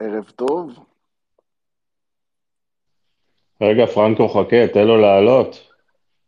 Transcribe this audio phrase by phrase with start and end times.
[0.00, 0.70] ערב טוב.
[3.60, 5.68] רגע, פרנקו, חכה, תן לו לעלות.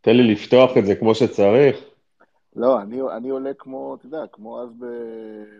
[0.01, 1.77] תן לי לפתוח את זה כמו שצריך.
[2.55, 4.69] לא, אני, אני עולה כמו, אתה יודע, כמו אז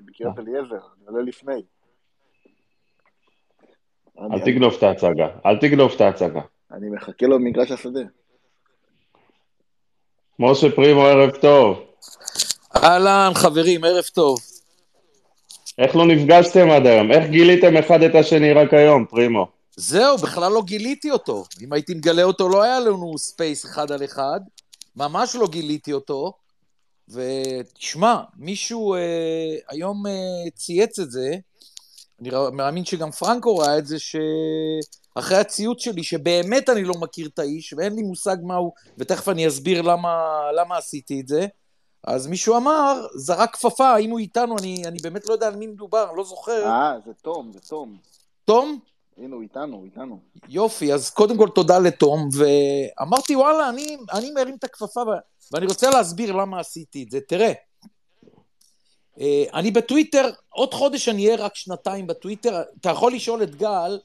[0.05, 0.43] בקריית אה.
[0.43, 1.61] אליעזר, אני עולה לפני.
[4.19, 6.41] אל אני, תגנוב את ההצגה, אל תגנוב את ההצגה.
[6.71, 8.03] אני מחכה לו במגרש השדה.
[10.39, 11.85] משה פרימו, ערב טוב.
[12.83, 14.39] אהלן, חברים, ערב טוב.
[15.79, 17.11] איך לא נפגשתם עד היום?
[17.11, 19.47] איך גיליתם אחד את השני רק היום, פרימו?
[19.75, 21.43] זהו, בכלל לא גיליתי אותו.
[21.61, 24.39] אם הייתי מגלה אותו, לא היה לנו space אחד על אחד.
[24.95, 26.33] ממש לא גיליתי אותו.
[27.09, 31.35] ותשמע, מישהו אה, היום אה, צייץ את זה,
[32.21, 37.39] אני מאמין שגם פרנקו ראה את זה, שאחרי הציוץ שלי, שבאמת אני לא מכיר את
[37.39, 41.47] האיש, ואין לי מושג מה הוא, ותכף אני אסביר למה, למה עשיתי את זה,
[42.03, 45.67] אז מישהו אמר, זרק כפפה, האם הוא איתנו, אני, אני באמת לא יודע על מי
[45.67, 46.67] מדובר, אני לא זוכר.
[46.67, 47.97] אה, זה תום, זה תום.
[48.45, 48.79] תום?
[49.17, 50.19] הנה, הוא איתנו, הוא איתנו.
[50.49, 55.01] יופי, אז קודם כל תודה לתום, ואמרתי, וואלה, אני, אני מרים את הכפפה,
[55.51, 57.19] ואני רוצה להסביר למה עשיתי את זה.
[57.21, 57.53] תראה,
[59.19, 63.99] אה, אני בטוויטר, עוד חודש אני אהיה רק שנתיים בטוויטר, אתה יכול לשאול את גל,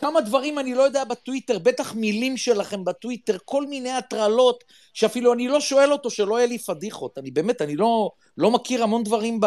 [0.00, 5.48] כמה דברים אני לא יודע בטוויטר, בטח מילים שלכם בטוויטר, כל מיני הטרלות, שאפילו אני
[5.48, 7.18] לא שואל אותו שלא יהיה לי פדיחות.
[7.18, 9.40] אני באמת, אני לא, לא מכיר המון דברים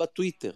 [0.00, 0.50] בטוויטר.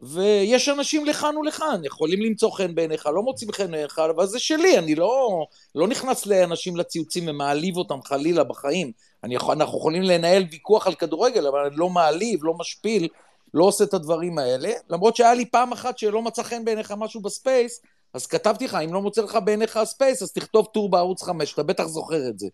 [0.00, 4.78] ויש אנשים לכאן ולכאן, יכולים למצוא חן בעיניך, לא מוצאים חן בעיניך, אבל זה שלי,
[4.78, 5.44] אני לא,
[5.74, 8.92] לא נכנס לאנשים לציוצים ומעליב אותם חלילה בחיים.
[9.24, 13.08] אני אנחנו יכולים לנהל ויכוח על כדורגל, אבל אני לא מעליב, לא משפיל,
[13.54, 14.72] לא עושה את הדברים האלה.
[14.90, 17.80] למרות שהיה לי פעם אחת שלא מצא חן בעיניך משהו ב space,
[18.14, 21.54] אז כתבתי לך, אם לא מוצא חן בעיניך ה space, אז תכתוב טור בערוץ 5,
[21.54, 22.48] אתה בטח זוכר את זה.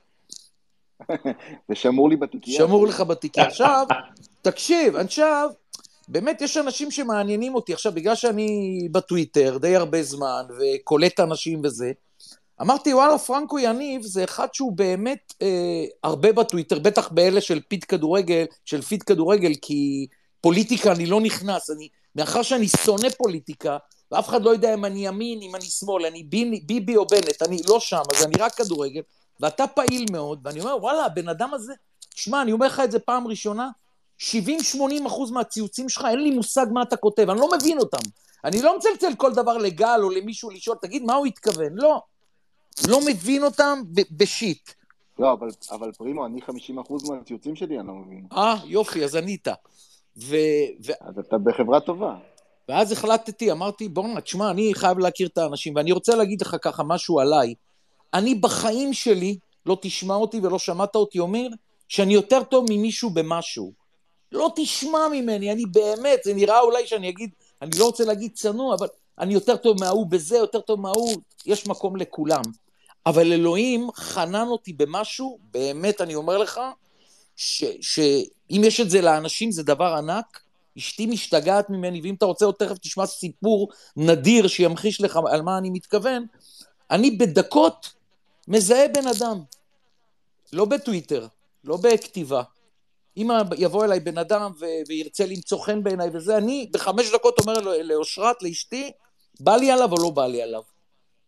[1.69, 2.59] זה שמור לי בתיקייה.
[2.59, 3.47] שמור לך בתיקייה.
[3.47, 3.87] עכשיו,
[4.43, 5.49] תקשיב, עכשיו,
[6.09, 7.73] באמת יש אנשים שמעניינים אותי.
[7.73, 11.93] עכשיו, בגלל שאני בטוויטר די הרבה זמן, וקולט אנשים וזה,
[12.61, 17.85] אמרתי, וואלה, פרנקו יניב זה אחד שהוא באמת אה, הרבה בטוויטר, בטח באלה של פיד
[17.85, 20.07] כדורגל, של פיד כדורגל, כי
[20.41, 21.71] פוליטיקה אני לא נכנס.
[21.71, 23.77] אני, מאחר שאני שונא פוליטיקה,
[24.13, 27.43] ואף אחד לא יודע אם אני ימין, אם אני שמאל, אני ביני, ביבי או בנט,
[27.43, 29.01] אני לא שם, אז אני רק כדורגל,
[29.41, 31.75] ואתה פעיל מאוד, ואני אומר, וואלה, הבן אדם הזה,
[32.15, 33.71] שמע, אני אומר לך את זה פעם ראשונה,
[34.19, 34.27] 70-80
[35.07, 38.09] אחוז מהציוצים שלך, אין לי מושג מה אתה כותב, אני לא מבין אותם.
[38.45, 41.73] אני לא מצלצל כל דבר לגל או למישהו לשאול, תגיד, מה הוא התכוון?
[41.73, 42.03] לא.
[42.89, 44.71] לא מבין אותם בשיט.
[45.19, 46.53] לא, אבל, אבל פרימו, אני 50%
[47.09, 48.27] מהציוצים שלי, אני לא מבין.
[48.33, 49.49] אה, יופי, אז ענית.
[50.17, 50.37] ו-
[50.87, 52.15] ו- אז אתה בחברה טובה.
[52.69, 56.83] ואז החלטתי, אמרתי, בוא'נה, תשמע, אני חייב להכיר את האנשים, ואני רוצה להגיד לך ככה
[56.83, 57.55] משהו עליי.
[58.15, 61.47] אני בחיים שלי, לא תשמע אותי ולא שמעת אותי אומר,
[61.89, 63.73] שאני יותר טוב ממישהו במשהו.
[64.33, 67.31] לא תשמע ממני, אני באמת, זה נראה אולי שאני אגיד,
[67.63, 68.89] אני לא רוצה להגיד צנוע, אבל
[69.19, 71.17] אני יותר טוב מההוא בזה, יותר טוב מההוא,
[71.47, 72.43] יש מקום לכולם.
[73.07, 76.61] אבל אלוהים חנן אותי במשהו, באמת, אני אומר לך,
[77.37, 80.41] שאם יש את זה לאנשים זה דבר ענק,
[80.79, 85.59] אשתי משתגעת ממני, ואם אתה רוצה עוד תכף תשמע סיפור נדיר שימחיש לך על מה
[85.59, 86.27] אני מתכוון,
[86.91, 87.95] אני בדקות
[88.49, 89.43] מזהה בן אדם.
[90.53, 91.27] לא בטוויטר,
[91.65, 92.43] לא בכתיבה.
[93.17, 93.29] אם
[93.59, 98.43] יבוא אליי בן אדם ו- וירצה למצוא חן בעיניי וזה, אני בחמש דקות אומר לאושרת,
[98.43, 98.93] לאשתי,
[99.41, 100.63] בא לי עליו או לא בא לי עליו.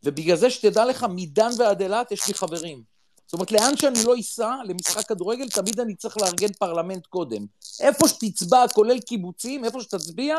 [0.05, 2.98] ובגלל זה שתדע לך, מדן ועד אילת יש לי חברים.
[3.29, 7.47] זאת אומרת, לאן שאני לא אסע למשחק כדורגל, תמיד אני צריך לארגן פרלמנט קודם.
[7.81, 10.37] איפה שתצבע, כולל קיבוצים, איפה שתצביע,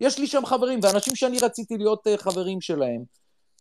[0.00, 3.02] יש לי שם חברים, ואנשים שאני רציתי להיות אה, חברים שלהם.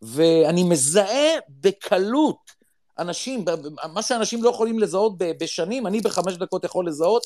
[0.02, 2.38] ואני מזהה בקלות
[3.00, 3.46] אנשים,
[3.94, 7.24] מה שאנשים לא יכולים לזהות בשנים, אני בחמש דקות יכול לזהות,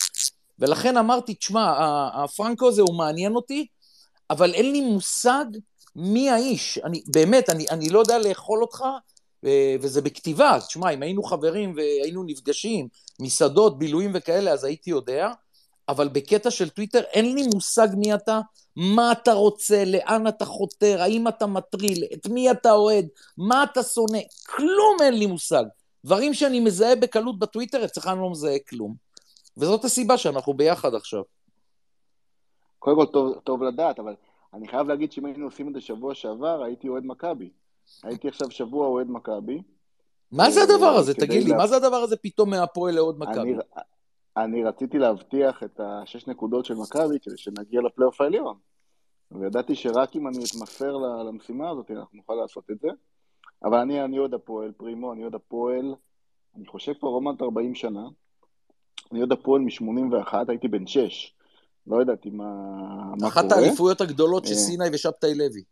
[0.60, 1.74] ולכן אמרתי, תשמע,
[2.24, 3.68] הפרנקו הזה הוא מעניין אותי,
[4.30, 5.46] אבל אין לי מושג
[5.96, 6.78] מי האיש.
[6.78, 8.84] אני, באמת, אני, אני לא יודע לאכול אותך,
[9.82, 10.58] וזה בכתיבה.
[10.68, 12.88] תשמע, אם היינו חברים והיינו נפגשים,
[13.20, 15.32] מסעדות, בילויים וכאלה, אז הייתי יודע,
[15.90, 18.40] אבל בקטע של טוויטר אין לי מושג מי אתה,
[18.76, 23.08] מה אתה רוצה, לאן אתה חותר, האם אתה מטריל, את מי אתה אוהד,
[23.38, 25.64] מה אתה שונא, כלום אין לי מושג.
[26.06, 28.96] דברים שאני מזהה בקלות בטוויטר, אצלך אני לא מזהה כלום.
[29.58, 31.22] וזאת הסיבה שאנחנו ביחד עכשיו.
[32.80, 34.16] קודם כל, טוב, טוב לדעת, אבל
[34.54, 37.50] אני חייב להגיד שאם היינו עושים את זה שבוע שעבר, הייתי אוהד מכבי.
[38.04, 39.62] הייתי עכשיו שבוע אוהד מכבי.
[40.32, 41.14] מה זה הדבר הזה?
[41.14, 43.40] תגיד לי, לה- מה זה הדבר הזה פתאום מהפועל לעוד מכבי?
[43.54, 43.58] אני,
[44.38, 48.58] אני רציתי להבטיח את השש נקודות של מכבי כדי שנגיע לפלייאוף העליון.
[49.32, 52.88] וידעתי שרק אם אני אתמסר למשימה הזאת, אנחנו נוכל לעשות את זה.
[53.64, 55.96] אבל אני, אני אוהד הפועל, פרימו, אני אוהד הפועל,
[56.56, 58.08] אני חושב כבר רומנט 40 שנה.
[59.12, 61.34] אני אוהד הפועל מ-81, הייתי בן 6.
[61.88, 62.46] לא ידעתי מה,
[63.22, 63.62] מה אחת קורה.
[63.62, 64.58] האליפויות הגדולות של אה.
[64.58, 65.64] סיני ושבתאי לוי.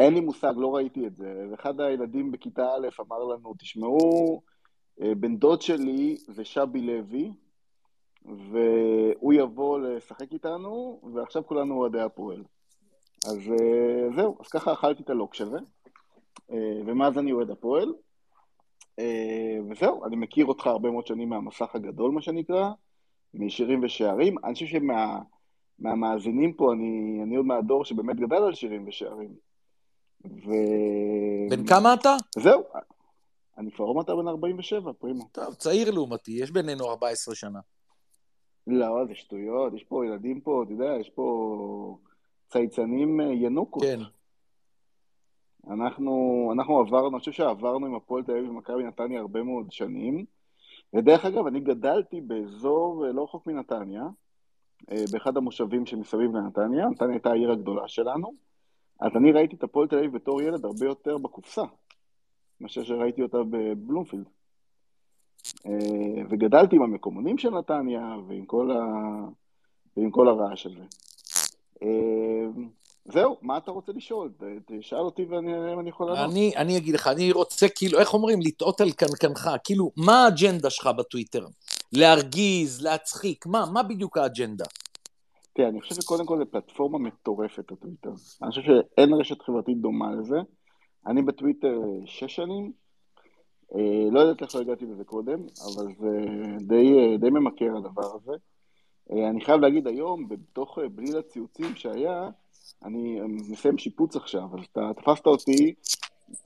[0.00, 1.46] אין לי מושג, לא ראיתי את זה.
[1.50, 4.42] ואחד הילדים בכיתה א' אמר לנו, תשמעו,
[5.02, 7.32] אה, בן דוד שלי זה שבי לוי,
[8.24, 12.44] והוא יבוא לשחק איתנו, ועכשיו כולנו אוהדי הפועל.
[13.26, 15.58] אז אה, זהו, אז ככה אכלתי את הלוקש הזה,
[16.50, 17.94] אה, ומאז אני אוהד הפועל.
[19.70, 22.70] וזהו, אני מכיר אותך הרבה מאוד שנים מהמסך הגדול, מה שנקרא,
[23.34, 24.34] משירים ושערים.
[24.44, 24.66] אני חושב
[25.80, 29.49] שמהמאזינים פה, אני, אני עוד מהדור שבאמת גדל על שירים ושערים.
[30.24, 30.50] ו...
[31.50, 32.16] בן כמה אתה?
[32.38, 32.62] זהו,
[33.58, 35.24] אני כבר עוד מעט בן 47, פרימו.
[35.32, 37.60] טוב, צעיר לעומתי, יש בינינו 14 שנה.
[38.66, 41.98] לא, זה שטויות, יש פה ילדים פה, אתה יודע, יש פה
[42.48, 43.82] צייצנים אה, ינוקות.
[43.82, 44.00] כן.
[45.68, 50.24] אנחנו, אנחנו עברנו, אני חושב שעברנו עם הפועל תל אביב ומכבי נתניה הרבה מאוד שנים.
[50.94, 54.04] ודרך אגב, אני גדלתי באזור אה, לא רחוק מנתניה,
[54.90, 58.32] אה, באחד המושבים שמסביב לנתניה, נתניה הייתה העיר הגדולה שלנו,
[59.00, 61.62] אז אני ראיתי את הפועל תל אביב בתור ילד הרבה יותר בקופסה,
[62.60, 64.24] מאשר שראיתי אותה בבלומפילד.
[65.66, 68.84] אה, וגדלתי עם המקומונים של נתניה ועם כל, ה...
[69.96, 70.82] ועם כל הרעש הזה.
[71.82, 72.46] אה,
[73.04, 74.30] זהו, מה אתה רוצה לשאול?
[74.66, 76.30] תשאל אותי ואני אראה אם אני יכול לענות.
[76.30, 80.70] אני, אני אגיד לך, אני רוצה כאילו, איך אומרים, לטעות על קנקנך, כאילו, מה האג'נדה
[80.70, 81.46] שלך בטוויטר?
[81.92, 84.64] להרגיז, להצחיק, מה, מה בדיוק האג'נדה?
[85.60, 88.10] תראה, אני חושב שקודם כל זו פלטפורמה מטורפת, הטוויטר.
[88.42, 90.36] אני חושב שאין רשת חברתית דומה לזה.
[91.06, 92.72] אני בטוויטר שש שנים,
[93.74, 96.20] אה, לא יודעת איך לא הגעתי לזה קודם, אבל זה
[96.60, 98.32] די, אה, די ממכר הדבר הזה.
[99.12, 102.30] אה, אני חייב להגיד היום, בתוך בליל הציוצים שהיה,
[102.84, 103.20] אני
[103.50, 105.74] מסיים שיפוץ עכשיו, אז אתה תפסת אותי,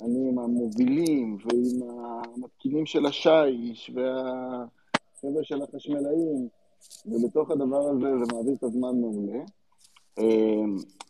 [0.02, 1.90] אני עם המובילים ועם
[2.36, 6.48] המתקינים של השיש והחבר'ה של החשמלאים,
[7.06, 9.44] ובתוך הדבר הזה זה מעביר את הזמן מעולה.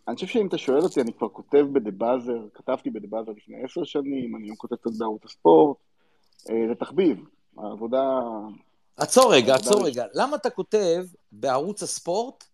[0.09, 3.63] אני חושב שאם אתה שואל אותי, אני כבר כותב בדה באזר, כתבתי בדה באזר לפני
[3.65, 5.77] עשר שנים, אני היום כותב קצת בערוץ הספורט,
[6.51, 7.25] אה, זה תחביב,
[7.59, 8.21] העבודה...
[8.97, 10.05] עצור רגע, עצור רגע.
[10.15, 12.45] למה אתה כותב בערוץ הספורט,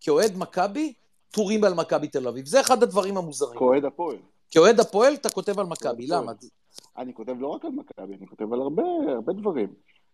[0.00, 0.92] כאוהד מכבי,
[1.30, 2.46] טורים על מכבי תל אביב?
[2.46, 3.58] זה אחד הדברים המוזרים.
[3.58, 4.16] כאוהד הפועל.
[4.50, 6.32] כאוהד הפועל אתה כותב על מכבי, למה?
[6.96, 9.68] אני כותב לא רק על מכבי, אני כותב על הרבה, הרבה דברים.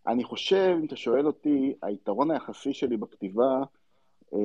[0.07, 3.63] אני חושב, אם אתה שואל אותי, היתרון היחסי שלי בכתיבה
[4.35, 4.39] אה,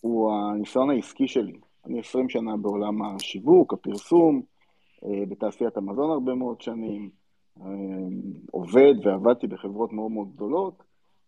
[0.00, 1.58] הוא הניסיון העסקי שלי.
[1.86, 4.42] אני 20 שנה בעולם השיווק, הפרסום,
[5.04, 7.10] אה, בתעשיית המזון הרבה מאוד שנים.
[8.50, 10.82] עובד ועבדתי בחברות מאוד מאוד גדולות,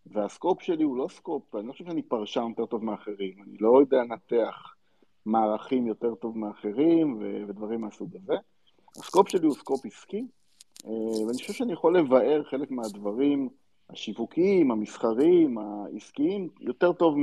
[0.05, 3.57] וה scope שלי הוא לא scope, אני לא חושב שאני פרשן יותר טוב מאחרים, אני
[3.59, 4.73] לא יודע לנתח
[5.25, 8.33] מערכים יותר טוב מאחרים ו- ודברים מהסוג הזה.
[8.97, 10.25] ה scope שלי הוא scope עסקי, אה,
[10.85, 13.49] ואני חושב שאני יכול לבאר חלק מהדברים
[13.89, 17.15] השיווקיים, המסחריים, העסקיים, יותר טוב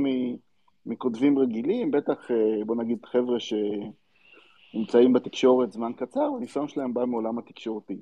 [0.85, 7.37] מכותבים רגילים, בטח, אה, בוא נגיד, חבר'ה שנמצאים בתקשורת זמן קצר, הניסיון שלהם בא מעולם
[7.37, 8.01] התקשורתי.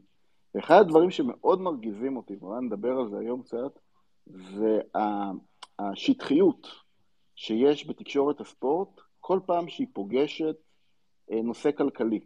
[0.55, 3.79] ואחד הדברים שמאוד מרגיזים אותי, ואולי נדבר על זה היום קצת,
[4.25, 4.79] זה
[5.79, 6.67] השטחיות
[7.35, 10.55] שיש בתקשורת הספורט כל פעם שהיא פוגשת
[11.31, 12.19] אה, נושא כלכלי.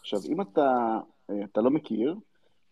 [0.00, 0.98] עכשיו, אם אתה,
[1.30, 2.14] אה, אתה לא מכיר,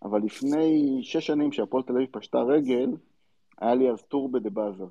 [0.02, 2.90] אבל לפני שש שנים שהפועל תל אביב פשטה רגל,
[3.60, 4.86] היה לי אז טור בדה באזר.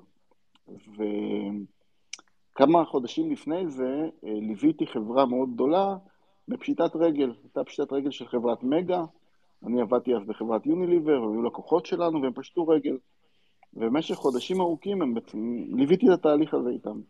[2.54, 5.96] וכמה חודשים לפני זה אה, ליוויתי חברה מאוד גדולה
[6.48, 7.32] בפשיטת רגל.
[7.42, 9.04] הייתה פשיטת רגל של חברת מגה,
[9.66, 12.96] אני עבדתי אז בחברת יוניליבר, והיו לקוחות שלנו, והם פשטו רגל.
[13.74, 17.00] ובמשך חודשים ארוכים הם בעצם, ליוויתי את התהליך הזה איתם.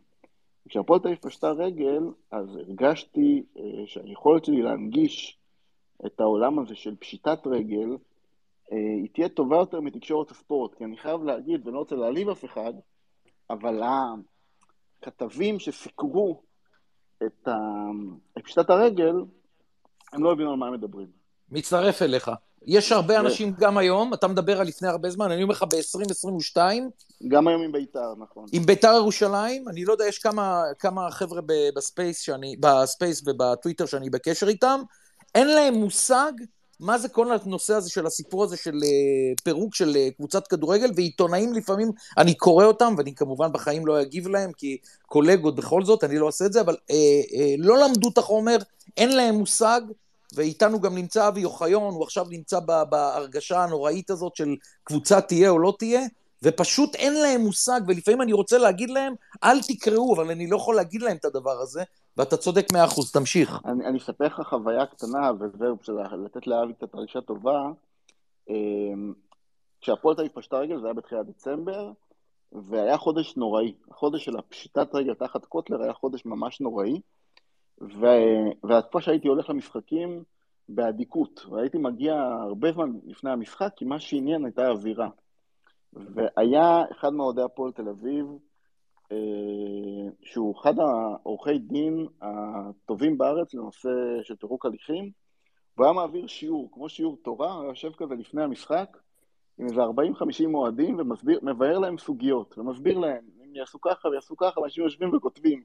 [0.68, 5.39] כשהפועל תל אביב פשטה רגל, אז הרגשתי אה, שהיכולת שלי להנגיש
[6.06, 7.96] את העולם הזה של פשיטת רגל,
[8.72, 12.28] אה, היא תהיה טובה יותר מתקשורת הספורט, כי אני חייב להגיד, ואני לא רוצה להעליב
[12.28, 12.72] אף אחד,
[13.50, 13.82] אבל
[15.02, 16.42] הכתבים שסיקרו
[17.26, 17.56] את, ה...
[18.38, 19.14] את פשיטת הרגל,
[20.12, 21.06] הם לא הבינו על מה הם מדברים.
[21.50, 22.30] מצטרף אליך.
[22.66, 26.60] יש הרבה אנשים גם היום, אתה מדבר על לפני הרבה זמן, אני אומר לך ב-2022.
[27.28, 28.46] גם היום עם ביתר, נכון.
[28.52, 31.40] עם ביתר ירושלים, אני לא יודע, יש כמה, כמה חבר'ה
[31.76, 34.80] ב space, שאני, ב space ובטוויטר שאני בקשר איתם,
[35.34, 36.32] אין להם מושג
[36.80, 40.90] מה זה כל הנושא הזה של הסיפור הזה של אה, פירוק של אה, קבוצת כדורגל,
[40.96, 46.04] ועיתונאים לפעמים, אני קורא אותם, ואני כמובן בחיים לא אגיב להם, כי קולגות בכל זאת,
[46.04, 46.96] אני לא אעשה את זה, אבל אה,
[47.40, 48.56] אה, לא למדו את החומר,
[48.96, 49.80] אין להם מושג,
[50.34, 52.60] ואיתנו גם נמצא אבי אוחיון, הוא עכשיו נמצא
[52.90, 56.02] בהרגשה הנוראית הזאת של קבוצה תהיה או לא תהיה,
[56.42, 60.76] ופשוט אין להם מושג, ולפעמים אני רוצה להגיד להם, אל תקראו, אבל אני לא יכול
[60.76, 61.82] להגיד להם את הדבר הזה,
[62.16, 63.58] ואתה צודק מאה אחוז, תמשיך.
[63.64, 67.70] אני, אני אספר לך חוויה קטנה, וזהו, בשביל לתת לאבי קצת הרגשה טובה.
[68.48, 69.12] אמ,
[69.80, 71.92] כשהפועל תל אביב פשטה רגל, זה היה בתחילת דצמבר,
[72.52, 73.74] והיה חודש נוראי.
[73.90, 77.00] החודש של הפשיטת רגל תחת קוטלר היה חודש ממש נוראי.
[78.64, 80.22] והתקופה שהייתי הולך למשחקים
[80.68, 85.08] באדיקות, והייתי מגיע הרבה זמן לפני המשחק, כי מה שעניין הייתה האווירה.
[85.92, 88.26] והיה אחד מאוהדי הפועל תל אביב,
[90.22, 93.88] שהוא אחד העורכי דין הטובים בארץ לנושא
[94.22, 95.10] של פירוק הליכים,
[95.76, 98.96] והוא היה מעביר שיעור, כמו שיעור תורה, הוא יושב כזה לפני המשחק,
[99.58, 104.84] עם איזה 40-50 אוהדים, ומבאר להם סוגיות, ומסביר להם, אם יעשו ככה ויעשו ככה, אנשים
[104.84, 105.62] יושבים וכותבים.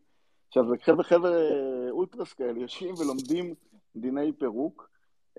[0.47, 1.31] עכשיו, חבר'ה חבר'ה
[1.89, 3.53] אולטרס כאלה, יושבים ולומדים
[3.95, 4.89] דיני פירוק,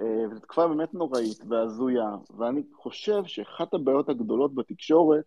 [0.00, 5.25] אה, וזו תקופה באמת נוראית והזויה, ואני חושב שאחת הבעיות הגדולות בתקשורת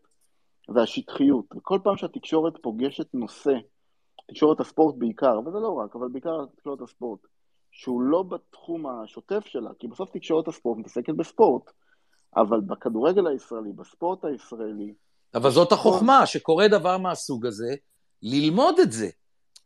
[0.74, 1.46] זה השטחיות.
[1.58, 3.54] וכל פעם שהתקשורת פוגשת נושא,
[4.28, 7.20] תקשורת הספורט בעיקר, וזה לא רק, אבל בעיקר תקשורת הספורט,
[7.72, 11.72] שהוא לא בתחום השוטף שלה, כי בסוף תקשורת הספורט מתעסקת בספורט,
[12.36, 14.94] אבל בכדורגל הישראלי, בספורט הישראלי...
[15.36, 17.76] אבל זאת החוכמה, שקורה דבר מהסוג הזה,
[18.22, 19.10] ללמוד את זה.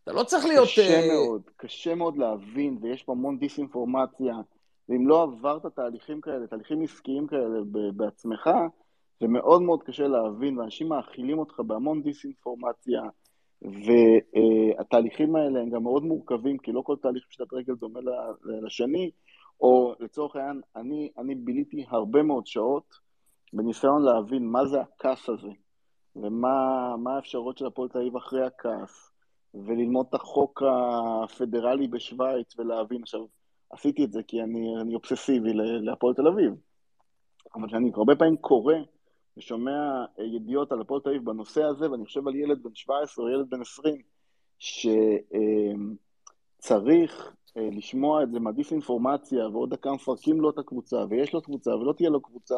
[0.04, 0.68] אתה לא צריך להיות...
[0.68, 1.14] קשה uh...
[1.14, 4.36] מאוד, קשה מאוד להבין, ויש פה המון דיסאינפורמציה,
[4.90, 7.60] ואם לא עברת תהליכים כאלה, תהליכים עסקיים כאלה
[7.96, 8.50] בעצמך,
[9.24, 13.02] זה מאוד מאוד קשה להבין, ואנשים מאכילים אותך בהמון דיסאינפורמציה,
[13.62, 18.00] והתהליכים האלה הם גם מאוד מורכבים, כי לא כל תהליך פשיטת רגל דומה
[18.44, 19.12] לשני,
[19.62, 22.94] או לצורך העניין, אני, אני ביליתי הרבה מאוד שעות
[23.54, 25.52] בניסיון להבין מה זה הכעס הזה,
[26.16, 29.12] ומה האפשרויות של הפועל תל אחרי הכעס,
[29.54, 30.64] וללמוד את החוק
[31.24, 33.02] הפדרלי בשוויץ ולהבין.
[33.02, 33.26] עכשיו,
[33.70, 36.54] עשיתי את זה כי אני, אני אובססיבי להפועל תל אביב,
[37.56, 38.76] אבל כשאני הרבה פעמים קורא
[39.38, 43.30] ושומע ידיעות על הפועל תל אביב בנושא הזה, ואני חושב על ילד בן 17 או
[43.30, 44.02] ילד בן 20,
[46.60, 51.76] שצריך אה, לשמוע את זה מהדיסאינפורמציה, ועוד דקה מפרקים לו את הקבוצה, ויש לו קבוצה
[51.76, 52.56] ולא תהיה לו קבוצה,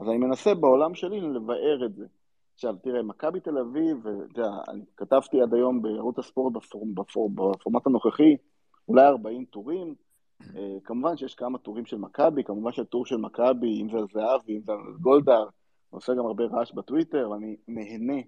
[0.00, 2.06] אז אני מנסה בעולם שלי לבאר את זה.
[2.54, 7.34] עכשיו, תראה, מכבי תל אביב, ואתה יודע, אני כתבתי עד היום בערוץ הספורט בפורמ, בפורמ,
[7.34, 8.36] בפורמט הנוכחי,
[8.88, 9.94] אולי 40 טורים.
[10.56, 14.56] אה, כמובן שיש כמה טורים של מכבי, כמובן שהטור של מכבי, אם זה על זהבי,
[14.56, 15.46] אם זה על גולדהר,
[15.92, 18.22] עושה גם הרבה רעש בטוויטר, ואני נהנה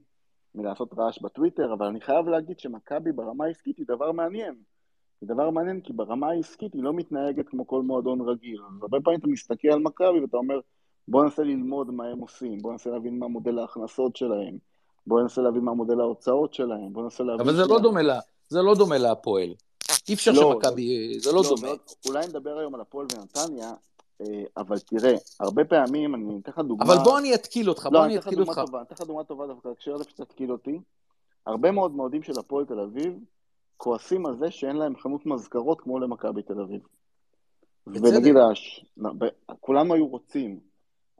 [0.54, 4.54] מלעשות רעש בטוויטר, אבל אני חייב להגיד שמכבי ברמה העסקית היא דבר מעניין.
[5.20, 8.60] היא דבר מעניין כי ברמה העסקית היא לא מתנהגת כמו כל מועדון רגיל.
[8.82, 10.60] הרבה פעמים אתה מסתכל על מכבי ואתה אומר,
[11.08, 14.58] בוא ננסה ללמוד מה הם עושים, בוא ננסה להבין מה מודל ההכנסות שלהם,
[15.06, 17.40] בוא ננסה להבין מה מודל ההוצאות שלהם, בוא ננסה להבין...
[17.48, 19.54] אבל זה לא דומה לה, זה לא דומה להפועל.
[20.08, 21.68] אי אפשר לא, שמכבי, זה לא, לא דומה.
[22.06, 23.72] אולי נדבר היום על הפועל ונתניה,
[24.56, 26.84] אבל תראה, הרבה פעמים, אני אתן לך דוגמה...
[26.84, 28.58] אבל בוא אני אתקיל אותך, בוא לא, אני אתקיל אותך.
[28.58, 30.80] אני אתן לך דוגמה טובה דווקא, הקשר לזה שתתקיל אותי.
[31.46, 33.18] הרבה מאוד מועדים של הפועל תל אביב
[33.76, 36.80] כועסים על זה שאין להם חנות מזכרות כמו למכבי תל אביב.
[37.86, 38.34] ונגיד,
[39.60, 40.60] כולם היו רוצים,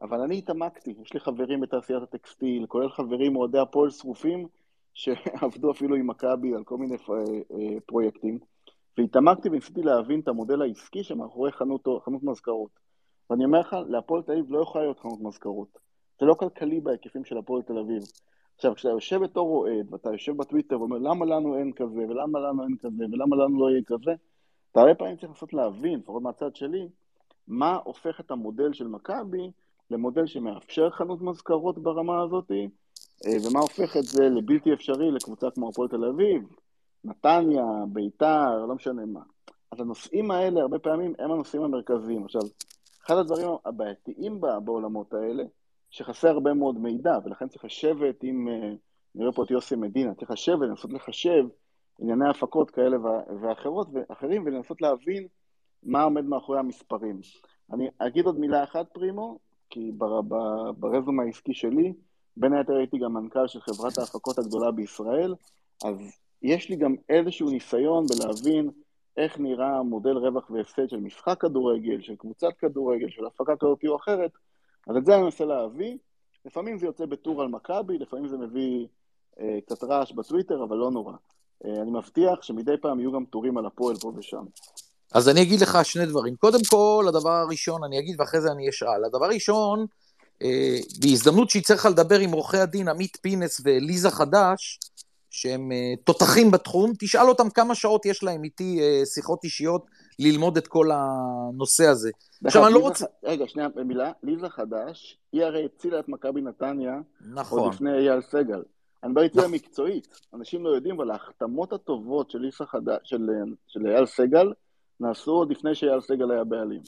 [0.01, 4.47] אבל אני התעמקתי, יש לי חברים בתעשיית הטקסטיל, כולל חברים אוהדי הפועל שרופים,
[4.93, 7.15] שעבדו אפילו עם מכבי על כל מיני אה,
[7.51, 8.39] אה, פרויקטים,
[8.97, 12.84] והתעמקתי וניסיתי להבין את המודל העסקי שמאחורי חנות, חנות מזכרות.
[13.29, 15.77] ואני אומר לך, להפועל תל אביב לא יכולה להיות חנות מזכרות.
[16.19, 18.03] זה לא כלכלי בהיקפים של הפועל תל אביב.
[18.55, 22.63] עכשיו, כשאתה יושב בתור אוהד, ואתה יושב בטוויטר ואומר, למה לנו אין כזה, ולמה לנו
[22.63, 24.11] אין כזה, ולמה לנו לא יהיה כזה,
[24.71, 26.87] אתה הרבה פעמים צריך לנסות להבין, לפחות מהצד שלי,
[27.47, 29.51] מה הופך את המודל של מכבי
[29.91, 32.51] למודל שמאפשר חנות מזכרות ברמה הזאת,
[33.25, 36.43] אה, ומה הופך את זה לבלתי אפשרי לקבוצה כמו הפועל תל אביב,
[37.03, 39.21] נתניה, ביתר, לא משנה מה.
[39.71, 42.25] אז הנושאים האלה הרבה פעמים הם הנושאים המרכזיים.
[42.25, 42.41] עכשיו,
[43.05, 45.43] אחד הדברים הבעייתיים בעולמות האלה,
[45.89, 48.73] שחסר הרבה מאוד מידע, ולכן צריך לשבת עם, אה,
[49.15, 51.45] נראה פה את יוסי מדינה, צריך לשבת, לנסות לחשב
[51.99, 52.97] ענייני הפקות כאלה
[53.41, 55.27] ואחרות ואחרים, ולנסות להבין
[55.83, 57.19] מה עומד מאחורי המספרים.
[57.73, 59.91] אני אגיד עוד מילה אחת, פרימו, כי
[60.79, 61.93] ברזום העסקי שלי,
[62.37, 65.35] בין היתר הייתי גם מנכ"ל של חברת ההפקות הגדולה בישראל,
[65.85, 65.97] אז
[66.41, 68.69] יש לי גם איזשהו ניסיון בלהבין
[69.17, 73.95] איך נראה מודל רווח והפסד של משחק כדורגל, של קבוצת כדורגל, של הפקה כזאת או
[73.95, 74.31] אחרת,
[74.87, 75.97] אז את זה אני מנסה להביא.
[76.45, 78.87] לפעמים זה יוצא בטור על מכבי, לפעמים זה מביא
[79.39, 81.13] אה, קצת רעש בטוויטר, אבל לא נורא.
[81.65, 84.43] אה, אני מבטיח שמדי פעם יהיו גם טורים על הפועל פה ושם.
[85.13, 86.35] אז אני אגיד לך שני דברים.
[86.35, 89.05] קודם כל, הדבר הראשון, אני אגיד ואחרי זה אני אשאל.
[89.05, 89.85] הדבר הראשון,
[90.41, 94.79] אה, בהזדמנות שיצטרך לדבר עם עורכי הדין עמית פינס וליזה חדש,
[95.35, 99.85] שהם אה, תותחים בתחום, תשאל אותם כמה שעות יש להם איתי אה, שיחות אישיות
[100.19, 102.11] ללמוד את כל הנושא הזה.
[102.45, 103.05] עכשיו, אני לא רוצה...
[103.23, 106.99] רגע, שנייה, במילה, ליזה חדש, היא הרי הצילה את מכבי נתניה,
[107.33, 107.59] נכון.
[107.59, 108.61] עוד לפני אייל סגל.
[109.03, 113.29] אני מדבר איתי המקצועית, אנשים לא יודעים, אבל ההחתמות הטובות של ליזה חדש, של,
[113.67, 114.53] של אייל סגל,
[114.99, 116.81] נעשו עוד לפני שאייל סגל היה בעלים.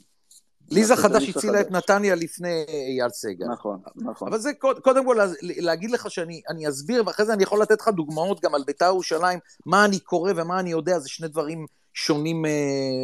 [0.70, 3.46] ליזה חדש הצילה את נתניה לפני אייל סגל.
[3.46, 4.28] נכון, נכון.
[4.28, 4.50] אבל זה
[4.82, 8.62] קודם כל להגיד לך שאני אסביר, ואחרי זה אני יכול לתת לך דוגמאות גם על
[8.66, 12.50] בית"ר ירושלים, מה אני קורא ומה אני יודע, זה שני דברים שונים אה,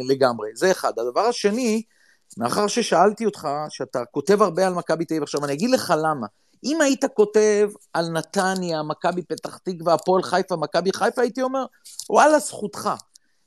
[0.07, 0.49] לגמרי.
[0.55, 0.91] זה אחד.
[0.99, 1.81] הדבר השני,
[2.37, 6.27] מאחר ששאלתי אותך, שאתה כותב הרבה על מכבי תל אביב, עכשיו אני אגיד לך למה.
[6.63, 11.65] אם היית כותב על נתניה, מכבי פתח תקווה, הפועל חיפה, מכבי חיפה, הייתי אומר,
[12.09, 12.89] וואלה, זכותך.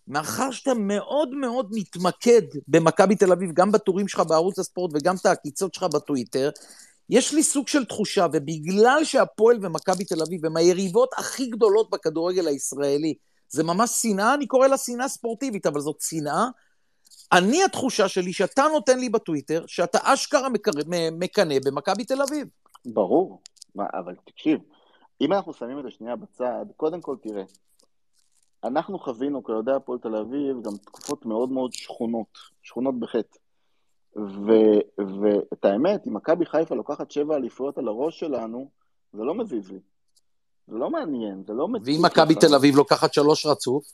[0.09, 5.27] מאחר שאתה מאוד מאוד מתמקד במכבי תל אביב, גם בטורים שלך בערוץ הספורט וגם את
[5.27, 6.51] העקיצות שלך בטוויטר,
[7.11, 12.49] יש לי סוג של תחושה, ובגלל שהפועל ומכבי תל אביב הם היריבות הכי גדולות בכדורגל
[12.49, 13.15] הישראלי,
[13.49, 16.47] זה ממש שנאה, אני קורא לה שנאה ספורטיבית, אבל זאת שנאה.
[17.33, 20.49] אני, התחושה שלי שאתה נותן לי בטוויטר, שאתה אשכרה
[21.13, 22.47] מקנא במכבי תל אביב.
[22.87, 23.41] ברור,
[23.79, 24.61] אבל תקשיב,
[25.21, 27.43] אם אנחנו שמים את זה שנייה בצד, קודם כל תראה,
[28.65, 33.39] אנחנו חווינו כאוהדי הפועל תל אביב גם תקופות מאוד מאוד שכונות, שכונות בחטא.
[34.97, 38.71] ואת האמת, אם מכבי חיפה לוקחת שבע אליפויות על הראש שלנו,
[39.13, 39.79] זה לא מזיז לי.
[40.67, 41.95] זה לא מעניין, זה לא מציג.
[41.95, 43.85] ואם מכבי תל אביב לוקחת שלוש רצוף?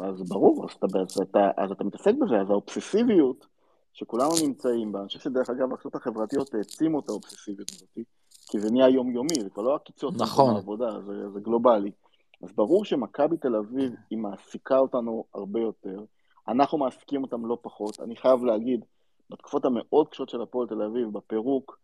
[0.00, 3.46] אז ברור, אז אתה, אז, אתה, אז אתה מתעסק בזה, אז האובססיביות
[3.92, 7.88] שכולנו נמצאים בה, אני חושב שדרך אגב, הרשתות החברתיות העצימו את האובססיביות הזאת,
[8.50, 10.54] כי זה נהיה יומיומי, זה כבר לא עקיצות נכון.
[10.54, 11.90] העבודה, זה, זה גלובלי.
[12.42, 16.04] אז ברור שמכבי תל אביב, היא מעסיקה אותנו הרבה יותר,
[16.48, 18.00] אנחנו מעסיקים אותם לא פחות.
[18.00, 18.84] אני חייב להגיד,
[19.30, 21.78] בתקופות המאוד קשות של הפועל תל אביב, בפירוק,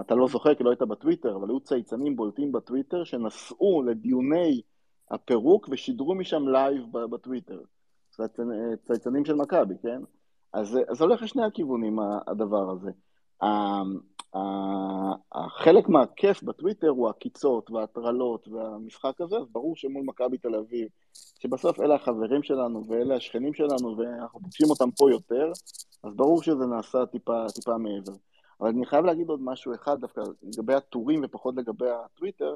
[0.00, 4.60] אתה לא זוכר כי לא היית בטוויטר, אבל היו צייצנים בולטים בטוויטר שנסעו לדיוני
[5.10, 7.60] הפירוק ושידרו משם live בטוויטר.
[8.86, 10.02] צייצנים של מכבי, כן?
[10.52, 12.90] אז זה הולך לשני הכיוונים, הדבר הזה.
[15.48, 20.88] חלק מהכיף בטוויטר הוא העקיצות וההטרלות והמשחק הזה, אז ברור שמול מכבי תל אביב,
[21.38, 25.52] שבסוף אלה החברים שלנו ואלה השכנים שלנו ואנחנו פוגשים אותם פה יותר,
[26.04, 28.12] אז ברור שזה נעשה טיפה, טיפה מעבר.
[28.60, 32.54] אבל אני חייב להגיד עוד משהו אחד דווקא לגבי הטורים ופחות לגבי הטוויטר.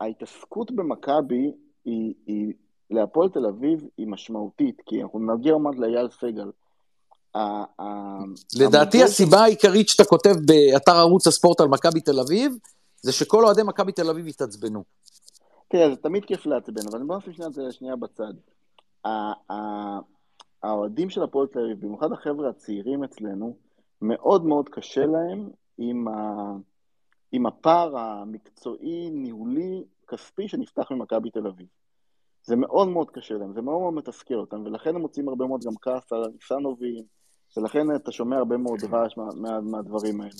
[0.00, 1.52] ההתעסקות במכבי
[1.84, 2.52] היא, היא
[2.90, 6.50] להפועל תל אביב היא משמעותית, כי אנחנו נגיע עוד מעט לאייל סגל.
[8.58, 12.52] לדעתי הסיבה העיקרית שאתה כותב באתר ערוץ הספורט על מכבי תל אביב,
[13.02, 14.84] זה שכל אוהדי מכבי תל אביב התעצבנו.
[15.68, 18.32] תראה, זה תמיד כיף לעצבן, אבל בוא נשים את זה שנייה בצד.
[20.62, 23.56] האוהדים של הפועל תל אביב, במיוחד החבר'ה הצעירים אצלנו,
[24.02, 26.52] מאוד מאוד קשה להם עם, ה...
[27.32, 31.66] עם הפער המקצועי, ניהולי, כספי שנפתח ממכבי תל אביב.
[32.44, 35.64] זה מאוד מאוד קשה להם, זה מאוד מאוד מתסכל אותם, ולכן הם מוצאים הרבה מאוד
[35.64, 37.04] גם כעס על הניסנובים,
[37.56, 40.32] ולכן אתה שומע הרבה מאוד רעש מה, מה, מהדברים האלה.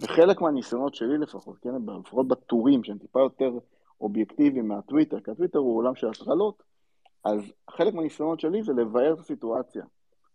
[0.00, 3.58] וחלק מהניסיונות שלי לפחות, כן, לפחות בטורים, שהם טיפה יותר
[4.00, 6.62] אובייקטיביים מהטוויטר, כי הטוויטר הוא עולם של הטרלות,
[7.24, 7.40] אז
[7.70, 9.84] חלק מהניסיונות שלי זה לבאר את הסיטואציה.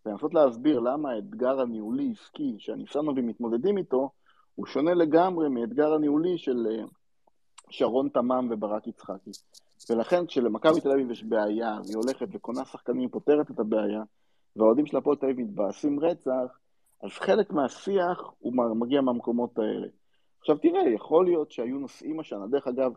[0.05, 4.09] ולנסות להסביר למה האתגר הניהולי-עסקי שהניסנובים מתמודדים איתו,
[4.55, 6.83] הוא שונה לגמרי מאתגר הניהולי של אה,
[7.69, 9.31] שרון תמם וברק יצחקי.
[9.89, 14.03] ולכן כשלמכבי תל אביב יש בעיה, והיא הולכת וקונה שחקנים, פותרת את הבעיה,
[14.55, 16.59] והאוהדים של הפועל תל אביב מתבאסים רצח,
[17.03, 19.87] אז חלק מהשיח הוא מגיע מהמקומות האלה.
[20.39, 22.91] עכשיו תראה, יכול להיות שהיו נושאים השנה, דרך אגב,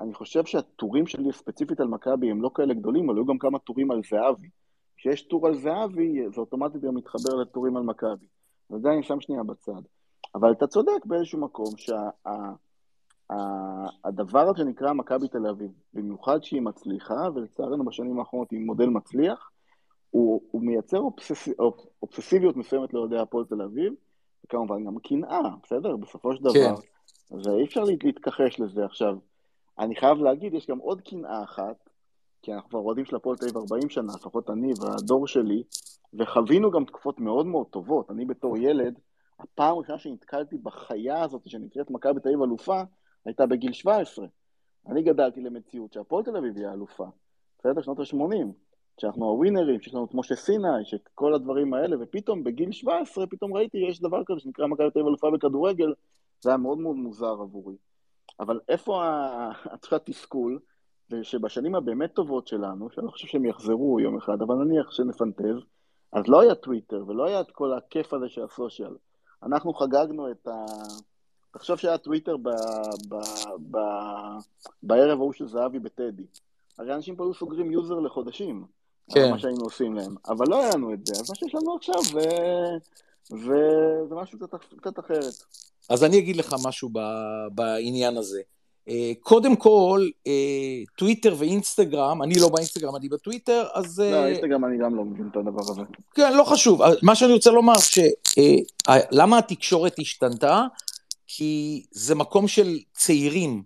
[0.00, 3.58] אני חושב שהטורים שלי ספציפית על מכבי הם לא כאלה גדולים, אבל היו גם כמה
[3.58, 4.48] טורים על זהבי.
[4.96, 8.26] כשיש טור על זהבי, זה אוטומטית גם מתחבר לטורים על מכבי.
[8.70, 9.82] אז זה אני שם שנייה בצד.
[10.34, 12.04] אבל אתה צודק באיזשהו מקום שהדבר
[14.44, 19.50] שה, הזה שנקרא מכבי תל אביב, במיוחד שהיא מצליחה, ולצערנו בשנים האחרונות היא מודל מצליח,
[20.14, 21.48] הוא, הוא מייצר אובסס,
[22.02, 23.92] אובססיביות מסוימת לאוהדי הפועל תל אביב,
[24.44, 25.96] וכמובן גם קנאה, בסדר?
[25.96, 26.76] בסופו של דבר.
[26.76, 27.34] כן.
[27.44, 29.16] ואי אפשר להתכחש לזה עכשיו.
[29.78, 31.90] אני חייב להגיד, יש גם עוד קנאה אחת,
[32.42, 35.62] כי אנחנו כבר אוהדים של הפועל תל אביב 40 שנה, לפחות אני והדור שלי,
[36.14, 38.10] וחווינו גם תקופות מאוד מאוד טובות.
[38.10, 38.98] אני בתור ילד,
[39.38, 42.82] הפעם הראשונה שנתקלתי בחיה הזאת שנקראת מכבי תל אביב אלופה,
[43.24, 44.26] הייתה בגיל 17.
[44.86, 47.06] אני גדלתי למציאות שהפועל תל אביב היא האלופה.
[47.58, 47.82] בסדר?
[47.82, 48.46] שנות ה-80.
[49.00, 53.78] שאנחנו הווינרים, שיש לנו את משה סיני, שכל הדברים האלה, ופתאום בגיל 17, פתאום ראיתי,
[53.78, 55.92] יש דבר כזה שנקרא מכבי תל אביב אלופה בכדורגל,
[56.40, 57.76] זה היה מאוד מאוד מוזר עבורי.
[58.40, 59.02] אבל איפה
[59.92, 60.58] התסכול?
[61.08, 65.56] זה שבשנים הבאמת טובות שלנו, שאני לא חושב שהם יחזרו יום אחד, אבל נניח שנפנטז,
[66.12, 68.96] אז לא היה טוויטר ולא היה את כל הכיף הזה של ה social.
[69.42, 70.64] אנחנו חגגנו את ה...
[71.50, 72.48] תחשוב שהיה טוויטר ב...
[73.08, 73.14] ב...
[73.70, 73.78] ב...
[74.82, 76.26] בערב ההוא של זהבי בטדי.
[76.78, 78.66] הרי אנשים פה היו סוגרים user לחודשים.
[79.10, 79.30] כן.
[79.30, 80.14] מה שהיינו עושים להם.
[80.28, 82.18] אבל לא היה לנו את זה, אז מה שיש לנו עכשיו, ו...
[83.32, 85.34] וזה משהו קצת, קצת אחרת.
[85.90, 86.98] אז אני אגיד לך משהו ב...
[87.54, 88.40] בעניין הזה.
[88.88, 94.00] אה, קודם כל, אה, טוויטר ואינסטגרם, אני לא באינסטגרם, אני בטוויטר, אז...
[94.00, 95.82] לא, אה, אינסטגרם אני גם לא מבין את הדבר הזה.
[96.14, 96.80] כן, לא חשוב.
[97.02, 97.74] מה שאני רוצה לומר,
[99.10, 100.62] למה התקשורת השתנתה?
[101.26, 103.62] כי זה מקום של צעירים,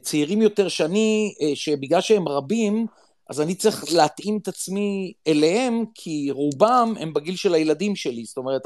[0.00, 2.86] צעירים יותר שאני, שבגלל שהם רבים,
[3.30, 8.24] אז אני צריך להתאים את עצמי אליהם, כי רובם הם בגיל של הילדים שלי.
[8.24, 8.62] זאת אומרת,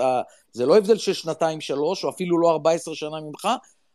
[0.53, 3.49] זה לא הבדל של שנתיים-שלוש, או אפילו לא 14 שנה ממך,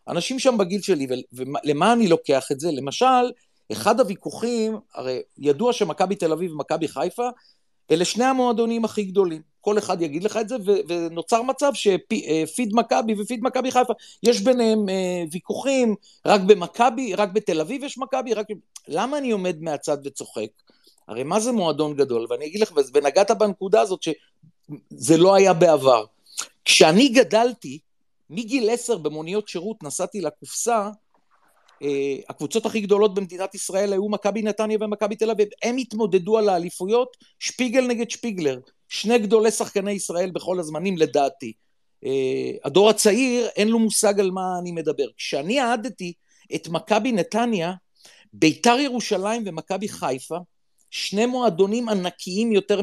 [0.07, 2.71] אנשים שם בגיל שלי, ולמה אני לוקח את זה?
[2.71, 3.31] למשל,
[3.71, 7.29] אחד הוויכוחים, הרי ידוע שמכבי תל אביב ומכבי חיפה,
[7.91, 9.52] אלה שני המועדונים הכי גדולים.
[9.63, 10.55] כל אחד יגיד לך את זה,
[10.87, 15.95] ונוצר מצב שפיד מכבי ופיד מכבי חיפה, יש ביניהם אה, ויכוחים,
[16.25, 18.47] רק במכבי, רק בתל אביב יש מכבי, רק...
[18.87, 20.49] למה אני עומד מהצד וצוחק?
[21.07, 22.27] הרי מה זה מועדון גדול?
[22.29, 26.05] ואני אגיד לך, ונגעת בנקודה הזאת שזה לא היה בעבר.
[26.65, 27.79] כשאני גדלתי,
[28.29, 30.89] מגיל עשר במוניות שירות נסעתי לקופסה,
[31.83, 35.47] אה, הקבוצות הכי גדולות במדינת ישראל היו מכבי נתניה ומכבי תל אביב.
[35.63, 38.59] הם התמודדו על האליפויות, שפיגל נגד שפיגלר.
[38.93, 41.53] שני גדולי שחקני ישראל בכל הזמנים לדעתי.
[42.05, 45.05] אה, הדור הצעיר, אין לו מושג על מה אני מדבר.
[45.17, 46.13] כשאני אהדתי
[46.55, 47.73] את מכבי נתניה,
[48.33, 50.37] ביתר ירושלים ומכבי חיפה,
[50.89, 52.81] שני מועדונים ענקיים יותר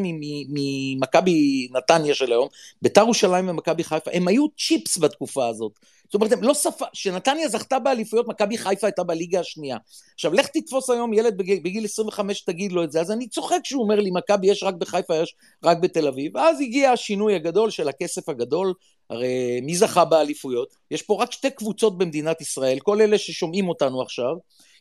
[0.49, 2.49] ממכבי נתניה של היום,
[2.83, 5.73] ביתר ירושלים ומכבי חיפה, הם היו צ'יפס בתקופה הזאת.
[6.11, 9.77] זאת אומרת, לא שפה, כשנתניה זכתה באליפויות, מכבי חיפה הייתה בליגה השנייה.
[10.15, 13.59] עכשיו, לך תתפוס היום ילד בגיל, בגיל 25, תגיד לו את זה, אז אני צוחק
[13.63, 16.37] כשהוא אומר לי, מכבי יש רק בחיפה, יש רק בתל אביב.
[16.37, 18.75] ואז הגיע השינוי הגדול של הכסף הגדול,
[19.11, 20.75] הרי מי זכה באליפויות?
[20.91, 24.35] יש פה רק שתי קבוצות במדינת ישראל, כל אלה ששומעים אותנו עכשיו,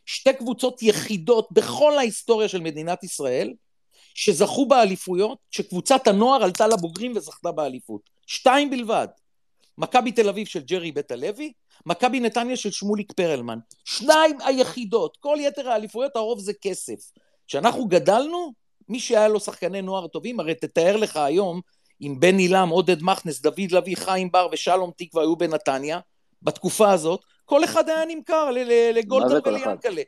[0.06, 3.52] שתי קבוצות יחידות בכל ההיסטוריה של מדינת ישראל,
[4.14, 8.00] שזכו באליפויות, שקבוצת הנוער עלתה לבוגרים וזכתה באליפות.
[8.26, 9.06] שתיים בלבד.
[9.80, 11.52] מכבי תל אביב של ג'רי בית הלוי,
[11.86, 13.58] מכבי נתניה של שמוליק פרלמן.
[13.84, 17.10] שניים היחידות, כל יתר האליפויות הרוב זה כסף.
[17.46, 18.52] כשאנחנו גדלנו,
[18.88, 21.60] מי שהיה לו שחקני נוער טובים, הרי תתאר לך היום,
[22.02, 26.00] אם בן עילם, עודד מכנס, דוד לביא, חיים בר ושלום תקווה היו בנתניה,
[26.42, 28.50] בתקופה הזאת, כל אחד היה נמכר
[28.94, 30.02] לגולדן וליאנקלה.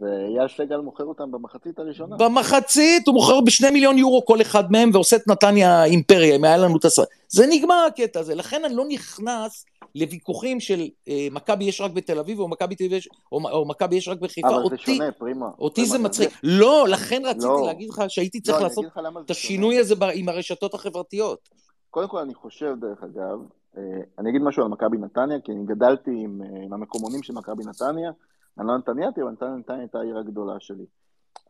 [0.00, 2.16] ואייל סגל מוכר אותם במחצית הראשונה.
[2.16, 6.56] במחצית הוא מוכר בשני מיליון יורו כל אחד מהם ועושה את נתניה אימפריה, אם היה
[6.56, 7.08] לנו את הסרט.
[7.34, 12.18] זה נגמר הקטע הזה, לכן אני לא נכנס לוויכוחים של אה, מכבי יש רק בתל
[12.18, 14.48] אביב או מכבי אביב או, או מכבי יש רק בחיפה.
[14.48, 15.50] אבל אותי, זה שונה, פרימה.
[15.58, 16.30] אותי פרימה, זה מצחיק.
[16.30, 16.36] זה...
[16.42, 17.66] לא, לכן רציתי לא.
[17.66, 18.84] להגיד לך שהייתי צריך לא, לעשות
[19.24, 21.48] את השינוי הזה עם הרשתות החברתיות.
[21.90, 23.38] קודם כל אני חושב, דרך אגב,
[23.76, 23.82] אה,
[24.18, 27.64] אני אגיד משהו על מכבי נתניה, כי אני גדלתי עם, אה, עם המקומונים של מכבי
[27.64, 28.10] נתניה.
[28.58, 30.84] אני לא נתניהתי, אבל נתניה הייתה העיר הגדולה שלי.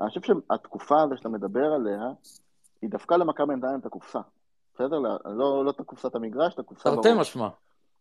[0.00, 2.00] אני חושב שהתקופה הזו שאתה מדבר עליה,
[2.82, 4.20] היא דווקא למכבי נתניה את הקופסה.
[4.74, 4.98] בסדר?
[4.98, 6.90] לא, לא, לא את הקופסת המגרש, את הקופסה.
[6.90, 7.48] תרתי משמע.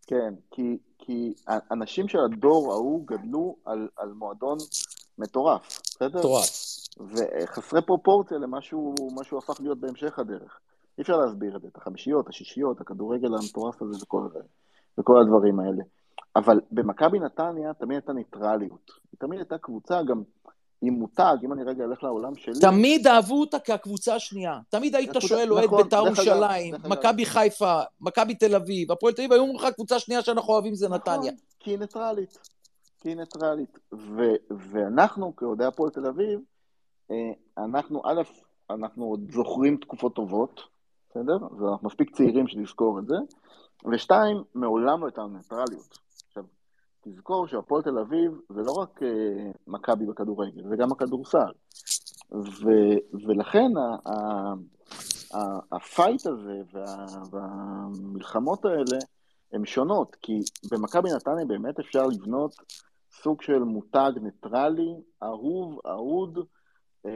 [0.07, 1.33] כן, כי, כי
[1.71, 4.57] אנשים של הדור ההוא גדלו על, על מועדון
[5.17, 6.19] מטורף, בסדר?
[6.19, 6.49] מטורף.
[6.99, 10.59] וחסרי פרופורציה למה שהוא הפך להיות בהמשך הדרך.
[10.97, 14.27] אי אפשר להסביר את זה, את החמישיות, השישיות, הכדורגל המטורף הזה וכל,
[14.97, 15.83] וכל הדברים האלה.
[16.35, 18.91] אבל במכבי נתניה תמיד הייתה ניטרליות.
[19.11, 20.23] היא תמיד הייתה קבוצה גם
[20.85, 22.53] עם מותג, אם אני רגע אלך לעולם שלי...
[22.61, 24.59] תמיד אהבו אותה כקבוצה השנייה.
[24.69, 29.31] תמיד היית שואל אוהד נכון, בית"ר ירושלים, מכבי חיפה, מכבי תל אביב, הפועל תל אביב,
[29.31, 31.17] היו אומרים לך קבוצה שנייה שאנחנו אוהבים זה נתניה.
[31.17, 32.37] נכון, כי היא ניטרלית.
[33.01, 33.77] כי היא ניטרלית.
[34.51, 36.39] ואנחנו, כאוהדי הפועל תל אביב,
[37.11, 37.15] אה,
[37.65, 38.21] אנחנו, א',
[38.69, 40.61] אנחנו עוד זוכרים תקופות טובות,
[41.09, 41.37] בסדר?
[41.59, 43.15] ואנחנו מספיק צעירים שנזכור את זה.
[43.91, 45.97] ושתיים, מעולם לא הייתה ניטרליות.
[47.03, 49.05] תזכור שהפועל תל אביב זה לא רק uh,
[49.67, 51.51] מכבי בכדורגל, זה גם הכדורסל.
[52.31, 52.69] ו,
[53.27, 53.71] ולכן
[55.71, 58.97] ה fight הזה וה, והמלחמות האלה
[59.53, 60.39] הן שונות, כי
[60.71, 62.55] במכבי נתניה באמת אפשר לבנות
[63.11, 66.39] סוג של מותג ניטרלי, אהוב, אהוד,
[67.05, 67.11] אה,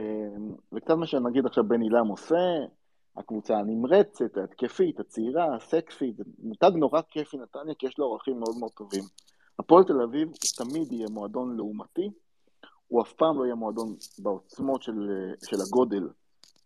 [0.72, 2.56] וקצת מה שנגיד עכשיו בן עילם עושה,
[3.16, 8.70] הקבוצה הנמרצת, ההתקפית, הצעירה, הסקסית, מותג נורא כיפי נתניה, כי יש לו ערכים מאוד מאוד
[8.70, 9.04] טובים.
[9.58, 12.10] הפועל תל אביב תמיד יהיה מועדון לעומתי,
[12.88, 15.10] הוא אף פעם לא יהיה מועדון בעוצמות של,
[15.50, 16.08] של הגודל,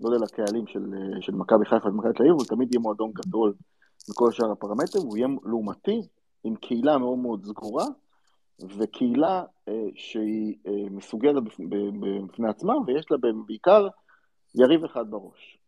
[0.00, 0.80] גודל הקהלים של,
[1.20, 3.54] של מכבי חיפה ומכבי תל אביב, הוא תמיד יהיה מועדון גדול
[4.10, 6.00] בכל שאר הפרמטרים, הוא יהיה לעומתי,
[6.44, 7.84] עם קהילה מאוד מאוד סגורה,
[8.78, 11.42] וקהילה אה, שהיא אה, מסוגרת
[12.24, 13.88] בפני עצמה, ויש לה בעיקר
[14.54, 15.58] יריב אחד בראש.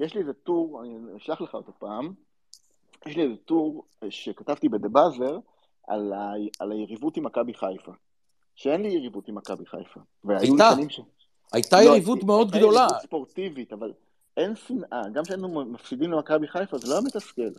[0.00, 2.12] יש לי איזה טור, אני אשלח לך אותו פעם,
[3.06, 5.38] יש לי איזה טור אה, שכתבתי בדה באזר,
[5.88, 6.32] על, ה...
[6.58, 7.92] על היריבות עם מכבי חיפה.
[8.54, 10.00] שאין לי יריבות עם מכבי חיפה.
[10.28, 11.00] הייתה, ש...
[11.52, 12.80] הייתה לא, יריבות מאוד הייתה גדולה.
[12.80, 13.92] הייתה יריבות ספורטיבית, אבל
[14.36, 15.02] אין שנאה.
[15.12, 17.50] גם כשהיינו מפסידים למכבי חיפה, זה לא היה מתסכל.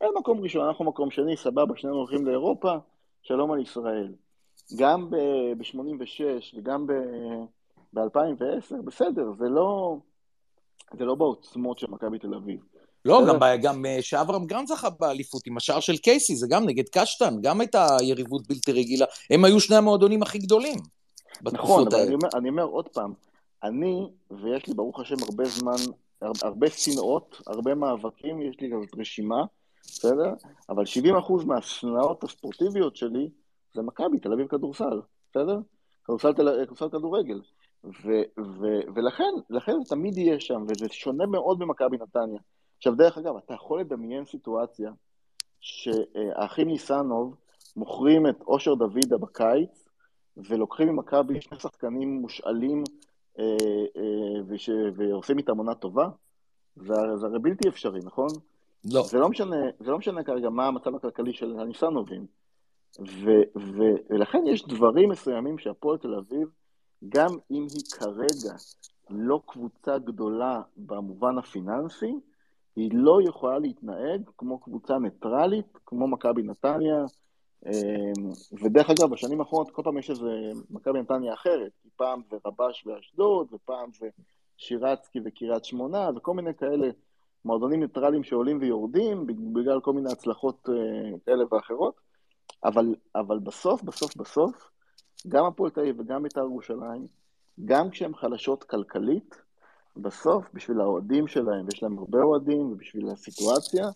[0.00, 2.72] אין מקום ראשון, אנחנו מקום שני, סבבה, שנינו הולכים לאירופה,
[3.22, 4.12] שלום על ישראל.
[4.76, 6.86] גם ב-86' וגם
[7.94, 9.96] ב-2010, בסדר, זה לא,
[10.98, 12.60] זה לא בעוצמות של מכבי תל אביב.
[13.04, 16.88] לא, גם, גם אה, שאברהם גרנד זכה באליפות עם השער של קייסי, זה גם נגד
[16.88, 19.06] קשטן, גם הייתה יריבות בלתי רגילה.
[19.30, 20.78] הם היו שני המועדונים הכי גדולים
[21.42, 23.12] נכון, אבל אני אומר, אני אומר עוד פעם,
[23.62, 25.76] אני, ויש לי ברוך השם הרבה זמן,
[26.42, 29.44] הרבה שנאות, הרבה מאבקים, יש לי כזאת רשימה,
[29.82, 30.34] בסדר?
[30.68, 30.84] אבל
[31.28, 33.28] 70% מהשנאות הספורטיביות שלי
[33.74, 35.58] זה מכבי, תל אביב כדורסל, בסדר?
[36.04, 37.40] כדורסל, כדורסל כדורגל.
[37.84, 42.40] ו, ו, ולכן, לכן זה תמיד יהיה שם, וזה שונה מאוד ממכבי נתניה.
[42.84, 44.92] עכשיו, דרך אגב, אתה יכול לדמיין סיטואציה
[45.60, 47.36] שהאחים ניסנוב
[47.76, 49.84] מוכרים את אושר דוידה בקיץ,
[50.36, 52.84] ולוקחים ממכבי שני שחקנים מושאלים
[53.38, 53.44] אה,
[53.96, 56.08] אה, וש, ועושים איתם עונה טובה?
[56.76, 58.28] זה, זה הרי בלתי אפשרי, נכון?
[58.92, 59.02] לא.
[59.02, 62.26] זה לא משנה, זה לא משנה כרגע מה המצב הכלכלי של הניסנובים.
[63.00, 66.48] ו, ו, ולכן יש דברים מסוימים שהפועל תל אביב,
[67.08, 68.54] גם אם היא כרגע
[69.10, 72.14] לא קבוצה גדולה במובן הפיננסי,
[72.76, 77.04] היא לא יכולה להתנהג כמו קבוצה ניטרלית, כמו מכבי נתניה.
[77.66, 78.30] אמ,
[78.62, 82.86] ודרך אגב, בשנים האחרונות כל פעם יש איזה מכבי נתניה אחרת, כי פעם זה רבש
[82.86, 84.08] ואשדוד, ופעם זה
[84.56, 86.88] שירצקי וקריית שמונה, וכל מיני כאלה
[87.44, 92.00] מועדונים ניטרליים שעולים ויורדים בגלל כל מיני הצלחות אה, כאלה ואחרות.
[92.64, 94.70] אבל, אבל בסוף, בסוף, בסוף,
[95.28, 97.06] גם הפועל תל אביב וגם בית"ר ירושלים,
[97.64, 99.43] גם כשהן חלשות כלכלית,
[99.96, 103.88] בסוף, בשביל האוהדים שלהם, ויש להם הרבה אוהדים, ובשביל הסיטואציה,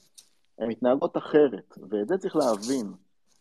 [0.59, 2.93] הן מתנהגות אחרת, ואת זה צריך להבין,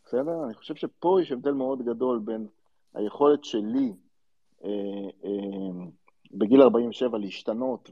[0.06, 0.44] בסדר?
[0.46, 2.48] אני חושב שפה יש הבדל מאוד גדול בין
[2.94, 3.94] היכולת שלי
[4.64, 4.70] אה,
[5.24, 5.86] אה,
[6.32, 7.90] בגיל 47 להשתנות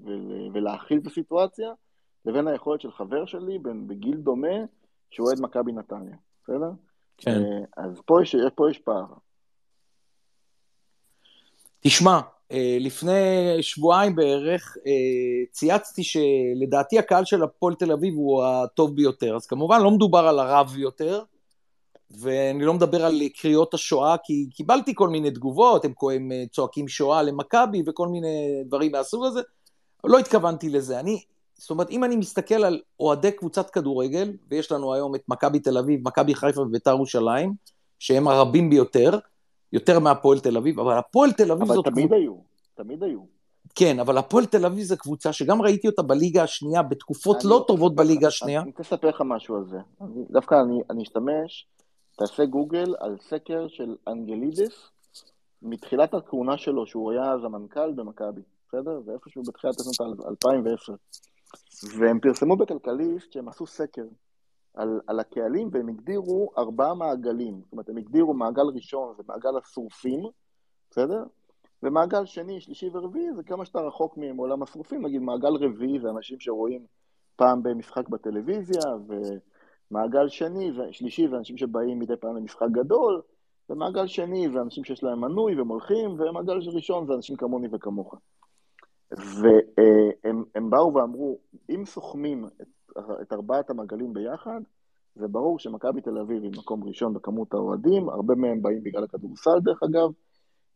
[0.53, 1.71] ולהכיל את הסיטואציה,
[2.25, 4.57] לבין היכולת של חבר שלי בין, בגיל דומה,
[5.09, 6.71] שהוא אוהד מכבי נתניה, בסדר?
[7.17, 7.31] כן.
[7.31, 9.05] אה, אז פה יש, פה יש פער.
[11.79, 12.19] תשמע,
[12.79, 13.13] לפני
[13.61, 14.91] שבועיים בערך אה,
[15.51, 19.35] צייצתי שלדעתי הקהל של הפועל תל אביב הוא הטוב ביותר.
[19.35, 21.23] אז כמובן לא מדובר על הרב ביותר,
[22.11, 27.23] ואני לא מדבר על קריאות השואה, כי קיבלתי כל מיני תגובות, הם, הם צועקים שואה
[27.23, 29.41] למכבי וכל מיני דברים מהסוג הזה,
[30.03, 30.99] לא התכוונתי לזה.
[30.99, 31.23] אני,
[31.55, 35.77] זאת אומרת, אם אני מסתכל על אוהדי קבוצת כדורגל, ויש לנו היום את מכבי תל
[35.77, 37.53] אביב, מכבי חיפה וביתר ירושלים,
[37.99, 39.19] שהם הרבים ביותר,
[39.73, 41.87] יותר מהפועל תל אביב, אבל הפועל תל אביב זאת...
[41.87, 42.19] אבל תמיד קבוצ...
[42.19, 42.35] היו,
[42.75, 43.35] תמיד היו.
[43.75, 47.95] כן, אבל הפועל תל אביב זו קבוצה שגם ראיתי אותה בליגה השנייה, בתקופות לא טובות
[47.95, 48.61] בליגה השנייה.
[48.61, 49.77] אני רוצה לספר לך משהו על זה.
[50.29, 51.67] דווקא אני, אני אשתמש,
[52.17, 54.89] תעשה גוגל על סקר של אנגלידס,
[55.61, 59.01] מתחילת הכהונה שלו, שהוא היה אז המנכ"ל במכבי, בסדר?
[59.05, 60.93] זה איפשהו בתחילת שנות 2010.
[61.97, 64.05] והם פרסמו בכלכליסט שהם עשו סקר
[64.75, 67.61] על, על הקהלים, והם הגדירו ארבעה מעגלים.
[67.63, 70.23] זאת אומרת, הם הגדירו מעגל ראשון, זה מעגל השרופים,
[70.91, 71.23] בסדר?
[71.83, 75.05] ומעגל שני, שלישי ורביעי, זה כמה שאתה רחוק מעולם השרופים.
[75.05, 76.85] נגיד, מעגל רביעי זה אנשים שרואים
[77.35, 78.81] פעם במשחק בטלוויזיה,
[79.91, 83.21] ומעגל שני, שלישי זה אנשים שבאים מדי פעם למשחק גדול,
[83.69, 88.15] ומעגל שני זה אנשים שיש להם מנוי והם הולכים, ומעגל ראשון זה אנשים כמוני וכמוך.
[89.11, 92.67] והם באו ואמרו, אם סוכמים את,
[93.21, 94.61] את ארבעת המעגלים ביחד,
[95.15, 99.59] זה ברור שמכבי תל אביב היא מקום ראשון בכמות האוהדים, הרבה מהם באים בגלל הכדורסל
[99.59, 100.09] דרך אגב,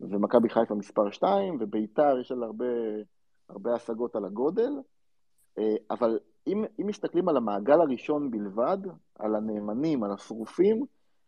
[0.02, 2.66] ומכבי חיפה מספר שתיים, וביתר יש על הרבה,
[3.50, 4.72] הרבה השגות על הגודל,
[5.58, 8.78] אה, אבל אם, אם מסתכלים על המעגל הראשון בלבד,
[9.20, 10.86] על הנאמנים, על השרופים,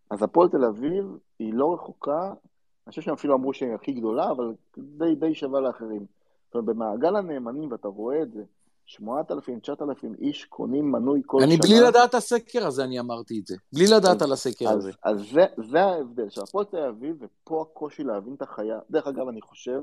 [0.10, 1.06] אז הפועל תל אביב
[1.40, 5.60] היא לא רחוקה, אני חושב שהם אפילו אמרו שהיא הכי גדולה, אבל די, די שווה
[5.60, 6.06] לאחרים.
[6.46, 8.44] זאת אומרת, במעגל הנאמנים, ואתה רואה את זה,
[8.92, 11.60] 8,000, 9,000 איש קונים מנוי כל אני שנה.
[11.66, 13.56] אני בלי לדעת הסקר הזה, אני אמרתי את זה.
[13.74, 14.92] בלי לדעת אז, על הסקר אז, הזה.
[15.04, 16.26] אז זה, זה ההבדל.
[16.26, 18.80] עכשיו, הפועל תל אביב, ופה הקושי להבין את החיה.
[18.90, 19.82] דרך אגב, אני חושב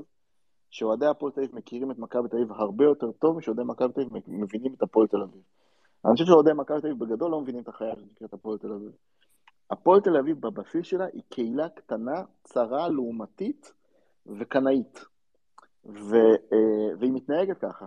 [0.69, 4.01] שאוהדי הפועל תל אביב מכירים את מכבי תל אביב הרבה יותר טוב משאוהדי מכבי תל
[4.01, 5.41] אביב מבינים את הפועל תל אביב.
[6.05, 8.91] אני חושב שאוהדי מכבי תל אביב בגדול לא מבינים את החיה שנקראת הפועל תל אביב.
[9.71, 13.73] הפועל תל אביב בבסיס שלה היא קהילה קטנה, צרה, לעומתית
[14.25, 15.05] וקנאית.
[15.85, 16.15] ו,
[16.53, 17.85] אה, והיא מתנהגת ככה.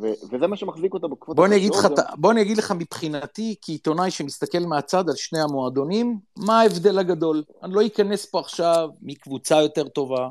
[0.00, 1.36] ו, וזה מה שמחזיק אותה בקבוצה.
[1.36, 1.44] בוא,
[1.96, 2.04] גם...
[2.16, 7.42] בוא אני אגיד לך מבחינתי, כעיתונאי שמסתכל מהצד על שני המועדונים, מה ההבדל הגדול?
[7.62, 10.28] אני לא אכנס פה עכשיו מקבוצה יותר טובה,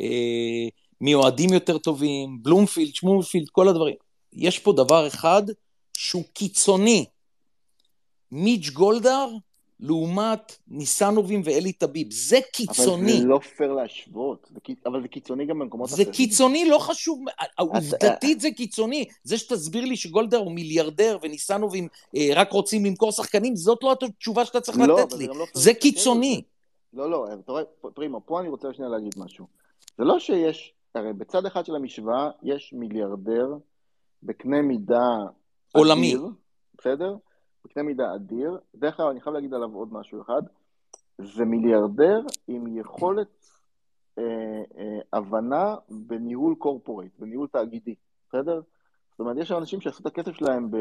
[0.00, 0.68] אה,
[1.00, 3.96] מאוהדים יותר טובים, בלומפילד, שמומפילד, כל הדברים.
[4.32, 5.42] יש פה דבר אחד
[5.92, 7.04] שהוא קיצוני.
[8.32, 9.28] מיץ' גולדהר
[9.80, 12.12] לעומת ניסנובים ואלי טביב.
[12.12, 13.12] זה קיצוני.
[13.12, 14.50] אבל זה לא פייר להשוות,
[14.86, 16.04] אבל זה קיצוני גם במקומות אחרים.
[16.04, 17.24] זה קיצוני, לא חשוב,
[17.58, 19.04] עובדתית זה קיצוני.
[19.22, 24.44] זה שתסביר לי שגולדר הוא מיליארדר וניסנובים אה, רק רוצים למכור שחקנים, זאת לא התשובה
[24.44, 25.26] שאתה צריך לא, לתת לי.
[25.26, 26.42] לא זה קיצוני.
[26.92, 27.62] לא, לא, אתה רואה,
[27.94, 29.46] פרימו, פה אני רוצה שנייה להגיד משהו.
[29.98, 33.54] זה לא שיש, הרי בצד אחד של המשוואה יש מיליארדר
[34.22, 35.08] בקנה מידה...
[35.72, 36.14] עולמי.
[36.78, 37.16] בסדר?
[37.66, 38.58] בקנה מידה אדיר.
[38.74, 40.42] דרך אגב, אני חייב להגיד עליו עוד משהו אחד.
[41.18, 43.50] זה מיליארדר עם יכולת
[44.18, 44.24] אה,
[44.78, 47.94] אה, הבנה בניהול קורפורט, בניהול תאגידי,
[48.28, 48.60] בסדר?
[49.10, 50.76] זאת אומרת, יש אנשים שעשו את הכסף שלהם ב,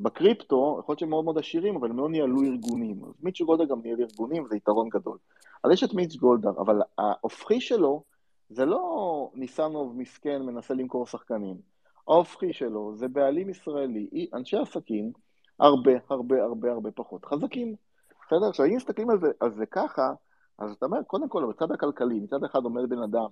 [0.00, 3.04] בקריפטו, יכול להיות שהם מאוד מאוד עשירים, אבל הם לא ניהלו ארגונים.
[3.04, 5.18] אז מיץ' גולדהר גם ניהל ארגונים, זה יתרון גדול.
[5.64, 8.02] אז יש את מיץ' גולדהר, אבל ההופכי שלו
[8.50, 11.56] זה לא ניסנוב מסכן מנסה למכור שחקנים.
[12.08, 15.12] ההופכי שלו זה בעלים ישראלי, אנשי עסקים,
[15.60, 17.74] הרבה הרבה הרבה הרבה פחות חזקים.
[18.26, 18.48] בסדר?
[18.48, 20.12] עכשיו, אם מסתכלים על זה, על זה ככה,
[20.58, 23.26] אז אתה אומר, קודם כל, בצד הכלכלי, מצד אחד עומד בן אדם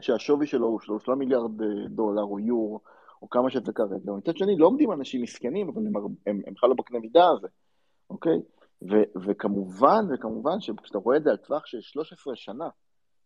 [0.00, 2.80] שהשווי שלו הוא 3 מיליארד אה, דולר או יורו,
[3.22, 5.82] או כמה שזה כרגע, ומצד שני לא עומדים אנשים מסכנים, אבל
[6.26, 7.48] הם בכלל לא בקנה מידה הזה,
[8.10, 8.42] אוקיי?
[8.90, 12.68] ו- וכמובן, וכמובן שכשאתה רואה את זה על טווח של 13 שנה,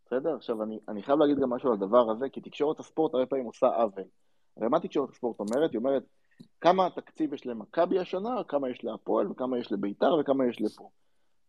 [0.06, 0.34] בסדר?
[0.36, 3.44] עכשיו, אני, אני חייב להגיד גם משהו על הדבר הזה, כי תקשורת הספורט הרבה פעמים
[3.44, 4.04] עושה עוול.
[4.56, 5.72] הרי מה תקשורת הספורט אומרת?
[5.72, 6.02] היא אומרת,
[6.60, 10.88] כמה תקציב יש למכבי השנה, כמה יש להפועל, וכמה יש לביתר, וכמה יש לפה.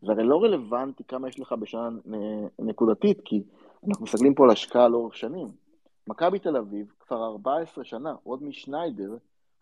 [0.02, 1.90] זה הרי לא רלוונטי כמה יש לך בשנה
[2.60, 3.44] נקודתית, כי
[3.88, 5.48] אנחנו מסתכלים פה על השקעה לאורך שנים.
[6.08, 9.18] מכבי תל אביב כבר 14 שנה, עוד משניידר,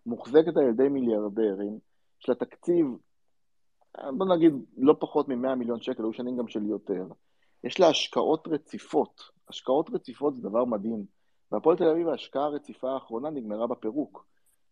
[0.05, 1.79] מוחזקת על ידי מיליארדרים,
[2.21, 2.86] יש לה תקציב,
[4.17, 7.07] בוא נגיד, לא פחות מ-100 מיליון שקל, היו שנים גם של יותר.
[7.63, 9.21] יש לה השקעות רציפות.
[9.49, 11.05] השקעות רציפות זה דבר מדהים.
[11.51, 14.25] והפועל תל אביב, ההשקעה הרציפה האחרונה נגמרה בפירוק.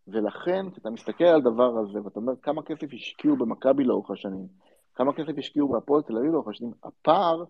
[0.07, 4.47] ולכן, כשאתה מסתכל על הדבר הזה, ואתה אומר כמה כסף השקיעו במכבי לאורך השנים,
[4.95, 7.43] כמה כסף השקיעו בהפועל תל אביב לאורך השנים, הפער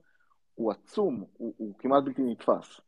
[0.56, 2.82] הוא עצום, הוא, הוא כמעט בלתי נתפס.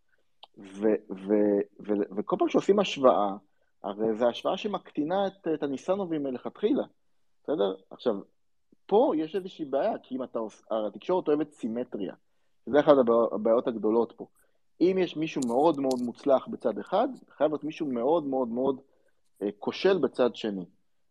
[0.58, 1.34] ו, ו,
[1.80, 3.36] ו, וכל פעם שעושים השוואה,
[3.84, 6.84] הרי זו השוואה שמקטינה את, את הניסנובים מלכתחילה,
[7.44, 7.76] בסדר?
[7.92, 8.16] עכשיו,
[8.86, 10.40] פה יש איזושהי בעיה, כי אם אתה,
[10.72, 12.14] התקשורת אוהבת סימטריה,
[12.66, 12.94] זה אחת
[13.32, 14.28] הבעיות הגדולות פה.
[14.82, 18.82] אם יש מישהו מאוד מאוד מוצלח בצד אחד, חייב להיות מישהו מאוד מאוד מאוד
[19.60, 20.65] כושל בצד שני.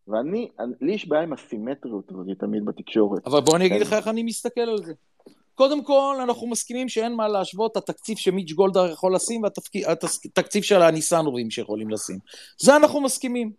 [0.08, 0.48] ואני,
[0.80, 3.26] לי יש בעיה עם הסימטריות הזאת תמיד בתקשורת.
[3.26, 4.92] אבל בוא אני אגיד לך איך אני מסתכל על זה.
[5.54, 10.82] קודם כל, אנחנו מסכימים שאין מה להשוות את התקציב שמיץ' גולדהר יכול לשים והתקציב של
[10.82, 12.18] הניסנובים שיכולים לשים.
[12.58, 13.52] זה אנחנו מסכימים.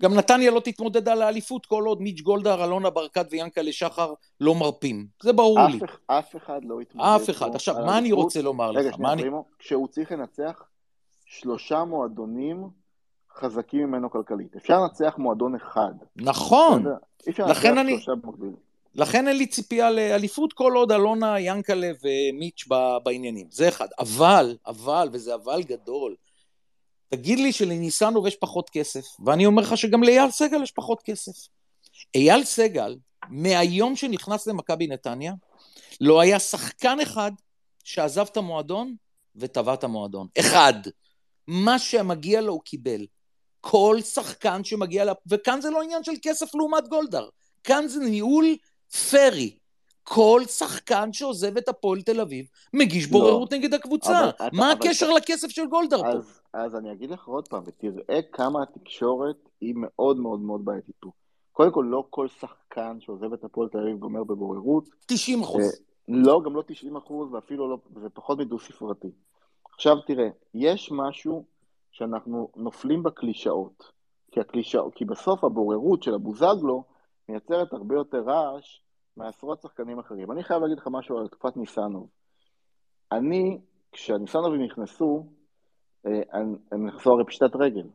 [0.00, 4.54] גם נתניה לא תתמודד על האליפות כל עוד מיץ' גולדהר, אלונה ברקת ויאנקלה שחר לא
[4.54, 5.06] מרפים.
[5.22, 5.78] זה ברור אף לי.
[6.06, 7.08] אף אחד לא יתמודד.
[7.08, 7.54] אף אחד.
[7.54, 8.96] עכשיו, מה אני רוצה לומר רגע, לך?
[8.96, 9.22] שנייה, אני...
[9.22, 10.62] פרימו, כשהוא צריך לנצח
[11.26, 12.68] שלושה מועדונים
[13.40, 14.56] חזקים ממנו כלכלית.
[14.56, 15.92] אפשר לנצח מועדון אחד.
[16.16, 16.86] נכון.
[17.26, 17.98] אי אפשר לכן אני-.
[18.94, 22.64] לכן אין לי ציפייה לאליפות כל עוד אלונה, ינקלה ומיץ'
[23.04, 23.46] בעניינים.
[23.50, 23.88] זה אחד.
[23.98, 26.14] אבל, אבל, וזה אבל גדול,
[27.08, 31.48] תגיד לי שלניסנוב יש פחות כסף, ואני אומר לך שגם לאייל סגל יש פחות כסף.
[32.14, 32.96] אייל סגל,
[33.28, 35.32] מהיום שנכנס למכבי נתניה,
[36.00, 37.32] לא היה שחקן אחד
[37.84, 38.94] שעזב את המועדון
[39.36, 40.26] וטבע את המועדון.
[40.38, 40.74] אחד.
[41.46, 43.06] מה שמגיע לו הוא קיבל.
[43.70, 45.08] כל שחקן שמגיע ל...
[45.26, 47.28] וכאן זה לא עניין של כסף לעומת גולדהר.
[47.64, 48.44] כאן זה ניהול
[49.10, 49.56] פרי.
[50.02, 53.10] כל שחקן שעוזב את הפועל תל אביב מגיש לא.
[53.10, 54.20] בוררות נגד הקבוצה.
[54.20, 56.08] אבל מה אבל הקשר לכסף של גולדהר פה?
[56.08, 60.94] אז, אז אני אגיד לך עוד פעם, ותראה כמה התקשורת היא מאוד מאוד מאוד בעייתית
[61.00, 61.10] פה.
[61.52, 64.88] קודם כל, לא כל שחקן שעוזב את הפועל תל אביב גומר בבוררות.
[65.06, 65.62] 90 אחוז.
[65.62, 65.68] אה,
[66.08, 69.08] לא, גם לא 90 אחוז, ואפילו לא, זה פחות מדו-ספרתי.
[69.72, 71.44] עכשיו תראה, יש משהו
[71.96, 73.92] שאנחנו נופלים בקלישאות.
[74.30, 76.84] כי, הקלישאות, כי בסוף הבוררות של הבוזגלו
[77.28, 78.80] מייצרת הרבה יותר רעש
[79.16, 80.32] מעשרות שחקנים אחרים.
[80.32, 82.08] אני חייב להגיד לך משהו על תקופת ניסנוב.
[83.12, 83.60] אני,
[83.92, 85.26] כשהניסנובים נכנסו,
[86.06, 87.86] אה, הם הם נכנסו הרי פשיטת רגל.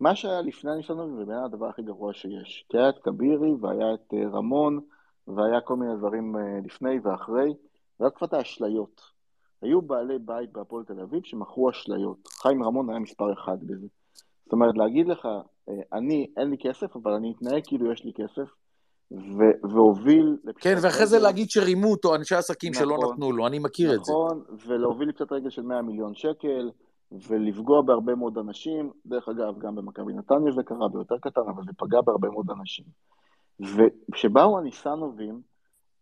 [0.00, 2.66] מה שהיה לפני הניסנובים זה בעיניי הדבר הכי גרוע שיש.
[2.68, 4.80] כי היה את כבירי והיה את אה, רמון
[5.28, 7.54] והיה כל מיני דברים אה, לפני ואחרי,
[8.00, 9.17] והיה תקופת האשליות.
[9.62, 12.28] היו בעלי בית בהפועל תל אביב שמכרו אשליות.
[12.28, 13.86] חיים רמון היה מספר אחד בזה.
[14.44, 15.26] זאת אומרת, להגיד לך,
[15.68, 18.48] אה, אני, אין לי כסף, אבל אני אתנהג כאילו יש לי כסף,
[19.12, 20.36] ו- והוביל...
[20.60, 21.18] כן, ואחרי זה.
[21.18, 23.12] להגיד שרימו אותו אנשי עסקים שלא נכון.
[23.12, 24.12] נתנו לו, אני מכיר את זה.
[24.12, 26.70] נכון, ולהוביל לפשיטת רגל של 100 מיליון שקל,
[27.12, 28.90] ולפגוע בהרבה מאוד אנשים.
[29.06, 32.84] דרך אגב, גם במכבי נתניה זה קרה ביותר קטן, אבל זה פגע בהרבה מאוד אנשים.
[33.60, 35.40] וכשבאו הניסנובים,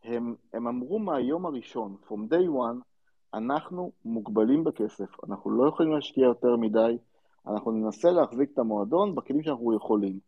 [0.04, 2.80] הם, הם אמרו מהיום הראשון, From day one,
[3.36, 6.96] אנחנו מוגבלים בכסף, אנחנו לא יכולים להשקיע יותר מדי,
[7.46, 10.18] אנחנו ננסה להחזיק את המועדון בכלים שאנחנו יכולים.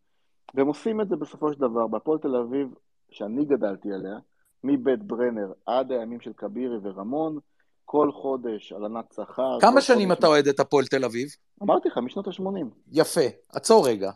[0.55, 1.87] והם עושים את זה בסופו של דבר.
[1.87, 2.69] בהפועל תל אביב,
[3.11, 4.19] שאני גדלתי עליה,
[4.65, 7.39] מבית ברנר עד הימים של כבירי ורמון,
[7.85, 9.61] כל חודש הלנת שכר.
[9.61, 11.29] כמה שנים חודש- אתה אוהד את הפועל תל אביב?
[11.63, 12.67] אמרתי לך, משנות ה-80.
[12.93, 13.21] יפה,
[13.53, 14.11] עצור רגע.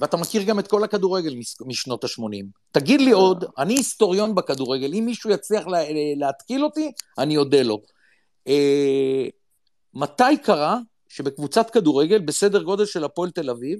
[0.00, 2.44] ואתה מכיר גם את כל הכדורגל מש- משנות ה-80.
[2.72, 5.78] תגיד לי עוד, אני היסטוריון בכדורגל, אם מישהו יצליח לה,
[6.16, 7.78] להתקיל אותי, אני אודה לו.
[8.48, 9.26] אה,
[9.94, 10.78] מתי קרה
[11.08, 13.78] שבקבוצת כדורגל, בסדר גודל של הפועל תל אביב,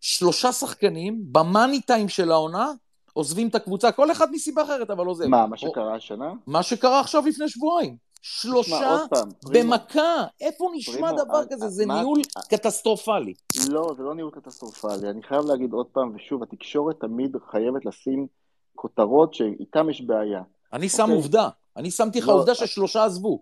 [0.00, 2.72] שלושה שחקנים, במאני טיים של העונה,
[3.12, 5.26] עוזבים את הקבוצה, כל אחד מסיבה אחרת, אבל עוזב.
[5.26, 6.32] מה, מה או- שקרה השנה?
[6.46, 7.96] מה שקרה עכשיו לפני שבועיים.
[8.22, 9.28] שלושה פעם.
[9.52, 10.24] במכה.
[10.40, 11.64] איפה נשמע פרימו, דבר אה, כזה?
[11.64, 13.34] אה, זה מה- ניהול קטסטרופלי.
[13.68, 15.10] לא, זה לא ניהול קטסטרופלי.
[15.10, 18.26] אני חייב להגיד עוד פעם, ושוב, התקשורת תמיד חייבת לשים
[18.74, 20.42] כותרות שאיתן יש בעיה.
[20.72, 21.14] אני שם אוקיי.
[21.16, 21.48] עובדה.
[21.76, 23.40] אני שמתי לך לא, עובדה אה, ששלושה עזבו,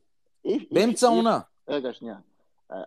[0.71, 1.39] באמצע העונה.
[1.69, 2.17] רגע, שנייה.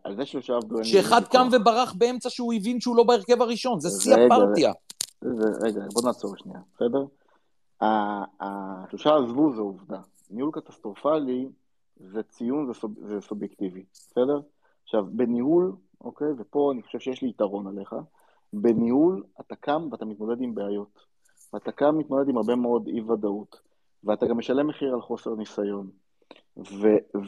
[0.03, 0.23] על זה
[0.53, 1.47] עבדו אין לי שאחד קם.
[1.51, 3.79] וברח באמצע שהוא הבין שהוא לא בהרכב הראשון.
[3.79, 4.73] זה שיא הפרטיה.
[5.61, 7.05] רגע, בוא נעצור שנייה, בסדר?
[8.39, 9.99] השלושה עזבו זה עובדה.
[10.29, 11.49] ניהול קטסטרופלי
[11.99, 14.39] זה ציון, זה, סוב, זה סובייקטיבי, בסדר?
[14.83, 17.95] עכשיו, בניהול, אוקיי, ופה אני חושב שיש לי יתרון עליך,
[18.53, 20.99] בניהול אתה קם ואתה מתמודד עם בעיות.
[21.53, 23.59] ואתה קם מתמודד עם הרבה מאוד אי-ודאות,
[24.03, 25.89] ואתה גם משלם מחיר על חוסר ניסיון.
[26.57, 27.19] ו-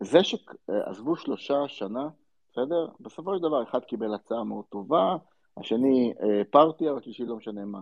[0.00, 2.08] וזה שעזבו שלושה שנה,
[2.52, 2.88] בסדר?
[3.00, 5.16] בסופו של דבר אחד קיבל הצעה מאוד טובה,
[5.56, 7.80] השני אה, פרטיה, והשלישי לא משנה מה.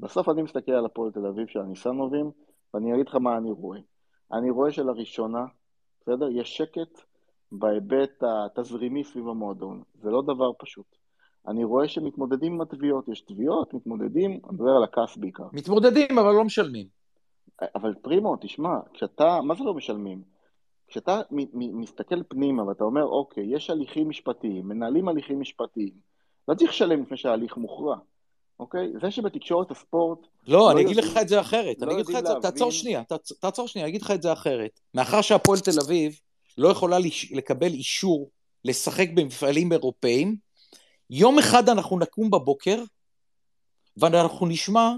[0.00, 2.30] בסוף אני מסתכל על הפועל תל אביב של הניסנובים,
[2.74, 3.78] ואני אגיד לך מה אני רואה.
[4.32, 5.44] אני רואה שלראשונה,
[6.00, 6.28] בסדר?
[6.30, 7.02] יש שקט
[7.52, 9.82] בהיבט התזרימי סביב המועדון.
[9.94, 10.86] זה לא דבר פשוט.
[11.48, 15.46] אני רואה שמתמודדים עם התביעות, יש תביעות, מתמודדים, אני מדבר על הכעס בעיקר.
[15.52, 16.86] מתמודדים, אבל לא משלמים.
[17.74, 20.35] אבל פרימו, תשמע, כשאתה, מה זה לא משלמים?
[20.88, 21.20] כשאתה
[21.52, 25.90] מסתכל פנימה ואתה אומר, אוקיי, יש הליכים משפטיים, מנהלים הליכים משפטיים,
[26.48, 27.96] לא צריך לשלם לפני שההליך מוכרע,
[28.60, 28.92] אוקיי?
[29.02, 31.76] זה שבתקשורת הספורט, לא, לא אני אגיד לך את זה אחרת.
[31.80, 34.10] לא אני אגיד לך את זה, תעצור להבין- שנייה, תעצ- תעצור שנייה, אני אגיד לך
[34.10, 34.80] את זה אחרת.
[34.94, 36.20] מאחר שהפועל תל אביב
[36.58, 38.30] לא יכולה לש- לקבל אישור
[38.64, 40.36] לשחק במפעלים אירופאים,
[41.10, 42.82] יום אחד אנחנו נקום בבוקר,
[43.96, 44.92] ואנחנו נשמע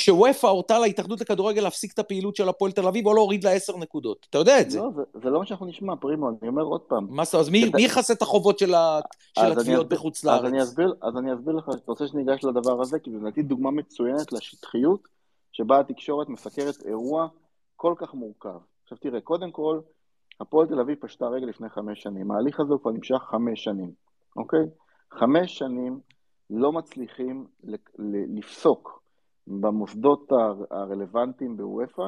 [0.00, 3.76] שוופא הורתה להתאחדות לכדורגל להפסיק את הפעילות של הפועל תל אביב או להוריד לה עשר
[3.76, 4.26] נקודות.
[4.30, 4.78] אתה יודע את זה.
[4.80, 7.06] לא, זה, זה לא מה שאנחנו נשמע, פרימו, אני אומר עוד פעם.
[7.10, 8.98] מה זה, אז מי יכסה את החובות של ה-
[9.36, 10.68] התביעות אסביר- בחוץ אז אני לארץ?
[10.68, 15.00] אסביר, אז אני אסביר לך, אתה רוצה שניגש לדבר הזה, כי לדעתי דוגמה מצוינת לשטחיות
[15.52, 17.28] שבה התקשורת מסקרת אירוע
[17.76, 18.58] כל כך מורכב.
[18.82, 19.80] עכשיו תראה, קודם כל,
[20.40, 22.30] הפועל תל אביב פשטה רגל לפני חמש שנים.
[22.30, 23.90] ההליך הזה הוא כבר נמשך חמש שנים,
[24.36, 24.64] אוקיי?
[25.12, 26.00] חמש שנים
[26.50, 27.46] לא מצליחים
[28.36, 29.02] לפסוק
[29.46, 32.02] במוסדות הר- הרלוונטיים בוופא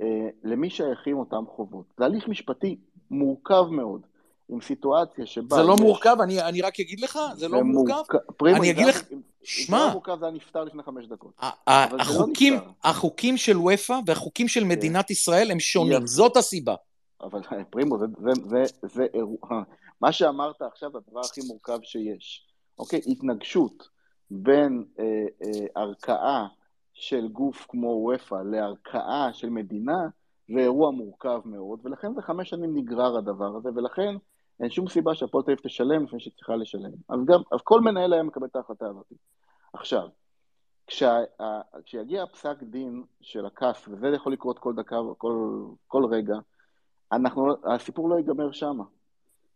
[0.00, 0.06] אה,
[0.44, 1.86] למי שייכים אותם חובות.
[1.98, 2.76] זה הליך משפטי
[3.10, 4.00] מורכב מאוד,
[4.48, 5.56] עם סיטואציה שבה...
[5.56, 8.02] זה לא יש- מורכב, אני אני רק אגיד לך, זה לא מורכב.
[8.36, 9.90] פרימו, אני אגיד לך- היה- אם זה שמע.
[9.92, 11.32] מורכב זה היה נפתר לפני חמש דקות.
[11.40, 11.52] לא
[12.00, 12.68] החוקים, נפתר.
[12.84, 16.06] החוקים של וופא והחוקים של מדינת ישראל הם שונים.
[16.06, 16.74] זאת הסיבה.
[17.20, 18.62] אבל פרימו, זה, זה, זה,
[18.94, 19.62] זה אירוע,
[20.00, 22.46] מה שאמרת עכשיו הדבר הכי מורכב שיש.
[22.78, 23.88] אוקיי, התנגשות
[24.30, 25.04] בין אה,
[25.44, 26.46] אה, ערכאה
[26.94, 29.98] של גוף כמו וופא לערכאה של מדינה,
[30.48, 34.14] זה אירוע מורכב מאוד, ולכן זה חמש שנים נגרר הדבר הזה, ולכן
[34.60, 36.90] אין שום סיבה שהפועל תל אביב תשלם לפני שהיא צריכה לשלם.
[37.08, 39.12] אז גם, אז כל מנהל היה מקבל את ההחלטה הזאת.
[39.72, 40.08] עכשיו,
[40.86, 41.18] כשה,
[41.84, 46.34] כשיגיע הפסק דין של ה CAS, וזה יכול לקרות כל דקה, כל, כל רגע,
[47.12, 48.78] אנחנו, הסיפור לא ייגמר שם.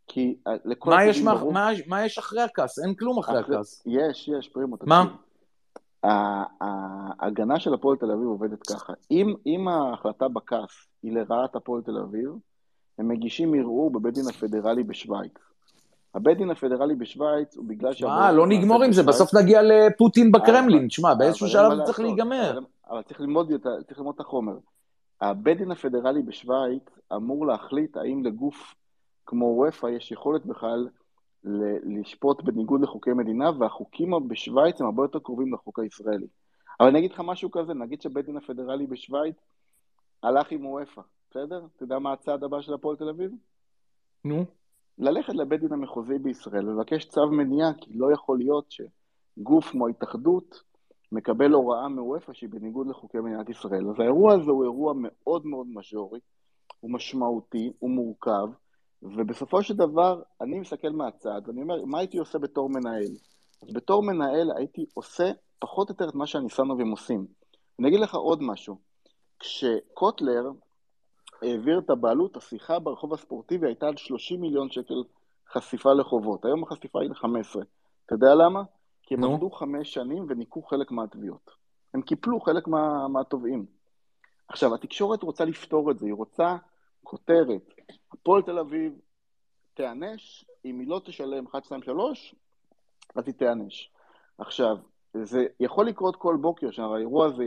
[0.07, 2.79] כי לכל מה יש מאח- ברור- מה- מה יש אחרי ה CAS?
[2.79, 3.83] אין כלום אחרי אחרי- ה CAS.
[3.87, 4.89] יש, יש, פרימו, תקשיב.
[4.89, 5.01] מה?
[5.01, 5.28] ה-
[6.03, 8.93] ההגנה של הפועל תל אביב עובדת ככה.
[9.11, 12.31] אם, אם ההחלטה בכף היא לרעת הפועל תל אביב,
[12.99, 15.33] הם מגישים ערעור בבית דין הפדרלי בשוויץ.
[16.15, 20.79] הבית דין הפדרלי בשוויץ הוא בגלל מה, לא נגמור עם זה, בסוף נגיע לפוטין בקרמלין.
[20.79, 22.01] אבל- תשמע, באיזשהו שלב זה צריך.
[22.01, 22.59] להיגמר.
[22.91, 24.57] אבל, צריך ללמוד, את- החומר.
[25.21, 26.83] הבית דין הפדרלי בשוויץ
[27.17, 28.75] אמור להחליט האם לגוף
[29.27, 30.89] כמו וופא יש יכולת בכלל
[31.83, 36.27] לשפוט בניגוד לחוקי מדינה, והחוקים בשוויץ הם הרבה יותר קרובים לחוק הישראלי.
[36.81, 39.37] אבל אני אגיד לך משהו כזה, נגיד שבית דין הפדרלי בשוויץ
[40.23, 41.67] הלך עם וופא, בסדר?
[41.77, 43.31] אתה יודע מה הצעד הבא של הפועל תל אביב?
[44.25, 44.45] נו.
[44.99, 50.63] ללכת לבית דין המחוזי בישראל ולבקש צו מניעה, כי לא יכול להיות שגוף כמו ההתאחדות
[51.13, 53.89] מקבל הוראה מוופא שהיא בניגוד לחוקי מדינת ישראל.
[53.89, 56.21] אז האירוע הזה הוא אירוע מאוד מאוד מז'ורי,
[56.81, 58.49] הוא משמעותי, הוא מורכב,
[59.03, 63.13] ובסופו של דבר אני מסתכל מהצד ואני אומר, מה הייתי עושה בתור מנהל?
[63.63, 67.27] אז בתור מנהל הייתי עושה פחות או יותר את מה שהניסנובים עושים.
[67.79, 68.79] אני אגיד לך עוד משהו,
[69.39, 70.51] כשקוטלר
[71.43, 75.03] העביר את הבעלות, השיחה ברחוב הספורטיבי הייתה על 30 מיליון שקל
[75.53, 76.45] חשיפה לחובות.
[76.45, 77.63] היום החשיפה היא ל-15.
[78.07, 78.63] אתה יודע למה?
[79.03, 79.35] כי הם נו.
[79.35, 81.51] עבדו חמש שנים וניקו חלק מהתביעות.
[81.95, 83.67] הם קיפלו חלק מה, מהתובעים.
[84.49, 86.57] עכשיו, התקשורת רוצה לפתור את זה, היא רוצה
[87.05, 87.63] כותרת.
[88.13, 88.93] הפועל תל אביב
[89.75, 92.35] תיענש, אם היא לא תשלם 1, 2, 3,
[93.17, 93.91] אז היא תיענש.
[94.39, 94.77] עכשיו,
[95.23, 97.45] זה יכול לקרות כל בוקר, שהאירוע הזה,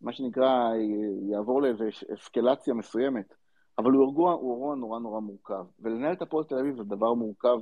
[0.00, 0.70] מה שנקרא,
[1.30, 3.34] יעבור לאיזו אסקלציה מסוימת,
[3.78, 5.64] אבל הוא אירוע, הוא אירוע נורא נורא מורכב.
[5.80, 7.56] ולנהל את הפועל תל אביב זה דבר מורכב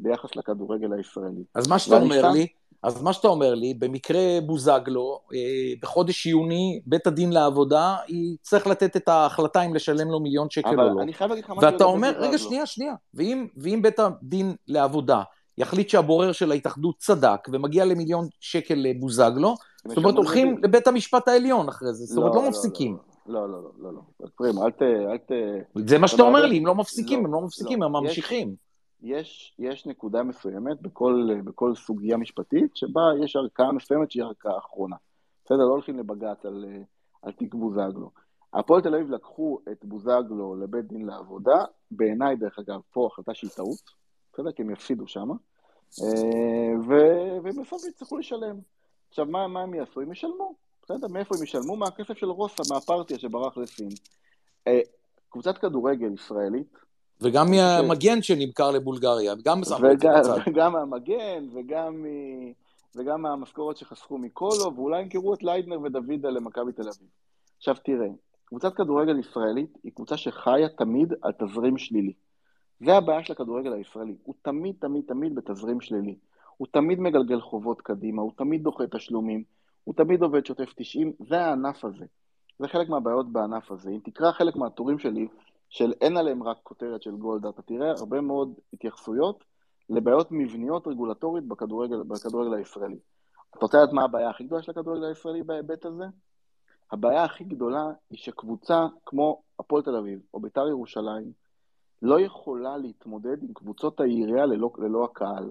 [0.00, 1.44] ביחס לכדורגל הישראלי.
[1.54, 2.46] אז מה שאתה אומר שם- לי,
[2.82, 5.38] אז מה שאתה אומר לי, במקרה בוזגלו, אה,
[5.82, 10.74] בחודש יוני, בית הדין לעבודה, יצטרך לתת את ההחלטה אם לשלם לו מיליון שקל או
[10.74, 10.92] לא.
[10.92, 12.12] אבל אני חייב להגיד לך משהו ואתה אומר.
[12.18, 15.22] רגע, שנייה, שנייה, ואם, ואם בית הדין לעבודה
[15.58, 19.48] יחליט שהבורר של ההתאחדות צדק ומגיע למיליון שקל לבוזגלו,
[19.84, 20.56] הם זאת אומרת, הולכים.
[20.62, 22.96] לבית המשפט העליון אחרי זה, זאת אומרת, לא מפסיקים.
[23.26, 24.26] לא, לא, לא, לא, לא.
[24.36, 24.82] פרימו, אל ת...
[24.82, 25.32] אל ת...
[25.86, 27.86] זה מה שאתה אתה אומר לי, אם לא מפסיקים, לא, הם לא מפסיקים, לא.
[27.86, 28.54] הם יש- ממשיכים.
[29.02, 34.96] יש, יש נקודה מסוימת בכל, בכל סוגיה משפטית, שבה יש ערכאה מסוימת שהיא ערכאה אחרונה.
[35.44, 35.58] בסדר?
[35.58, 36.82] לא הולכים לבג"ץ על, אה,
[37.22, 38.10] על תיק בוזגלו.
[38.54, 43.50] הפועל תל אביב לקחו את בוזגלו לבית דין לעבודה, בעיניי, דרך אגב, פה החלטה שהיא
[43.50, 43.82] טעות,
[44.32, 44.52] בסדר?
[44.52, 45.28] כי הם יפסידו שם,
[46.88, 48.58] ו- ובסוף יצטרכו לשלם.
[49.08, 50.00] עכשיו, מה, מה הם יעשו?
[50.00, 51.08] הם ישלמו, בסדר?
[51.08, 51.76] מאיפה הם ישלמו?
[51.76, 53.88] מהכסף של רוסה, מהפרטיה שברח לסין.
[54.66, 54.80] אה,
[55.28, 56.78] קבוצת כדורגל ישראלית,
[57.22, 60.38] וגם מהמגן שנמכר לבולגריה, גם שמו את זה וגם, בצד.
[60.46, 62.04] וגם מהמגן, וגם,
[62.96, 67.08] וגם מהמשכורת שחסכו מקולו, ואולי ימכרו את ליידנר ודוידה למכבי תל אביב.
[67.56, 68.08] עכשיו תראה,
[68.44, 72.12] קבוצת כדורגל ישראלית היא קבוצה שחיה תמיד על תזרים שלילי.
[72.80, 76.14] זה הבעיה של הכדורגל הישראלי, הוא תמיד תמיד תמיד בתזרים שלילי.
[76.56, 79.44] הוא תמיד מגלגל חובות קדימה, הוא תמיד דוחה תשלומים,
[79.84, 82.04] הוא תמיד עובד שוטף 90, זה הענף הזה.
[82.58, 83.90] זה חלק מהבעיות בענף הזה.
[83.90, 85.28] אם תקרא חלק מהטורים שלי,
[85.72, 89.44] של אין עליהם רק כותרת של גולדה, אתה תראה הרבה מאוד התייחסויות
[89.90, 92.98] לבעיות מבניות רגולטורית בכדורגל, בכדורגל הישראלי.
[93.50, 96.04] אתה רוצה לדעת מה הבעיה הכי גדולה של הכדורגל הישראלי בהיבט הזה?
[96.92, 101.32] הבעיה הכי גדולה היא שקבוצה כמו הפועל תל אביב או בית"ר ירושלים
[102.02, 105.50] לא יכולה להתמודד עם קבוצות העירייה ללא, ללא הקהל,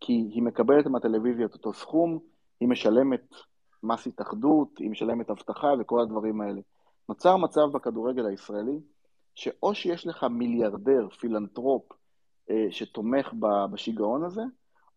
[0.00, 2.18] כי היא מקבלת מהטלוויזיה את אותו סכום,
[2.60, 3.34] היא משלמת
[3.82, 6.60] מס התאחדות, היא משלמת אבטחה וכל הדברים האלה.
[7.08, 8.80] נוצר מצב בכדורגל הישראלי,
[9.34, 11.92] שאו שיש לך מיליארדר, פילנטרופ,
[12.50, 13.32] אה, שתומך
[13.72, 14.42] בשיגעון הזה,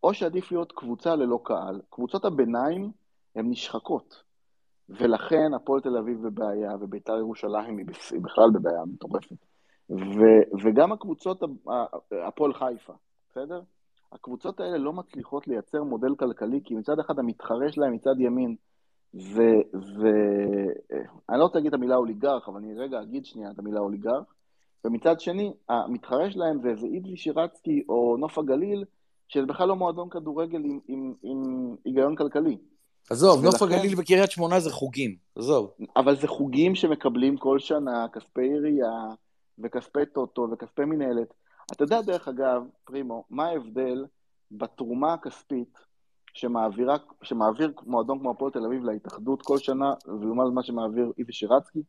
[0.04, 1.82] או שעדיף להיות קבוצה ללא קהל.
[1.90, 2.92] קבוצות הביניים
[3.36, 4.24] הן נשחקות,
[4.90, 7.86] ולכן הפועל תל אביב בבעיה, ובית"ר ירושלים היא
[8.22, 9.36] בכלל בבעיה מטורפת.
[9.90, 11.40] ו- וגם הקבוצות,
[12.28, 12.94] הפועל חיפה,
[13.32, 13.62] בסדר?
[14.12, 18.56] הקבוצות האלה לא מצליחות לייצר מודל כלכלי, כי מצד אחד המתחרה שלהם מצד ימין,
[19.16, 19.42] ו...
[19.74, 20.08] ו...
[21.30, 24.24] אני לא רוצה להגיד את המילה אוליגרך, אבל אני רגע אגיד שנייה את המילה אוליגרך.
[24.86, 28.86] ומצד שני, המתחרה שלהם זה איזה אידלי שירצקי או נוף הגליל,
[29.28, 32.58] שזה בכלל לא מועדון כדורגל עם, עם, עם היגיון כלכלי.
[33.10, 35.72] עזוב, נוף ולכן- הגליל וקריית שמונה זה חוגים, עזוב.
[35.96, 39.08] אבל זה חוגים שמקבלים כל שנה, כספי עירייה,
[39.60, 41.34] וכספי טוטו, וכספי מנהלת.
[41.72, 44.06] אתה יודע, דרך אגב, פרימו, מה ההבדל
[44.52, 45.78] בתרומה הכספית
[46.34, 51.84] שמעבירה, שמעביר מועדון כמו הפועל תל אביב להתאחדות כל שנה, ולעומת מה שמעביר איבי שירצקי?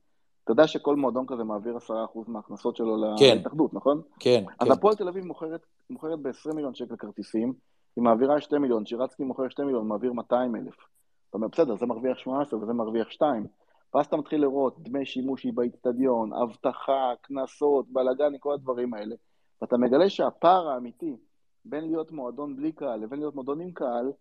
[0.44, 1.90] אתה יודע שכל מועדון כזה מעביר 10%
[2.26, 3.36] מההכנסות שלו כן.
[3.36, 4.02] להתאחדות, נכון?
[4.20, 4.72] כן, אז כן.
[4.72, 7.52] הפועל תל אביב מוכרת, מוכרת ב-20 מיליון שקל כרטיסים,
[7.96, 10.76] היא מעבירה 2 מיליון, שירצקי מוכר 2 מיליון, מעביר 200 אלף.
[11.28, 13.46] אתה אומר, בסדר, זה מרוויח 18 וזה מרוויח 2.
[13.94, 19.14] ואז אתה מתחיל לראות דמי שימוש באיצטדיון, אבטחה, קנסות, בלאגן, כל הדברים האלה.
[19.62, 21.16] ואתה מגלה שהפער האמיתי
[21.64, 24.12] בין להיות מועדון בלי קהל לבין להיות מועדון עם קהל,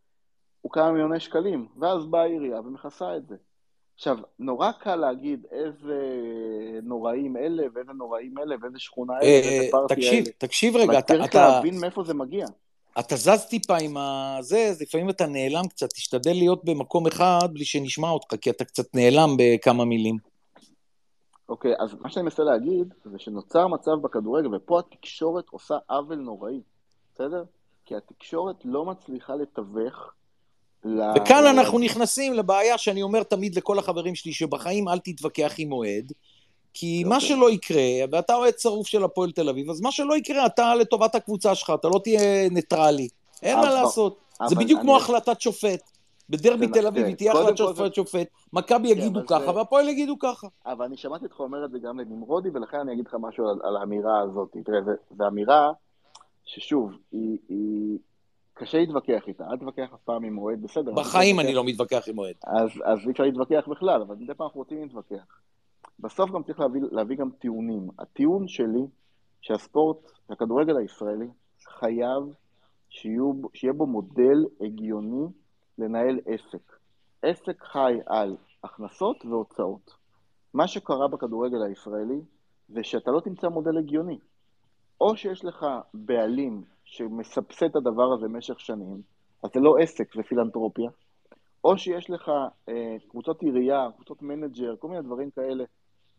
[0.64, 1.68] הוא כמה מיליוני שקלים.
[1.80, 3.36] ואז באה העירייה ומכסה את זה.
[3.96, 6.00] עכשיו, נורא קל להגיד איזה
[6.84, 10.34] נוראים אלה, ואיזה נוראים אלה, ואיזה שכונה אלה, אה, ואיזה פארטי תקשיב, אלה.
[10.38, 11.36] תקשיב אבל רגע, אתה- צריך.
[11.36, 12.46] להבין מאיפה זה מגיע.
[13.00, 17.66] אתה זז טיפה עם הזה, אז לפעמים אתה נעלם קצת, תשתדל להיות במקום אחד בלי
[17.66, 20.18] שנשמע אותך, כי אתה קצת נעלם בכמה מילים.
[21.50, 26.62] אוקיי, אז מה שאני מנסה להגיד, זה שנוצר מצב בכדורגל, ופה התקשורת עושה עוול נוראי,
[27.16, 27.44] בסדר?
[27.86, 30.14] כי התקשורת לא מצליחה לתווך
[30.86, 31.02] ל...
[31.16, 36.12] וכאן אנחנו נכנסים לבעיה שאני אומר תמיד לכל החברים שלי, שבחיים אל תתווכח עם אוהד,
[36.74, 37.30] כי מה אוקיי.
[37.30, 37.82] שלא יקרה,
[38.12, 41.72] ואתה אוהד שרוף של הפועל תל אביב, אז מה שלא יקרה, אתה לטובת הקבוצה שלך,
[41.80, 43.08] אתה לא תהיה ניטרלי.
[43.42, 44.18] אין מה לעשות.
[44.46, 45.82] זה בדיוק כמו החלטת שופט.
[46.30, 49.90] בדרבי זה- תל אביב תראה, היא תהיה החלטת שופט שופט, מכבי יגידו אבל ככה והפועל
[49.90, 50.48] יגידו ככה.
[50.66, 53.78] אבל אני שמעתי אותך אומר את זה גם לנמרודי, ולכן אני אגיד לך משהו על,
[53.78, 54.56] האמירה הזאת.
[54.66, 54.80] תראה,
[55.18, 55.72] זו אמירה
[56.46, 57.98] ששוב, היא...
[58.64, 59.44] קשה להתווכח איתה.
[59.52, 60.94] אל תתווכח אף פעם עם אוהד, בסדר.
[60.94, 62.36] בחיים אני לא מתווכח עם אוהד.
[62.86, 65.42] אז אי אפשר להתווכח בכלל, אבל מדי פעם אנחנו רוצים להתווכח.
[66.00, 67.88] בסוף גם צריך להביא, להביא גם טיעונים.
[68.00, 68.86] הטיעון שלי,
[69.42, 69.98] שהספורט,
[70.30, 71.28] הכדורגל הישראלי,
[71.80, 72.24] חייב
[72.90, 75.26] שיהיו, שיהיה בו מודל הגיוני
[75.78, 76.78] לנהל עסק.
[77.22, 79.94] עסק חי על הכנסות והוצאות.
[80.54, 82.22] מה שקרה בכדורגל הישראלי
[82.70, 84.18] זה שאתה לא תמצא מודל הגיוני.
[85.02, 89.02] או שיש לך בעלים שמסבסד את הדבר הזה במשך שנים,
[89.44, 90.90] אז זה לא עסק, זה פילנטרופיה,
[91.64, 92.32] או שיש לך
[92.70, 95.64] אה, קבוצות עירייה, קבוצות מנג'ר, כל מיני דברים כאלה,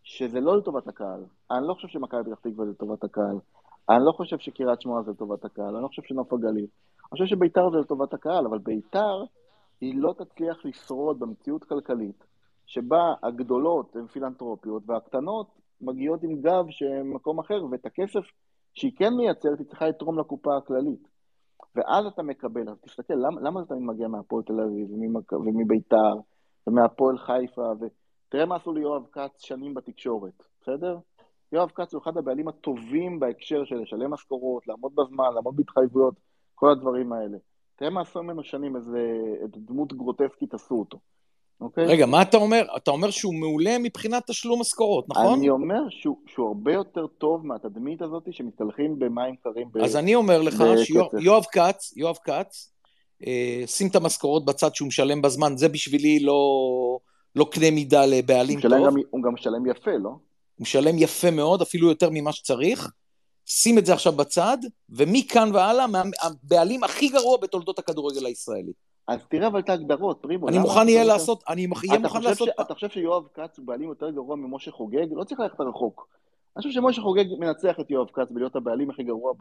[0.03, 1.25] שזה לא לטובת הקהל.
[1.51, 3.39] אני לא חושב שמכבי פתח תקווה זה לטובת הקהל.
[3.89, 5.75] אני לא חושב שקריית שמונה זה לטובת הקהל.
[5.75, 6.67] אני לא חושב שנוף הגליל.
[7.01, 9.25] אני חושב שביתר זה לטובת הקהל, אבל ביתר
[9.81, 12.25] היא לא תצליח לשרוד במציאות כלכלית,
[12.67, 15.47] שבה הגדולות הן פילנטרופיות והקטנות
[15.81, 18.25] מגיעות עם גב שמקום אחר, ואת הכסף
[18.75, 21.09] שהיא כן מייצרת, היא צריכה לתרום לקופה הכללית.
[21.75, 24.89] ואז אתה מקבל, אז תסתכל, למה, למה אתה מגיע מהפועל תל אביב
[25.33, 26.15] ומביתר
[26.67, 30.99] ומהפועל חיפה, ותראה מה עשו ליואב כץ שנים בתקשורת, בסדר?
[31.53, 36.15] יואב כץ הוא אחד הבעלים הטובים בהקשר של לשלם משכורות, לעמוד בזמן, לעמוד בהתחייבויות,
[36.55, 37.39] כל הדברים האלה.
[37.77, 38.99] תראה מה עשו ממנו שנים, איזה
[39.47, 40.99] דמות גרוטסקית עשו אותו.
[41.65, 41.87] אוקיי?
[41.87, 42.63] רגע, מה אתה אומר?
[42.77, 45.39] אתה אומר שהוא מעולה מבחינת תשלום משכורות, נכון?
[45.39, 49.79] אני אומר שהוא, שהוא הרבה יותר טוב מהתדמית הזאת שמתקלחים במים קרים ב...
[49.79, 52.73] אז אני אומר לך שיואב כץ, יואב כץ,
[53.27, 56.41] אה, שים את המשכורות בצד שהוא משלם בזמן, זה בשבילי לא,
[57.37, 58.73] לא קנה מידה לבעלים טוב.
[58.73, 60.09] גם, הוא גם משלם יפה, לא?
[60.09, 60.19] הוא
[60.61, 62.91] משלם יפה מאוד, אפילו יותר ממה שצריך.
[63.47, 64.59] שים את זה עכשיו בצד,
[64.91, 65.87] ומכאן והלאה,
[66.23, 68.73] הבעלים הכי גרוע בתולדות הכדורגל הישראלי.
[69.09, 70.49] אז תראה אבל את ההגדרות, פרימו.
[70.49, 72.49] אני מוכן אהיה לעשות, אני אהיה מוכן לעשות...
[72.61, 75.07] אתה חושב שיואב כץ הוא בעלים יותר גרוע ממשה חוגג?
[75.11, 76.09] לא צריך ללכת רחוק.
[76.57, 79.33] אני חושב שמשה חוגג מנצח את יואב כץ בלהיות הבעלים הכי גרוע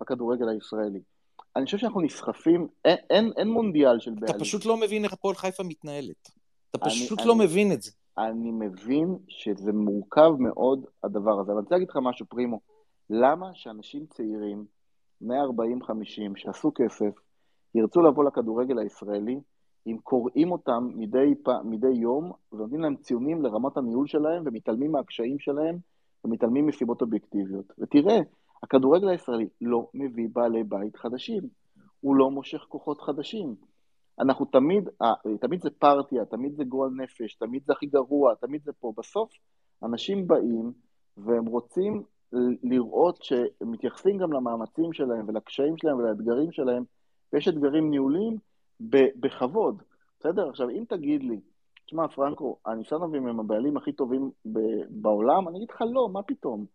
[0.00, 1.00] בכדורגל הישראלי.
[1.56, 4.36] אני חושב שאנחנו נסחפים, אין, אין, אין מונדיאל של בעלים.
[4.36, 6.30] אתה פשוט לא מבין איך הפועל חיפה מתנהלת.
[6.70, 7.90] אתה פשוט אני, לא אני, מבין את זה.
[8.18, 11.52] אני מבין שזה מורכב מאוד, הדבר הזה.
[11.52, 12.60] אבל אני רוצה להגיד לך משהו, פרימו.
[13.10, 14.64] למה שאנשים צעירים,
[15.22, 15.28] 140-50,
[16.36, 17.14] שעשו כסף,
[17.78, 19.40] ירצו לבוא לכדורגל הישראלי,
[19.86, 25.78] אם קוראים אותם מדי, מדי יום ונותנים להם ציונים לרמת הניהול שלהם ומתעלמים מהקשיים שלהם
[26.24, 27.72] ומתעלמים מסיבות אובייקטיביות.
[27.78, 28.18] ותראה,
[28.62, 31.42] הכדורגל הישראלי לא מביא בעלי בית חדשים,
[32.00, 33.54] הוא לא מושך כוחות חדשים.
[34.20, 34.88] אנחנו תמיד,
[35.40, 38.92] תמיד זה פרטיה, תמיד זה גועל נפש, תמיד זה הכי גרוע, תמיד זה פה.
[38.98, 39.30] בסוף
[39.82, 40.72] אנשים באים
[41.16, 42.02] והם רוצים
[42.62, 46.84] לראות שמתייחסים גם למאמצים שלהם ולקשיים שלהם ולאתגרים שלהם
[47.32, 48.36] ויש אתגרים ניהוליים
[49.20, 49.82] בכבוד,
[50.20, 50.48] בסדר?
[50.48, 51.40] עכשיו, אם תגיד לי,
[51.86, 54.30] תשמע, פרנקו, הניסנובים הם הבעלים הכי טובים
[54.90, 56.66] בעולם, אני אגיד לך לא, מה פתאום?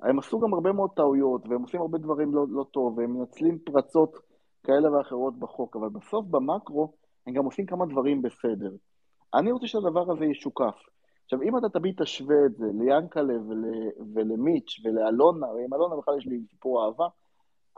[0.00, 3.58] הם עשו גם הרבה מאוד טעויות, והם עושים הרבה דברים לא, לא טוב, והם מנצלים
[3.58, 4.16] פרצות
[4.64, 6.92] כאלה ואחרות בחוק, אבל בסוף במקרו
[7.26, 8.72] הם גם עושים כמה דברים בסדר.
[9.34, 10.76] אני רוצה שהדבר הזה ישוקף.
[11.24, 13.64] עכשיו, אם אתה תמיד תשווה את זה ליאנקלה ול,
[14.14, 17.06] ולמיץ' ולאלונה, ועם אלונה בכלל יש לי סיפור אהבה,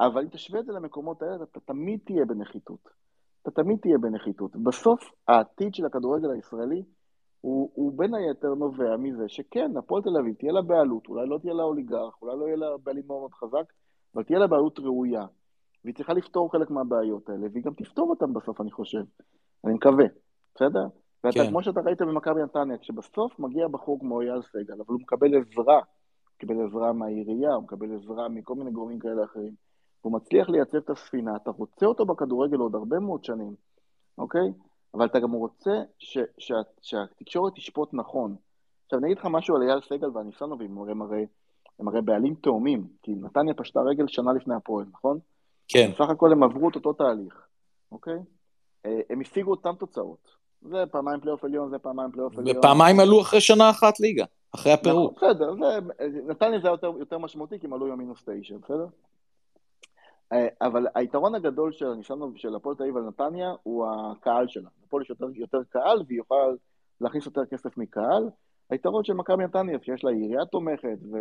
[0.00, 2.88] אבל אם תשווה את זה למקומות האלה, אתה תמיד תהיה בנחיתות.
[3.42, 4.56] אתה תמיד תהיה בנחיתות.
[4.56, 6.82] בסוף, העתיד של הכדורגל הישראלי
[7.40, 11.38] הוא, הוא בין היתר נובע מזה שכן, הפועל תל אביב תהיה לה בעלות, אולי לא
[11.38, 13.72] תהיה לה אוליגרך, אולי לא יהיה לה בעלים מאוד מאוד חזק,
[14.14, 15.26] אבל תהיה לה בעלות ראויה.
[15.84, 19.02] והיא צריכה לפתור חלק מהבעיות האלה, והיא גם תפתור אותן בסוף, אני חושב.
[19.64, 20.04] אני מקווה,
[20.54, 20.86] בסדר?
[21.24, 21.50] ואתה, כן.
[21.50, 25.74] כמו שאתה ראית במכבי נתניה, כשבסוף מגיע בחור כמו אייל סגל, אבל הוא מקבל עזרה,
[25.74, 25.82] הוא
[26.36, 29.69] מקבל עזרה מהעירייה, הוא מקבל עזרה מכל מיני גורמים כאלה אחרים.
[30.04, 33.54] והוא מצליח לייצב את הספינה, אתה רוצה אותו בכדורגל עוד הרבה מאוד שנים,
[34.18, 34.52] אוקיי?
[34.94, 38.36] אבל אתה גם רוצה ש, ש, שהתקשורת תשפוט נכון.
[38.84, 41.26] עכשיו, אני אגיד לך משהו על אייל סגל והניסנובים, הם הרי,
[41.78, 45.18] הם הרי בעלים תאומים, כי נתניה פשטה רגל שנה לפני הפועל, נכון?
[45.68, 45.90] כן.
[45.94, 47.46] בסך הכל הם עברו את אותו תהליך,
[47.92, 48.18] אוקיי?
[48.86, 50.40] אה, הם השיגו אותן תוצאות.
[50.62, 52.58] זה פעמיים פלייאוף עליון, זה פעמיים פלייאוף עליון.
[52.58, 54.24] ופעמיים עלו אחרי שנה אחת ליגה,
[54.54, 55.16] אחרי הפירוק.
[55.16, 55.54] נכון, בסדר,
[56.26, 58.86] נתניה זה יותר, יותר משמעותי, כי הם עלו עם מינוס תשע, בסדר?
[60.32, 64.68] אה, אבל היתרון הגדול של הניסיון של הפועל תל אביב על נתניה הוא הקהל שלה.
[64.84, 66.40] לפועל יש יותר, יותר קהל והיא יכולה
[67.00, 68.30] להכניס יותר כסף מקהל.
[68.70, 71.16] היתרון של מכבי נתניה, שיש לה עירייה תומכת ו,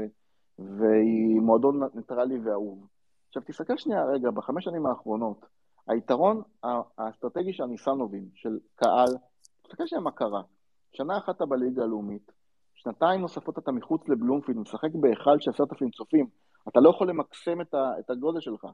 [0.60, 2.88] והיא מועדון ניטרלי ואהוב.
[3.28, 5.46] עכשיו תסתכל שנייה רגע, בחמש שנים האחרונות,
[5.88, 6.42] היתרון
[6.98, 9.08] האסטרטגי של הניסנובים, של קהל,
[9.64, 10.42] תסתכל שנייה מה קרה.
[10.94, 12.32] שנה אחת אתה בליגה הלאומית,
[12.76, 16.28] שנתיים נוספות אתה מחוץ לבלומפילד, משחק בהיכל של עשרת אלפים צופים,
[16.68, 18.66] אתה לא יכול למקסם את, את הגודל שלך.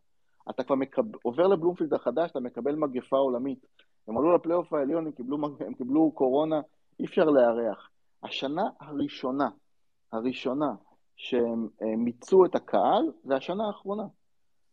[0.50, 1.04] אתה כבר מקב...
[1.24, 3.66] עובר לבלומפילד החדש, אתה מקבל מגפה עולמית.
[4.08, 6.62] הם עלו לפלייאוף העליון, הם קיבלו, הם קיבלו קורונה,
[7.00, 7.90] אי אפשר לארח.
[8.24, 9.50] השנה הראשונה,
[10.12, 10.74] הראשונה
[11.16, 14.04] שהם אה, מיצו את הקהל, זה השנה האחרונה,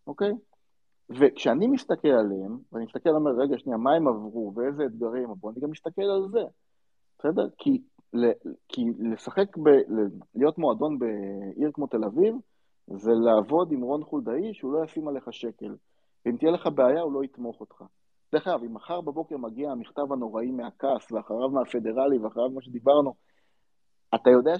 [0.06, 0.32] אוקיי?
[1.10, 5.60] וכשאני מסתכל עליהם, ואני מסתכל, אומר, רגע, שנייה, מה הם עברו ואיזה אתגרים עברו, אני
[5.60, 6.40] גם מסתכל על זה,
[7.18, 7.48] בסדר?
[7.58, 7.82] כי,
[8.68, 9.68] כי לשחק, ב,
[10.34, 12.34] להיות מועדון בעיר כמו תל אביב,
[12.86, 15.76] זה לעבוד עם רון חולדאי שהוא לא ישים עליך שקל.
[16.26, 17.84] ואם תהיה לך בעיה, הוא לא יתמוך אותך.
[18.32, 23.14] דרך אגב, אם מחר בבוקר מגיע המכתב הנוראי מהכעס, ואחריו מהפדרלי, ואחריו מה שדיברנו,
[24.14, 24.58] אתה יודע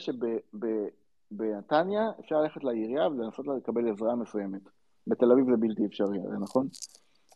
[1.30, 4.62] שבנתניה אפשר ללכת לעירייה ולנסות לקבל עזרה מסוימת.
[5.06, 6.68] בתל אביב זה בלתי אפשרי, נכון?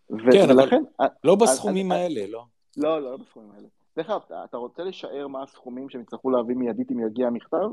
[0.09, 2.45] כן, ולכן, אבל לא בסכומים האלה, לא?
[2.76, 3.68] לא, לא, לא בסכומים האלה.
[3.97, 7.68] דרך אגב, אתה רוצה לשער מה הסכומים שהם יצטרכו להביא מיידית אם יגיע המכתב?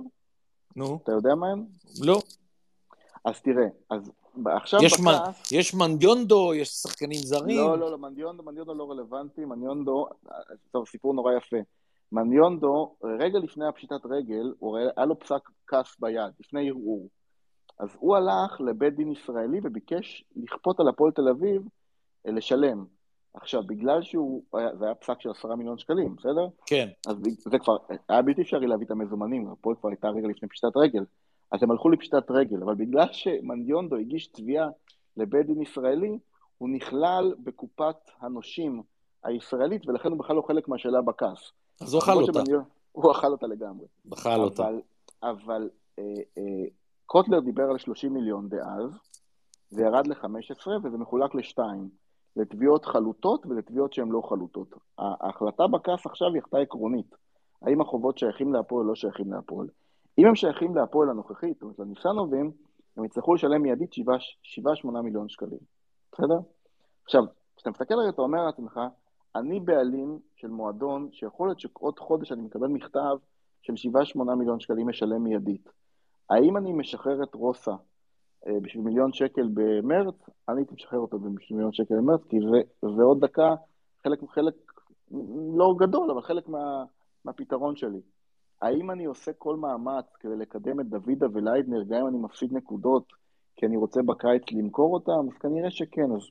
[0.75, 0.99] נו.
[1.03, 1.65] אתה יודע מה הם?
[2.01, 2.21] לא.
[3.25, 4.11] אז תראה, אז
[4.45, 5.03] עכשיו יש, מ...
[5.03, 5.51] בכעס...
[5.51, 7.57] יש מנדיונדו, יש שחקנים זרים.
[7.57, 10.05] לא, לא, לא, מנדיונדו, מנדיונדו לא רלוונטי, מנדיונדו,
[10.71, 11.57] טוב, סיפור נורא יפה.
[12.11, 17.09] מנדיונדו, רגע לפני הפשיטת רגל, הוא ראה, היה לו פסק כף ביד, לפני ערעור.
[17.79, 21.61] אז הוא הלך לבית דין ישראלי וביקש לכפות על הפועל תל אביב
[22.27, 22.85] אה, לשלם.
[23.33, 24.43] עכשיו, בגלל שהוא,
[24.79, 26.47] זה היה פסק של עשרה מיליון שקלים, בסדר?
[26.65, 26.89] כן.
[27.07, 27.77] אז זה כבר,
[28.09, 31.03] היה בלתי אפשרי להביא את המזומנים, הפועל כבר הייתה רגע לפני פשיטת רגל.
[31.53, 34.67] אז הם הלכו לפשיטת רגל, אבל בגלל שמנדיונדו הגיש תביעה
[35.17, 36.19] לבית דין ישראלי,
[36.57, 38.83] הוא נכלל בקופת הנושים
[39.23, 41.51] הישראלית, ולכן הוא בכלל לא חלק מהשאלה בכעס.
[41.81, 42.33] אז הוא אכל אותה.
[42.33, 42.63] שמנדיונ...
[42.91, 43.85] הוא אכל אותה לגמרי.
[44.13, 44.67] אכל אותה.
[45.23, 46.03] אבל אה,
[46.37, 46.43] אה,
[47.05, 48.99] קוטלר דיבר על 30 מיליון דאז,
[49.69, 51.89] זה ירד ל-15 וזה מחולק לשתיים,
[52.35, 54.67] לתביעות חלוטות ולתביעות שהן לא חלוטות.
[54.97, 57.15] ההחלטה בכף עכשיו היא החלטה עקרונית.
[57.61, 59.67] האם החובות שייכים להפועל או לא שייכים להפועל.
[60.17, 62.51] אם הם שייכים להפועל הנוכחית, זאת אומרת לניסנובים,
[62.97, 65.59] הם יצטרכו לשלם מיידית 7-8 מיליון שקלים,
[66.11, 66.39] בסדר?
[67.03, 67.23] עכשיו,
[67.55, 68.79] כשאתה מסתכל על זה, אתה אומר לעצמך,
[69.35, 73.15] אני בעלים של מועדון שיכול להיות שעוד חודש אני מקבל מכתב
[73.61, 73.73] של
[74.17, 75.69] 7-8 מיליון שקלים משלם מיידית.
[76.29, 77.75] האם אני משחרר את רוסה
[78.47, 80.15] אה, בשביל מיליון שקל במרץ?
[80.49, 82.37] אני הייתי משחרר אותו בשביל מיליון שקל במרץ, כי
[82.97, 83.55] זה, עוד דקה,
[84.03, 84.53] חלק, חלק
[85.57, 86.83] לא גדול, אבל חלק מה,
[87.25, 88.01] מהפתרון שלי.
[88.63, 93.13] האם אני עושה כל מאמץ כדי לקדם את דוידה וליידנר, גם אם אני מפסיד נקודות,
[93.55, 95.27] כי אני רוצה בקיץ למכור אותם?
[95.31, 96.11] אז כנראה שכן.
[96.11, 96.21] אז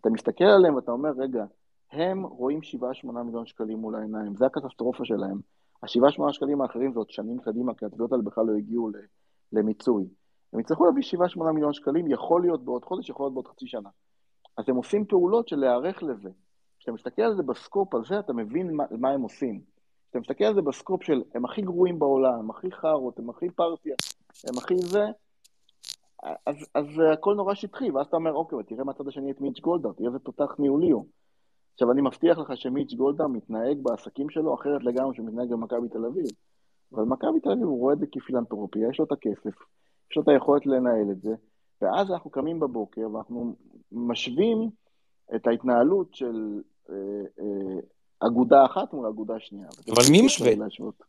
[0.00, 1.44] אתה מסתכל עליהם ואתה אומר, רגע,
[1.92, 2.60] הם רואים
[3.04, 5.38] 7-8 מיליון שקלים מול העיניים, זה הקטסטרופה שלהם.
[5.82, 8.90] ה-7-8 שקלים האחרים זה עוד שנים קדימה, כי התביעות האלה בכלל לא הגיעו
[9.52, 10.04] למיצוי.
[10.52, 11.02] הם יצטרכו להביא
[11.36, 13.88] 7-8 מיליון שקלים, יכול להיות בעוד חודש, יכול להיות בעוד חצי שנה.
[14.56, 16.30] אז הם עושים פעולות של להיערך לזה.
[16.78, 19.77] כשאתה מסתכל על זה בסקופ הזה, אתה מבין מה, מה הם עושים.
[20.08, 23.50] כשאתה מסתכל על זה בסקופ של הם הכי גרועים בעולם, הם הכי חארות, הם הכי
[23.50, 23.94] פרטיה,
[24.48, 25.06] הם הכי זה,
[26.46, 29.92] אז, אז הכל נורא שטחי, ואז אתה אומר, אוקיי, תראה מהצד השני את מיץ' גולדהר,
[29.92, 31.06] תראה איזה תותח ניהולי הוא.
[31.72, 36.04] עכשיו, אני מבטיח לך שמיץ' גולדה מתנהג בעסקים שלו אחרת לגמרי שהוא מתנהג במכבי תל
[36.04, 36.26] אביב.
[36.92, 39.54] אבל מכבי תל אביב הוא רואה את זה כפילנטרופיה, יש לו את הכסף,
[40.10, 41.34] יש לו את היכולת לנהל את זה,
[41.82, 43.54] ואז אנחנו קמים בבוקר ואנחנו
[43.92, 44.70] משווים
[45.34, 46.94] את ההתנהלות של אה,
[47.40, 47.80] אה,
[48.20, 49.68] אגודה אחת מול אגודה שנייה.
[49.90, 50.52] אבל מי משווה?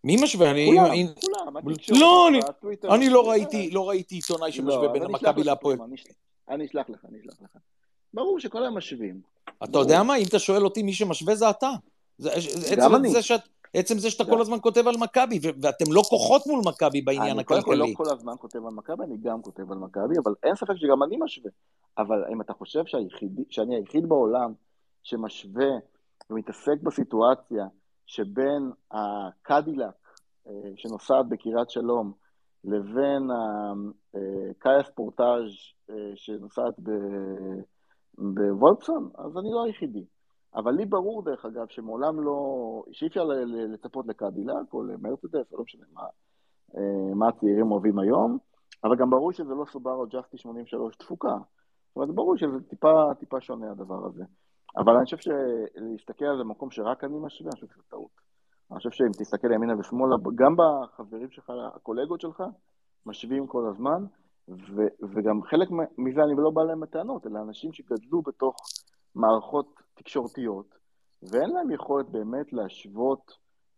[0.04, 0.54] מי משווה?
[0.66, 0.86] כולם,
[1.62, 2.00] כולם.
[2.00, 2.30] לא,
[2.96, 5.78] אני לא ראיתי לא ראיתי עיתונאי שמשווה לא, בין המכבי להפועל.
[6.50, 7.50] אני אשלח לך, אני אשלח לך.
[8.14, 9.22] ברור שכל היום משווים.
[9.64, 10.16] אתה יודע מה?
[10.16, 11.70] אם אתה שואל אותי, מי שמשווה זה אתה.
[12.78, 13.14] גם אני.
[13.74, 17.82] עצם זה שאתה כל הזמן כותב על מכבי, ואתם לא כוחות מול מכבי בעניין הכלכלי.
[17.82, 20.76] אני לא כל הזמן כותב על מכבי, אני גם כותב על מכבי, אבל אין ספק
[20.76, 21.52] שגם אני משווה.
[21.98, 22.84] אבל אם אתה חושב
[23.50, 24.54] שאני היחיד בעולם
[25.04, 25.68] שמשווה
[26.30, 27.66] ומתעסק בסיטואציה
[28.06, 29.96] שבין הקדילק
[30.48, 32.14] אה, שנוסעת בקריית שלום
[32.64, 35.52] לבין הקאיה ספורטאז'
[35.90, 36.74] אה, שנוסעת
[38.18, 40.06] בוולפסון, אז אני לא היחידי.
[40.56, 42.38] אבל לי ברור, דרך אגב, שמעולם לא...
[42.92, 46.04] שאי אפשר לצפות לקדילק או למרצדס, או לא משנה מה,
[46.78, 48.38] אה, מה הצעירים אוהבים היום,
[48.84, 51.38] אבל גם ברור שזה לא סובארו ג'סטי 83 תפוקה.
[51.88, 54.24] זאת אומרת, ברור שזה טיפה, טיפה שונה הדבר הזה.
[54.78, 58.30] אבל אני חושב שלהסתכל על זה במקום שרק אני משווה, אני חושב שזה טעות.
[58.72, 62.44] אני חושב שאם תסתכל ימינה ושמאלה, גם בחברים שלך, הקולגות שלך,
[63.06, 64.06] משווים כל הזמן,
[64.50, 64.82] ו,
[65.14, 65.68] וגם חלק
[65.98, 68.56] מזה אני לא בא להם בטענות, אלא אנשים שגדלו בתוך
[69.16, 70.76] מערכות תקשורתיות,
[71.24, 73.32] ואין להם יכולת באמת להשוות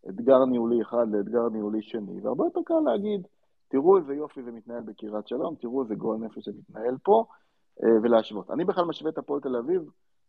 [0.10, 3.28] אתגר ניהולי אחד לאתגר ניהולי שני, והרבה יותר קל להגיד,
[3.68, 7.26] תראו איזה יופי זה מתנהל בקריית שלום, תראו איזה גועל נפש זה מתנהל פה,
[7.84, 8.52] אה, ולהשוות.
[8.52, 9.82] אני בכלל משווה את הפועל תל אביב,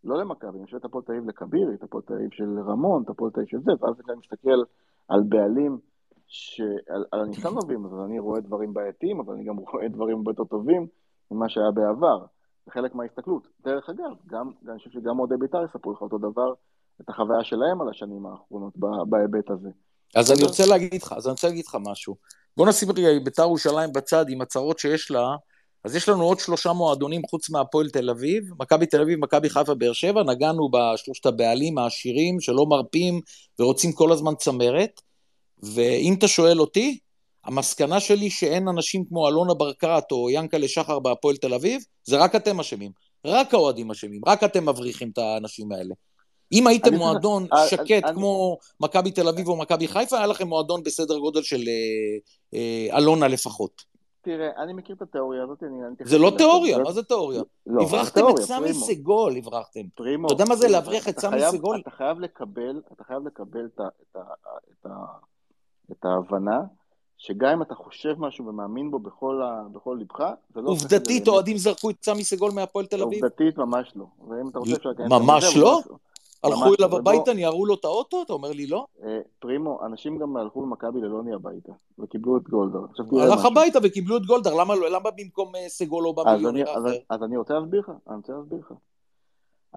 [0.04, 3.02] לא למכבי, אני משווה את הפועל תל אביב לכבירי, את הפועל תל אביב של רמון,
[3.02, 4.62] את הפועל תל אביב של זה, ואז אני מסתכל
[5.08, 5.78] על בעלים,
[6.26, 6.60] ש...
[6.88, 10.44] על, על הניסנובים, אז אני רואה דברים בעייתיים, אבל אני גם רואה דברים הרבה יותר
[10.44, 10.86] טובים
[11.30, 12.24] ממה שהיה בעבר.
[12.66, 13.48] זה חלק מההסתכלות.
[13.64, 16.52] דרך אגב, גם, אני חושב שגם אוהדי בית"ר יספרו לך אותו דבר,
[17.00, 18.72] את החוויה שלהם על השנים האחרונות
[19.08, 19.68] בהיבט הזה.
[20.16, 22.16] אז אני רוצה להגיד לך, אז אני רוצה להגיד לך משהו.
[22.56, 25.36] בוא נשים רגע בית"ר ירושלים בצד עם הצרות שיש לה,
[25.84, 29.74] אז יש לנו עוד שלושה מועדונים חוץ מהפועל תל אביב, מכבי תל אביב, מכבי חיפה,
[29.74, 33.20] באר שבע, נגענו בשלושת הבעלים העשירים שלא מרפים
[33.58, 35.00] ורוצים כל הזמן צמרת,
[35.62, 36.98] ואם אתה שואל אותי,
[37.44, 42.36] המסקנה שלי שאין אנשים כמו אלונה ברקת או ינקלה שחר בהפועל תל אביב, זה רק
[42.36, 42.90] אתם אשמים.
[43.24, 45.94] רק האוהדים אשמים, רק אתם מבריחים את האנשים האלה.
[46.52, 47.68] אם הייתם מועדון אני...
[47.70, 48.14] שקט אני...
[48.14, 52.18] כמו מכבי תל אביב או מכבי חיפה, היה לכם מועדון בסדר גודל של אה,
[52.54, 53.91] אה, אלונה לפחות.
[54.22, 55.78] תראה, אני מכיר את התיאוריה הזאת, אני...
[56.04, 57.42] זה לא תיאוריה, מה זה תיאוריה?
[57.66, 59.80] לא, הברחתם את סמי סגול, הברחתם.
[59.94, 60.26] פרימו.
[60.26, 61.80] אתה יודע מה זה להבריח את סמי סגול?
[61.80, 63.68] אתה חייב לקבל, אתה חייב לקבל
[65.92, 66.60] את ההבנה
[67.18, 69.62] שגם אם אתה חושב משהו ומאמין בו בכל, ה...
[69.72, 70.20] בכל לבך,
[70.54, 70.70] זה לא...
[70.70, 71.28] עובדתית.
[71.28, 73.24] אוהדים זרקו את סמי סגול מהפועל תל אביב?
[73.24, 74.04] עובדתית ממש לא.
[74.28, 74.90] ואם אתה רוצה אפשר.
[75.08, 75.80] ממש לא?
[76.44, 78.22] הלכו אליו לא, הביתה, ניערו לו את האוטו?
[78.22, 78.86] אתה אומר לי לא?
[79.02, 82.84] אה, פרימו, אנשים גם הלכו למכבי ללוני הביתה, וקיבלו את גולדהר.
[83.12, 83.44] הלך.
[83.44, 86.98] הביתה וקיבלו את גולדהר, למה לא- במקום אה, סגול לא בא מיליונר אחר?
[87.10, 88.72] אז אני רוצה להסביר לך, אני רוצה להסביר לך.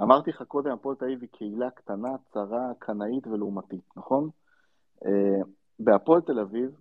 [0.01, 4.29] אמרתי לך קודם, הפועל תל אביב היא קהילה קטנה, צרה, קנאית ולעומתית, נכון?
[5.05, 5.41] אה,
[5.79, 6.71] בהפועל תל אביב,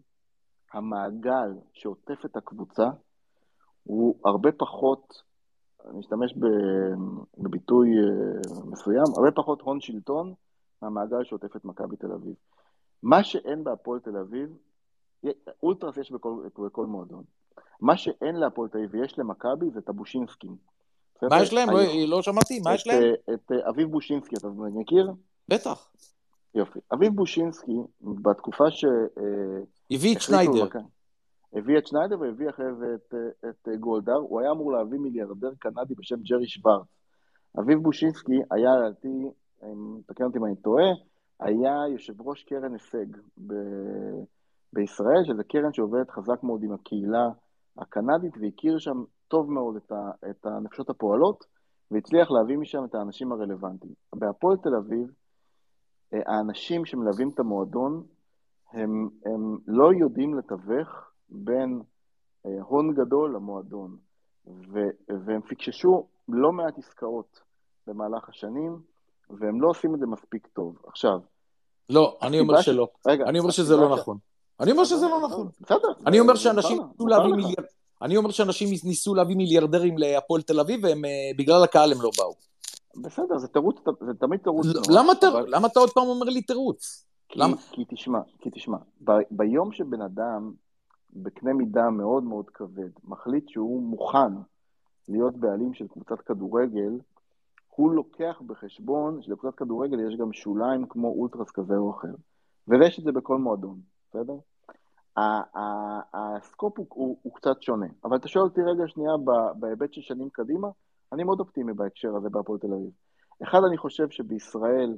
[0.72, 2.90] המעגל שעוטף את הקבוצה
[3.84, 5.22] הוא הרבה פחות,
[5.90, 6.34] אני אשתמש
[7.38, 10.34] בביטוי אה, מסוים, הרבה פחות הון שלטון
[10.82, 12.34] מהמעגל שעוטף את מכבי תל אביב.
[13.02, 14.56] מה שאין בהפועל תל אביב,
[15.62, 17.24] אולטרס יש בכל, בכל מועדון.
[17.80, 20.56] מה שאין להפועל תל אביב ויש למכבי זה את הבושינסקים.
[21.22, 21.68] מה יש להם?
[22.08, 23.02] לא- שמעתי, מה יש להם?
[23.02, 25.12] אה, את אה, אביב בושינסקי, אתה מכיר?
[25.48, 25.90] בטח.
[26.54, 26.78] יופי.
[26.94, 28.84] אביב בושינסקי, בתקופה ש...
[29.90, 30.68] הביא את שניידר.
[31.54, 34.98] הביא את שניידר והביא אחרי זה את, אה, את אה, גולדהר, הוא היה אמור להביא
[34.98, 36.86] מיליארדר קנדי בשם ג'רי שוורץ.
[37.60, 39.30] אביב בושינסקי היה, לדעתי,
[40.06, 40.84] תקן אותי אם אני טועה,
[41.40, 44.24] היה יושב ראש קרן הישג ב-
[44.72, 47.28] בישראל, שזה קרן שעובדת חזק מאוד עם הקהילה
[47.78, 51.44] הקנדית, והכיר שם טוב מאוד את, ה, את הנפשות הפועלות,
[51.90, 53.92] והצליח להביא משם את האנשים הרלוונטיים.
[54.14, 55.10] בהפועל תל אביב,
[56.14, 58.02] אה, האנשים שמלווים את המועדון,
[58.72, 61.82] הם, הם לא יודעים לתווך בין
[62.46, 63.96] אה, הון גדול למועדון,
[64.46, 64.78] ו,
[65.24, 67.40] והם פיקששו לא מעט עסקאות
[67.86, 68.78] במהלך השנים,
[69.30, 70.76] והם לא עושים את זה מספיק טוב.
[70.86, 71.18] עכשיו,
[71.90, 72.88] לא, אני אומר ש- שלא.
[73.06, 74.18] רגע, אני אומר שזה לא ש- נכון.
[74.60, 75.48] אני אומר שזה לא נכון.
[75.60, 75.88] בסדר.
[76.06, 77.36] אני אומר שאנשים ניסו להביא לך.
[77.36, 77.64] מיליארד...
[78.02, 82.10] אני אומר שאנשים ניסו להביא מיליארדרים להפועל תל אביב, והם, אה, בגלל הקהל הם לא
[82.18, 82.34] באו.
[83.04, 84.66] בסדר, זה תירוץ, זה תמיד תירוץ.
[84.90, 87.06] למה אתה- אבל- למה אתה עוד פעם אומר לי תירוץ?
[87.28, 87.56] כי, למה?
[87.72, 90.52] כי תשמע, כי תשמע, ב, ביום שבן אדם
[91.14, 94.32] בקנה מידה מאוד מאוד כבד מחליט שהוא מוכן
[95.08, 96.98] להיות בעלים של קבוצת כדורגל,
[97.68, 102.14] הוא לוקח בחשבון שלקבוצת כדורגל יש גם שוליים כמו אולטרס כזה או אחר.
[102.68, 104.34] ויש את זה בכל מועדון, בסדר?
[106.14, 109.12] הסקופ הוא, הוא, הוא קצת שונה, אבל אתה שואל אותי רגע שנייה
[109.56, 110.68] בהיבט של שנים קדימה,
[111.12, 112.90] אני מאוד אופטימי בהקשר הזה בהפועל תל אביב.
[113.42, 114.96] אחד, אני חושב שבישראל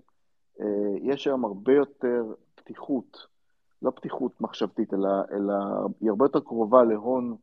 [0.61, 0.67] אה,
[1.03, 3.27] יש היום הרבה יותר פתיחות,
[3.83, 5.55] לא פתיחות מחשבתית, אלא, אלא
[6.01, 7.37] היא הרבה יותר קרובה להון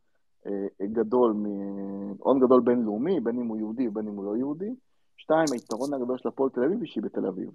[0.46, 4.76] אה, גדול, מ- הון גדול בינלאומי, בין אם הוא יהודי ובין אם הוא לא יהודי.
[5.18, 7.50] שתיים, היתרון הגדול של הפועל תל אביב היא שהיא בתל אביב.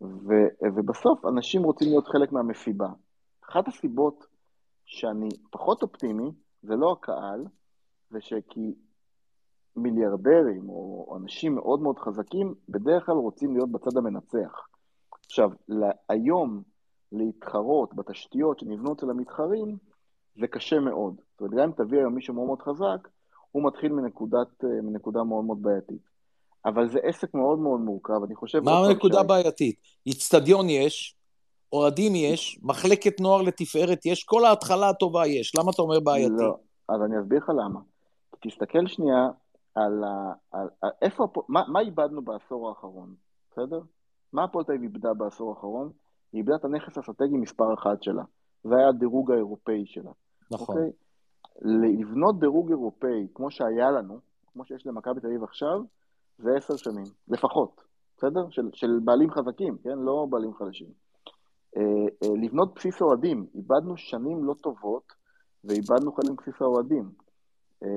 [0.00, 0.32] ו,
[0.62, 2.88] ובסוף אנשים רוצים להיות חלק מהמסיבה.
[3.50, 4.26] אחת הסיבות
[4.84, 6.30] שאני פחות אופטימי,
[6.62, 7.44] זה לא הקהל,
[8.10, 8.74] זה שכי
[9.76, 14.68] מיליארדרים או אנשים מאוד מאוד חזקים, בדרך כלל רוצים להיות בצד המנצח.
[15.26, 15.50] עכשיו,
[16.08, 16.62] היום
[17.12, 19.76] להתחרות בתשתיות שנבנו אצל המתחרים,
[20.40, 21.14] זה קשה מאוד.
[21.32, 23.08] זאת אומרת, גם אם תביא היום מישהו מאוד מאוד חזק,
[23.50, 26.16] הוא מתחיל מנקודת, מנקודה מאוד מאוד בעייתית.
[26.64, 28.60] אבל זה עסק מאוד מאוד מורכב, אני חושב...
[28.64, 29.76] מה הנקודה הבעייתית?
[30.06, 31.16] איצטדיון יש,
[31.72, 35.52] אוהדים יש, מחלקת נוער לתפארת יש, כל ההתחלה הטובה יש.
[35.58, 36.32] למה אתה אומר בעייתי?
[36.36, 36.56] לא,
[36.88, 37.80] אז אני אסביר לך למה.
[38.40, 39.28] תסתכל שנייה
[39.74, 43.14] על, ה, על, על איפה, מה, מה איבדנו בעשור האחרון,
[43.50, 43.80] בסדר?
[44.32, 45.92] מה הפועל תל אביב איבדה בעשור האחרון?
[46.32, 48.22] היא איבדה את הנכס האסטרטגי מספר אחת שלה.
[48.64, 50.10] זה היה הדירוג האירופאי שלה.
[50.50, 50.76] נכון.
[50.76, 50.90] אוקיי?
[51.62, 54.18] לבנות דירוג אירופאי כמו שהיה לנו,
[54.52, 55.82] כמו שיש למכבי תל אביב עכשיו,
[56.38, 57.80] זה עשר שנים, לפחות,
[58.16, 58.50] בסדר?
[58.50, 59.98] של, של בעלים חזקים, כן?
[59.98, 60.88] לא בעלים חדשים.
[61.76, 61.82] אה,
[62.22, 65.12] אה, לבנות בסיס אוהדים, איבדנו שנים לא טובות
[65.64, 67.10] ואיבדנו חלק מבסיס האוהדים.
[67.82, 67.88] אה,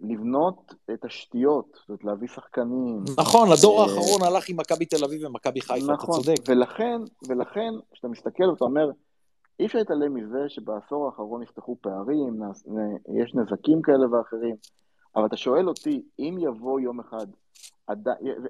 [0.00, 3.04] לבנות תשתיות, זאת אומרת להביא שחקנים.
[3.18, 6.36] נכון, הדור האחרון הלך עם מכבי תל אביב ומכבי חיפה, אתה צודק.
[6.48, 8.90] ולכן, ולכן, כשאתה מסתכל ואתה אומר,
[9.60, 12.40] אי אפשר להתעלם מזה שבעשור האחרון נפתחו פערים,
[13.22, 14.56] יש נזקים כאלה ואחרים,
[15.16, 17.26] אבל אתה שואל אותי, אם יבוא יום אחד,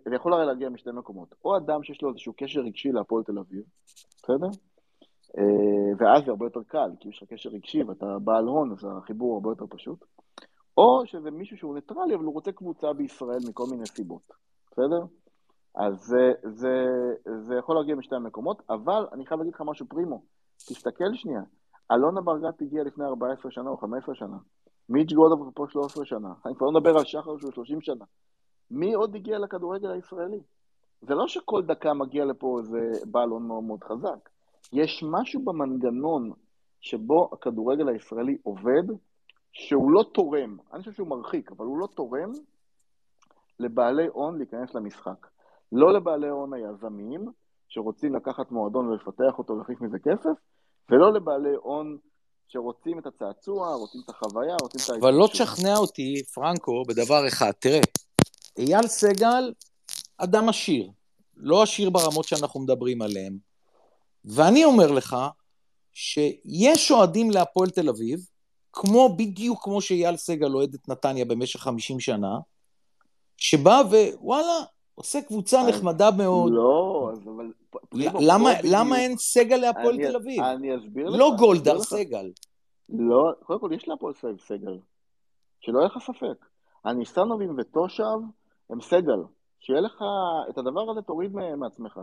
[0.09, 3.39] זה יכול הרי להגיע משתי מקומות, או אדם שיש לו איזשהו קשר רגשי להפועל תל
[3.39, 3.63] אביב,
[4.23, 4.49] בסדר?
[5.99, 9.35] ואז זה הרבה יותר קל, כי יש לך קשר רגשי ואתה בעל הון, אז החיבור
[9.35, 10.05] הרבה יותר פשוט.
[10.77, 14.33] או שזה מישהו שהוא ניטרלי, אבל הוא רוצה קבוצה בישראל מכל מיני סיבות,
[14.71, 15.05] בסדר?
[15.75, 16.87] אז זה, זה,
[17.39, 20.23] זה יכול להגיע משתי המקומות, אבל אני חייב להגיד לך משהו פרימו,
[20.57, 21.43] תסתכל שנייה,
[21.93, 24.37] אלונה ברגת הגיע לפני 14 שנה או 15 שנה,
[24.89, 28.05] מיץ' גולדבר פה 13 שנה, אני כבר לא מדבר על שחר שהוא 30 שנה,
[28.71, 30.41] מי עוד הגיע לכדורגל הישראלי?
[31.03, 34.29] זה לא שכל דקה מגיע לפה איזה בעל הון מאוד מאוד חזק,
[34.73, 36.31] יש משהו במנגנון
[36.81, 38.83] שבו הכדורגל הישראלי עובד,
[39.53, 42.33] שהוא לא תורם, אני חושב שהוא מרחיק, אבל הוא לא תורם
[43.59, 45.27] לבעלי הון להיכנס למשחק.
[45.73, 47.27] לא לבעלי הון היזמיים,
[47.69, 50.41] שרוצים לקחת מועדון ולפתח אותו ולהכניס מזה כסף,
[50.91, 51.99] ולא לבעלי הון
[52.49, 55.27] שרוצים את הצעצוע, רוצים את החוויה, רוצים את אבל לא.
[55.33, 57.51] תשכנע אותי, פרנקו, בדבר אחד.
[57.51, 57.81] תראה,
[58.59, 59.53] אייל סגל,
[60.19, 60.91] אדם עשיר.
[61.37, 63.39] לא עשיר ברמות שאנחנו מדברים עליהן.
[64.25, 65.17] ואני אומר לך,
[65.93, 68.27] שיש אוהדים להפועל תל אביב,
[68.73, 72.39] כמו, בדיוק כמו שאייל סגל אוהד את נתניה במשך 50 שנה,
[73.37, 74.65] שבא ווואלה,
[74.95, 76.53] עושה קבוצה נחמדה מאוד.
[76.53, 77.53] לא, אז אבל...
[77.89, 80.43] פרימו, למה, למה אין סגל להפועל תל אביב?
[80.43, 81.19] אני אסביר לך.
[81.19, 81.79] לא גולדהר.
[81.79, 82.31] סגל.
[82.89, 84.79] לא, קודם כל יש להפועל סגל סגל.
[85.61, 86.47] שלא יהיה לך ספק.
[86.85, 88.19] הניסנובים ותושב
[88.71, 89.23] הם סגל.
[89.61, 90.03] שיהיה לך
[90.51, 92.01] את הדבר הזה, תוריד מעצמך.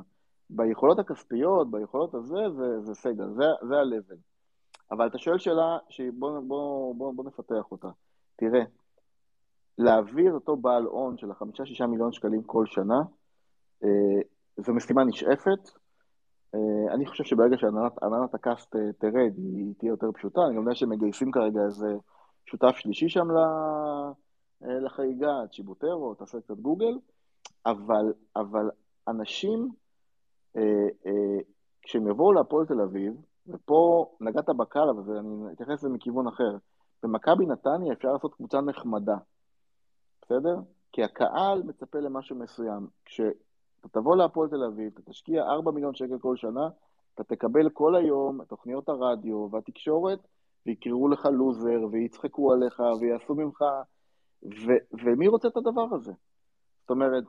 [0.49, 4.17] ביכולות הכספיות, ביכולות הזה, זה, זה סגל, זה, זה ה-level.
[4.91, 7.87] אבל אתה שואל שאלה, שבוא בוא, בוא, בוא נפתח אותה.
[8.35, 8.63] תראה,
[9.77, 13.01] להעביר אותו בעל הון של החמישה-שישה מיליון שקלים כל שנה,
[13.83, 14.21] אה,
[14.57, 15.69] זו משימה נשאפת.
[16.55, 20.41] אה, אני חושב שברגע שעננת הקאסט אה, תרד, היא תהיה יותר פשוטה.
[20.47, 21.87] אני גם יודע שהם כרגע איזה
[22.45, 23.27] שותף שלישי שם
[24.63, 26.97] אה, לחגיגה, צ'יבוטרו, תעשה קצת גוגל,
[27.65, 28.69] אבל, אבל
[29.07, 29.69] אנשים,
[30.57, 30.61] אה,
[31.05, 31.41] אה,
[31.81, 33.13] כשהם יבואו להפועל תל אביב,
[33.49, 36.57] ופה נגעת בקהל, אבל אני אתייחס לזה מכיוון אחר.
[37.03, 39.17] במכבי נתניה אפשר לעשות קבוצה נחמדה,
[40.21, 40.55] בסדר?
[40.91, 42.87] כי הקהל מצפה למשהו מסוים.
[43.05, 46.69] כשאתה תבוא להפועל תל אביב, אתה תשקיע 4 מיליון שקל כל שנה,
[47.15, 50.19] אתה תקבל כל היום את תוכניות הרדיו והתקשורת,
[50.65, 53.61] ויקראו לך לוזר, ויצחקו עליך, ויעשו ממך...
[54.43, 56.11] ו- ומי רוצה את הדבר הזה?
[56.81, 57.23] זאת אומרת,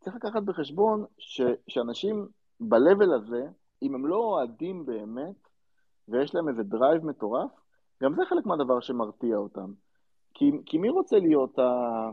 [0.00, 2.28] צריך לקחת בחשבון ש- שאנשים
[2.60, 3.46] ב-level הזה,
[3.82, 5.48] אם הם לא אוהדים באמת,
[6.08, 7.50] ויש להם איזה דרייב מטורף,
[8.02, 9.72] גם זה חלק מהדבר שמרתיע אותם.
[10.34, 12.10] כי, כי מי רוצה להיות ה-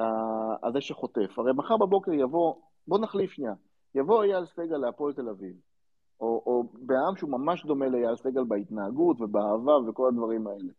[0.00, 1.38] ה- הזה שחוטף?
[1.38, 2.54] הרי מחר בבוקר יבוא,
[2.88, 3.52] בוא נחליף שנייה,
[3.94, 5.56] יבוא אייל סגל להפועל תל אביב,
[6.20, 10.72] או, או בן אדם שהוא ממש דומה לאייל סגל בהתנהגות ובאהבה וכל הדברים האלה.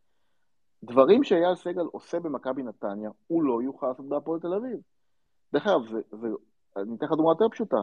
[0.84, 4.80] דברים שאייל סגל עושה במכבי נתניה, הוא לא יוכל לעשות בהפועל תל אביב.
[5.54, 6.28] דרך אגב, זה, זה,
[6.78, 7.82] אני אתן לך דוגמה יותר פשוטה.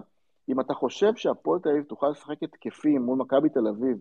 [0.48, 3.98] אם אתה חושב שהפועל תל אביב תוכל לשחק התקפים מול מכבי תל אביב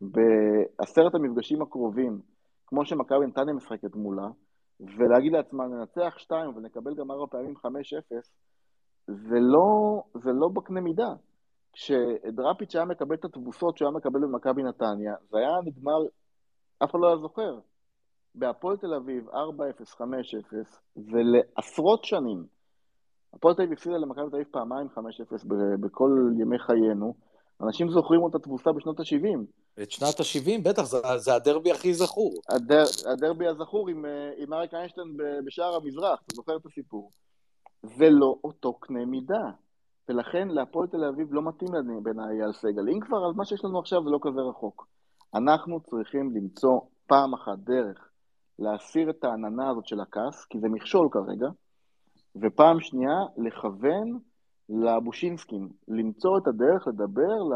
[0.00, 2.20] בעשרת המפגשים הקרובים,
[2.66, 4.28] כמו שמכבי נתניה משחקת מולה,
[4.80, 8.34] ולהגיד לעצמה, ננצח שתיים ונקבל גם ארבע פעמים חמש אפס,
[9.06, 11.12] זה לא, זה לא בקנה מידה.
[11.72, 15.98] כשדראפיץ' היה מקבל את התבוסות שהוא היה מקבל במכבי נתניה, זה היה נגמר,
[16.84, 17.58] אף אחד לא היה זוכר.
[18.34, 20.00] בהפועל תל אביב 4-0, 5-0,
[20.96, 22.44] ולעשרות שנים.
[23.34, 27.14] הפועל תל אביב הפסידה למכבי תל אביב פעמיים 5-0 ב- בכל ימי חיינו.
[27.62, 29.38] אנשים זוכרים אותה תבוסה בשנות ה-70.
[29.82, 32.34] את שנת ה-70, בטח, זה, זה הדרבי הכי זכור.
[32.48, 37.10] הדר, הדרבי הזכור עם, אה, עם אריק איינשטיין בשער המזרח, אתה זוכר את הסיפור.
[37.82, 39.50] זה לא אותו קנה מידה.
[40.08, 42.88] ולכן להפועל תל אביב לא מתאים לנו בעיניי אייל סגל.
[42.88, 44.86] אם כבר, אז מה שיש לנו עכשיו זה לא כזה רחוק.
[45.34, 48.08] אנחנו צריכים למצוא פעם אחת דרך
[48.58, 51.48] להסיר את העננה הזאת של הכעס, כי זה מכשול כרגע,
[52.36, 54.18] ופעם שנייה, לכוון
[54.68, 57.54] לבושינסקים, למצוא את הדרך לדבר ל...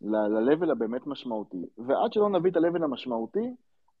[0.00, 1.66] ל-level הבאמת משמעותי.
[1.78, 3.54] ועד שלא נביא את ה-level המשמעותי,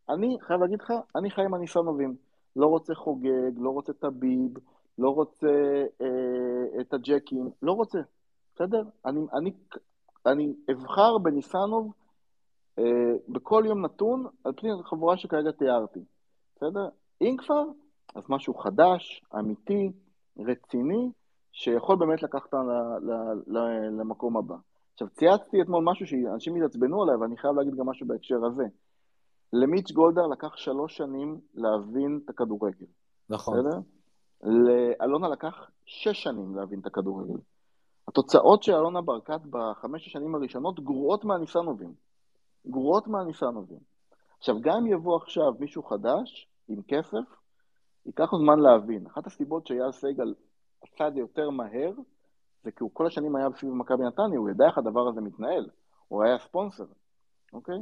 [0.08, 2.16] אני חייב להגיד לך, אני חי עם הניסנובים.
[2.56, 4.58] לא רוצה חוגג, לא רוצה טביב,
[4.98, 5.48] לא רוצה
[6.00, 7.98] אה, את הג'קים, לא רוצה,
[8.54, 8.82] בסדר?
[9.06, 9.52] אני, אני,
[10.26, 11.92] אני אבחר בניסנוב
[12.78, 12.84] אה,
[13.28, 16.00] בכל יום נתון על פני החבורה שכרגע תיארתי,
[16.56, 16.88] בסדר?
[17.20, 17.64] אם כבר,
[18.14, 19.92] אז משהו חדש, אמיתי,
[20.38, 21.10] רציני,
[21.52, 22.54] שיכול באמת לקחת
[23.98, 24.56] למקום הבא.
[24.94, 28.64] עכשיו, צייצתי אתמול משהו שאנשים התעצבנו עליי, ואני חייב להגיד גם משהו בהקשר הזה.
[29.52, 32.86] למיץ' גולדהר לקח שלוש שנים להבין את הכדורגל,
[33.30, 33.58] נכון.
[33.58, 33.78] בסדר?
[34.42, 37.38] לאלונה לקח שש שנים להבין את הכדורגל.
[38.08, 41.94] התוצאות של אלונה ברקת בחמש השנים הראשונות גרועות מהניסנובים.
[42.66, 43.78] גרועות מהניסנובים.
[44.38, 47.36] עכשיו, גם אם יבוא עכשיו מישהו חדש, עם כסף,
[48.06, 49.06] ייקח לו זמן להבין.
[49.06, 50.34] אחת הסיבות שאייל סגל
[50.82, 51.92] עשה את זה יותר מהר,
[52.64, 55.66] זה כי הוא כל השנים היה סביב מכבי נתניה, הוא ידע איך הדבר הזה מתנהל.
[56.08, 56.84] הוא היה ספונסר,
[57.52, 57.78] אוקיי?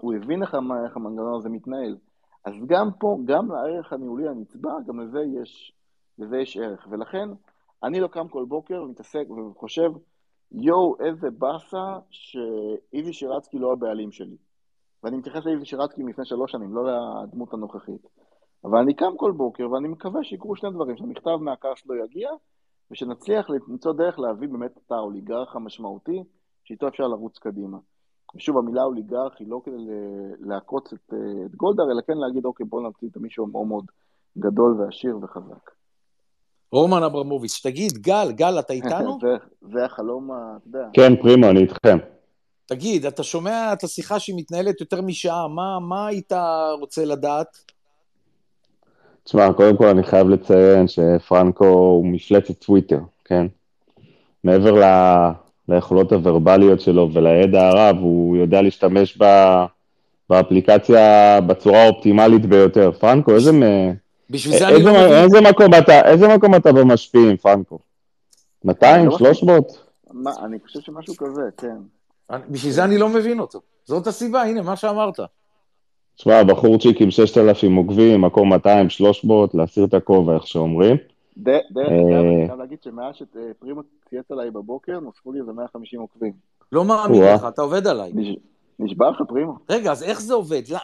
[0.00, 1.96] הוא הבין איך, איך המנגנון הזה מתנהל.
[2.44, 5.72] אז גם פה, גם לערך הניהולי הנצבר, גם לזה יש,
[6.18, 6.86] לזה יש ערך.
[6.90, 7.28] ולכן,
[7.82, 9.90] אני לא קם כל בוקר ומתעסק וחושב,
[10.52, 14.36] יואו, איזה באסה שאיזי שירצקי לא הבעלים שלי.
[15.02, 16.82] ואני מתייחס לאיזי שירצקי מלפני שלוש שנים, לא
[17.22, 18.06] לדמות הנוכחית.
[18.64, 22.30] אבל אני קם כל בוקר ואני מקווה שיקרו שני דברים, שהמכתב מהכעס לא יגיע,
[22.90, 26.22] ושנצליח למצוא דרך להביא באמת את האוליגרך המשמעותי,
[26.64, 27.78] שאיתו אפשר לרוץ קדימה.
[28.36, 29.76] ושוב, המילה אוליגרך היא לא כדי
[30.40, 33.84] לעקוץ את, אה, את גולדהר, אלא כן להגיד, אוקיי, בואו נמציא את מישהו מאוד מאוד
[34.38, 35.70] גדול ועשיר וחזק.
[36.72, 39.18] רומן אברמוביץ', תגיד, גל, גל, אתה איתנו?
[39.22, 39.36] זה,
[39.72, 41.98] זה החלום, אתה יודע, כן, פרימו, אני איתכם.
[42.66, 46.32] תגיד, אתה שומע את השיחה שהיא מתנהלת יותר משעה, מה, מה היית
[46.80, 47.58] רוצה לדעת?
[49.28, 53.46] תשמע, קודם כל אני חייב לציין שפרנקו הוא מפלצת טוויטר, כן?
[54.44, 54.84] מעבר ל...
[55.68, 59.24] ליכולות הוורבליות שלו ולידע הרב, הוא יודע להשתמש ב...
[60.30, 61.00] באפליקציה
[61.40, 62.92] בצורה האופטימלית ביותר.
[62.92, 63.50] פרנקו, איזה,
[64.30, 65.12] בשביל זה איזה, אני לא מבין.
[65.12, 67.78] איזה, מקום אתה, איזה מקום אתה במשפיעים, פרנקו?
[68.64, 69.78] 200, לא 300?
[70.12, 71.76] מה, אני חושב שמשהו כזה, כן.
[72.30, 73.60] אני- בשביל זה אני לא מבין אותו.
[73.84, 75.20] זאת הסיבה, הנה, מה שאמרת.
[76.18, 80.96] תשמע, בחורצ'יק עם 6,000 עוקבים, מקום 200, 300, להסיר את הכובע, איך שאומרים.
[81.36, 81.82] דרך אה.
[81.82, 86.32] אגב, אני חייב להגיד שמאז שפרימו צייץ עליי בבוקר, נוספו לי איזה 150 עוקבים.
[86.72, 87.22] לא מאמין.
[87.22, 88.12] לך, אתה עובד עליי.
[88.14, 88.36] נש-
[88.78, 89.54] נשבע לך, פרימו.
[89.70, 90.62] רגע, אז איך זה עובד?
[90.70, 90.78] לא,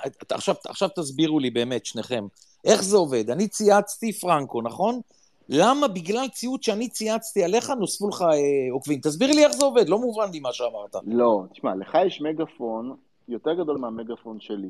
[0.69, 2.27] עכשיו תסבירו לי באמת, שניכם.
[2.65, 3.31] איך זה עובד?
[3.31, 5.01] אני צייצתי פרנקו, נכון?
[5.49, 9.01] למה בגלל ציוץ שאני צייצתי עליך נוספו לך אה, עוקבים?
[9.01, 10.97] תסביר לי איך זה עובד, לא מובן לי מה שאמרת.
[11.07, 12.95] לא, תשמע, לך יש מגפון
[13.29, 14.69] יותר גדול מהמגפון שלי,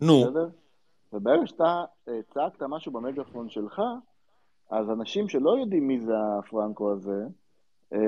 [0.00, 0.48] נו, בסדר?
[1.12, 3.82] וברגע שאתה אה, צעקת משהו במגפון שלך,
[4.70, 7.24] אז אנשים שלא יודעים מי זה הפרנקו הזה,
[7.92, 7.98] אה,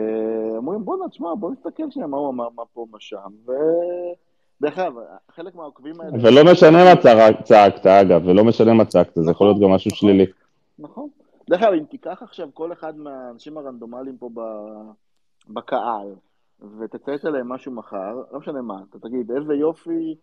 [0.57, 3.53] אומרים, בואנה, תשמע, בוא נסתכל שנייה מה הוא אמר, מה פה, מה שם, ו...
[4.61, 4.93] דרך אגב,
[5.31, 6.13] חלק מהעוקבים האלה...
[6.23, 9.89] ולא משנה מה צעק- צעקת, אגב, ולא משנה מה צעקת, זה יכול להיות גם משהו
[9.89, 9.99] נכון.
[10.09, 10.27] שלילי.
[10.79, 11.09] נכון.
[11.51, 14.91] דרך אגב, אם תיקח עכשיו כל אחד מהאנשים הרנדומליים פה ב-
[15.49, 16.15] בקהל,
[16.79, 20.15] ותצייץ עליהם משהו מחר, לא משנה מה, אתה תגיד, איזה יופי,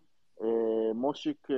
[0.94, 1.56] מושיק, אה,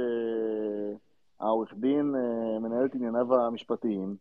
[1.40, 4.16] העורך דין, אה, מנהל את ענייניו המשפטיים,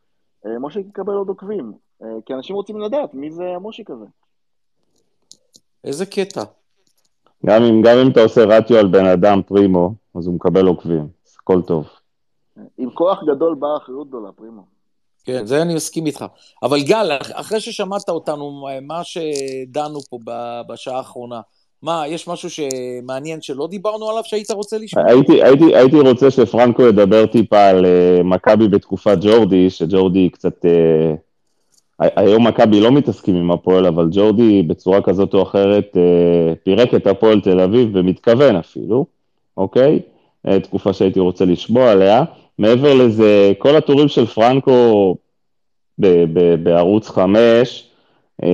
[0.46, 4.06] אה, מושיק יקבל עוד עוקבים, אה, כי אנשים רוצים לדעת מי זה המושיק הזה.
[5.84, 6.44] איזה קטע.
[7.46, 11.08] גם אם, גם אם אתה עושה רטיו על בן אדם פרימו, אז הוא מקבל עוקבים,
[11.28, 11.88] אז הכל טוב.
[12.78, 14.62] עם כוח גדול באה אחריות גדולה, פרימו.
[15.24, 16.26] כן, זה אני מסכים איתך.
[16.64, 18.52] אבל גל, אח- אחרי ששמעת אותנו,
[18.82, 21.42] מה שדנו פה ב- בשעה האחרונה,
[21.84, 25.04] מה, יש משהו שמעניין שלא דיברנו עליו שהיית רוצה לשמוע?
[25.08, 30.66] הייתי, הייתי, הייתי רוצה שפרנקו ידבר טיפה על אה, מכבי בתקופת ג'ורדי, שג'ורדי קצת...
[30.66, 36.94] ה- היום מכבי לא מתעסקים עם הפועל, אבל ג'ורדי בצורה כזאת או אחרת אה, פירק
[36.94, 39.06] את הפועל תל אביב, במתכוון אפילו,
[39.58, 40.00] אוקיי?
[40.48, 42.24] אה, תקופה שהייתי רוצה לשמוע עליה.
[42.58, 45.16] מעבר לזה, כל הטורים של פרנקו
[46.00, 47.90] ב- ב- בערוץ 5,
[48.44, 48.50] אה,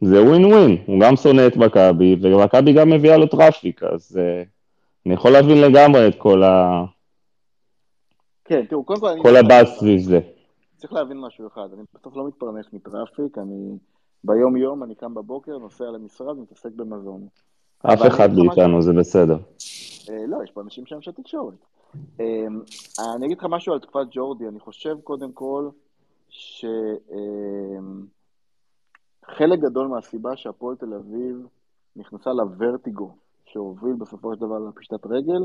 [0.00, 4.42] זה ווין ווין, הוא גם שונא את מכבי, ומכבי גם מביאה לו traffic, אז אה,
[5.06, 6.84] אני יכול להבין לגמרי את כל, ה...
[8.44, 9.08] כן, תראו, קודם כל...
[9.22, 10.20] כל הבאז סביב זה.
[10.76, 13.78] צריך להבין משהו אחד, אני בסוף לא מתפרנס מ traffic, אני
[14.24, 17.26] ביום-יום, אני קם בבוקר, נוסע למשרד, מתעסק במזון.
[17.82, 19.36] אף אחד מאיתנו, זה בסדר.
[20.10, 21.54] אה, לא, יש פה אנשים שהם אנשי תקשורת.
[22.20, 22.46] אה,
[23.16, 25.68] אני אגיד לך משהו על תקופת ג'ורדי, אני חושב קודם כל
[29.34, 31.46] שחלק גדול מהסיבה שהפועל תל אביב
[31.96, 33.16] נכנסה לוורטיגו
[33.46, 35.42] שהוביל בסופו של דבר לפשטת רגל,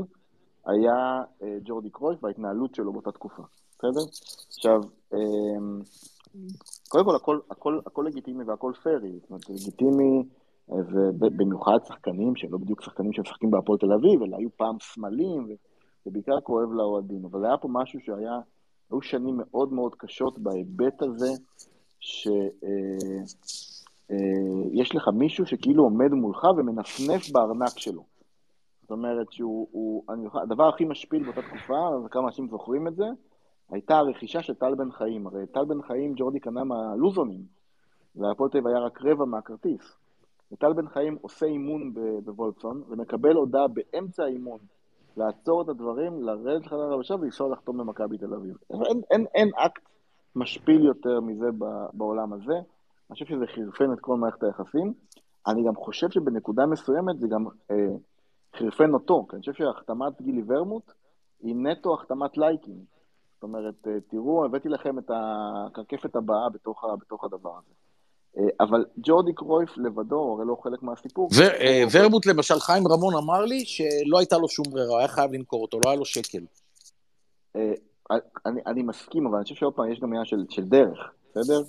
[0.66, 3.42] היה אה, ג'ורדי קרויף וההתנהלות שלו באותה תקופה,
[3.78, 4.00] בסדר?
[4.48, 4.80] עכשיו,
[5.14, 5.18] אה,
[6.88, 10.22] קודם כל הכל, הכל, הכל לגיטימי והכל פיירי, זאת אומרת, לגיטימי,
[10.72, 10.76] אה,
[11.20, 15.46] ובמיוחד שחקנים שהם לא בדיוק שחקנים שמשחקים בהפועל תל אביב, אלא היו פעם סמלים,
[16.04, 18.38] זה בעיקר כואב לאוהדים, אבל היה פה משהו שהיה,
[18.90, 21.32] היו שנים מאוד מאוד קשות בהיבט הזה,
[24.08, 28.02] שיש לך מישהו שכאילו עומד מולך ומנפנף בארנק שלו.
[28.82, 33.04] זאת אומרת שהוא, הוא, אני, הדבר הכי משפיל באותה תקופה, וכמה אנשים זוכרים את זה,
[33.70, 35.26] הייתה הרכישה של טל בן חיים.
[35.26, 37.40] הרי טל בן חיים, ג'ורדי קנה מהלוזונים,
[38.16, 39.96] והפועל תל אביב היה רק רבע מהכרטיס.
[40.52, 44.58] וטל בן חיים עושה אימון בוולפסון, ומקבל הודעה באמצע האימון
[45.16, 48.56] לעצור את הדברים, לרדת לחדר הלבשה ולנסוע לחתום במכבי תל אביב.
[48.70, 49.82] אין, אין, אין אקט
[50.36, 51.46] משפיל יותר מזה
[51.92, 52.54] בעולם הזה.
[53.10, 54.92] אני חושב שזה חירפן את כל מערכת היחסים.
[55.46, 57.76] אני גם חושב שבנקודה מסוימת זה גם אה,
[58.56, 60.92] חירפן אותו, כי אני חושב שהחתמת גילי ורמוט
[61.42, 62.96] היא נטו החתמת לייקים.
[63.34, 63.74] זאת אומרת,
[64.10, 67.74] תראו, הבאתי לכם את הקרקפת הבאה בתוך, בתוך הדבר הזה.
[68.60, 71.28] אבל ג'ורדי קרויף לבדו, הרי לא חלק מהסיפור.
[71.92, 75.80] ורמוט למשל, חיים רמון אמר לי שלא הייתה לו שום ברירה, היה חייב למכור אותו,
[75.84, 76.38] לא היה לו שקל.
[78.46, 80.98] אני, אני מסכים, אבל אני חושב שעוד פעם, יש גם עניין של, של דרך,
[81.30, 81.62] בסדר?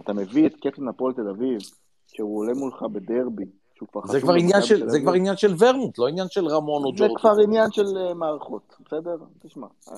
[0.00, 1.58] אתה מביא את קפטן הפועל תל אביב,
[2.06, 3.44] שהוא עולה מולך בדרבי,
[3.74, 6.84] שהוא כבר זה כבר, עניין של, זה כבר עניין של ורמוט, לא עניין של רמון
[6.84, 7.12] או ג'ורדי.
[7.14, 9.16] זה כבר עניין של uh, מערכות, בסדר?
[9.38, 9.92] תשמע, uh,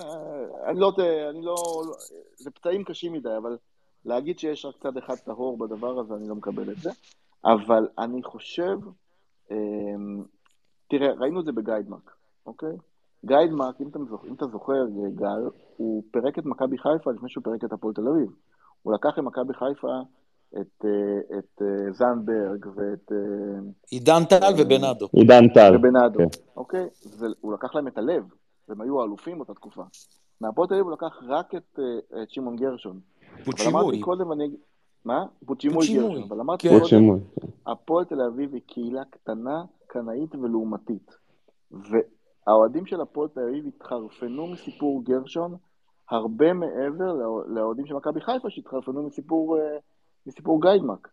[0.67, 0.93] אני לא,
[1.31, 1.57] אני לא,
[2.37, 3.57] זה פצעים קשים מדי, אבל
[4.05, 6.91] להגיד שיש רק צד אחד טהור בדבר הזה, אני לא מקבל את זה.
[7.45, 8.79] אבל אני חושב,
[9.49, 9.53] um,
[10.89, 12.11] תראה, ראינו את זה בגיידמרק,
[12.47, 12.77] אוקיי?
[13.25, 13.89] גיידמרק, אם,
[14.29, 14.85] אם אתה זוכר,
[15.15, 18.31] גל, הוא פירק את מכבי חיפה לפני שהוא פירק את הפועל תל אביב.
[18.83, 20.01] הוא לקח עם מכבי חיפה
[20.61, 23.13] את, אה, את אה, זנדברג ואת...
[23.13, 23.61] אה,
[23.91, 25.09] עידן טל ובנאדו.
[25.13, 25.77] עידן טל.
[25.77, 26.25] ובנאדו, כן.
[26.57, 26.89] אוקיי?
[27.01, 28.25] זה, הוא לקח להם את הלב,
[28.69, 29.83] והם היו אלופים באותה תקופה.
[30.41, 31.79] מהפועל תל אביב הוא לקח רק את,
[32.23, 33.01] את שמעון גרשון.
[33.23, 34.01] אבל אמרתי בוצ'ימוי.
[34.01, 34.45] קודם, ואני...
[34.45, 34.61] אגיד-
[35.05, 35.25] מה?
[35.43, 36.23] בוצ'ימוי גרשון.
[36.29, 36.75] אבל אמרתי כן.
[36.75, 37.21] קודם, שימוי.
[37.67, 41.17] הפועל תל אביב היא קהילה קטנה, קנאית ולעומתית.
[41.71, 45.57] והאוהדים של הפועל תל אביב התחרפנו מסיפור גרשון
[46.13, 49.77] הרבה מעבר לאוה- לאוהדים של מכבי חיפה שהתחרפנו מסיפור, אה,
[50.27, 51.09] מסיפור גיידמק,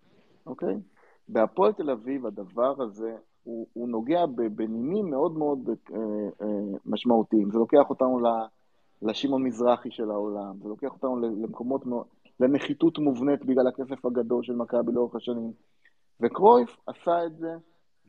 [0.46, 0.76] אוקיי?
[1.28, 6.00] בהפועל תל אביב הדבר הזה, הוא, הוא נוגע בנימים מאוד מאוד אה,
[6.42, 6.48] אה,
[6.86, 7.52] משמעותיים.
[7.52, 8.20] זה לוקח אותנו
[9.02, 11.84] לשמעון מזרחי של העולם, זה לוקח אותנו למקומות
[12.40, 15.52] לנחיתות מובנית בגלל הכסף הגדול של מכבי לאורך השנים.
[16.22, 17.56] וקרויף עשה את זה,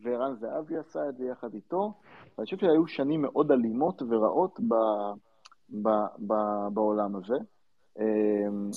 [0.03, 1.93] וערן זהבי עשה את זה יחד איתו,
[2.39, 4.75] ואני חושב שהיו שנים מאוד אלימות ורעות ב,
[5.73, 5.89] ב,
[6.27, 6.35] ב,
[6.75, 7.37] בעולם הזה.
[7.99, 8.71] אמ,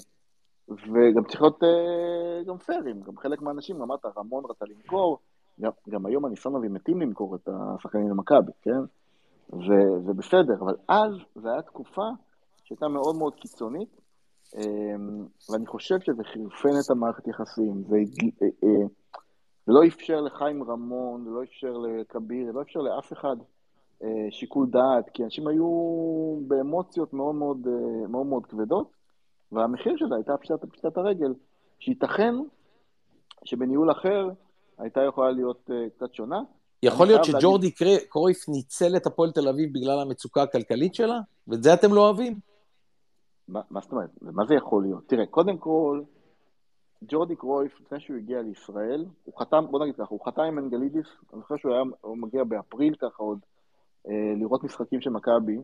[0.69, 5.19] וגם צריך להיות אה, גם פיירים, גם חלק מהאנשים, אמרת, רמון רצה למכור,
[5.61, 8.79] גם, גם היום הניסונובים מתים למכור את השחקנים למכבי, כן?
[9.53, 12.07] וזה בסדר, אבל אז זו הייתה תקופה
[12.63, 14.01] שהייתה מאוד מאוד קיצונית,
[14.55, 18.87] אמ, ואני חושב שזה חירפן את המערכת יחסים, זה, אה, אה,
[19.65, 23.35] זה לא אפשר לחיים רמון, זה לא אפשר לכביר, זה לא אפשר לאף אחד
[24.31, 25.67] שיקול דעת, כי אנשים היו
[26.47, 28.91] באמוציות מאוד מאוד, אה, מאוד, מאוד כבדות,
[29.51, 31.33] והמחיר שלה הייתה פשיטת, פשיטת הרגל,
[31.79, 32.35] שייתכן
[33.43, 34.29] שבניהול אחר
[34.77, 36.41] הייתה יכולה להיות אה, קצת שונה.
[36.83, 41.19] יכול להיות שג'ורדי קרי- קרויף ניצל את הפועל תל אביב בגלל המצוקה הכלכלית שלה?
[41.47, 42.39] ואת זה אתם לא אוהבים?
[43.47, 44.09] מה, מה זאת אומרת?
[44.21, 45.03] מה זה יכול להיות?
[45.07, 46.01] תראה, קודם כל,
[47.07, 51.05] ג'ורדי קרויף, לפני שהוא הגיע לישראל, הוא חתם, בוא נגיד ככה, הוא חתם עם אנגלידיס,
[51.33, 53.52] אני חושב שהוא היה, הוא מגיע באפריל ככה עוד, אה,
[54.35, 55.57] לראות משחקים של מכבי,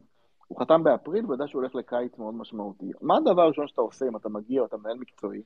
[0.48, 2.92] הוא חתם באפריל ויודע שהוא הולך לקיץ מאוד משמעותי.
[3.02, 5.42] מה הדבר הראשון שאתה עושה אם אתה מגיע או אתה מנהל מקצועי?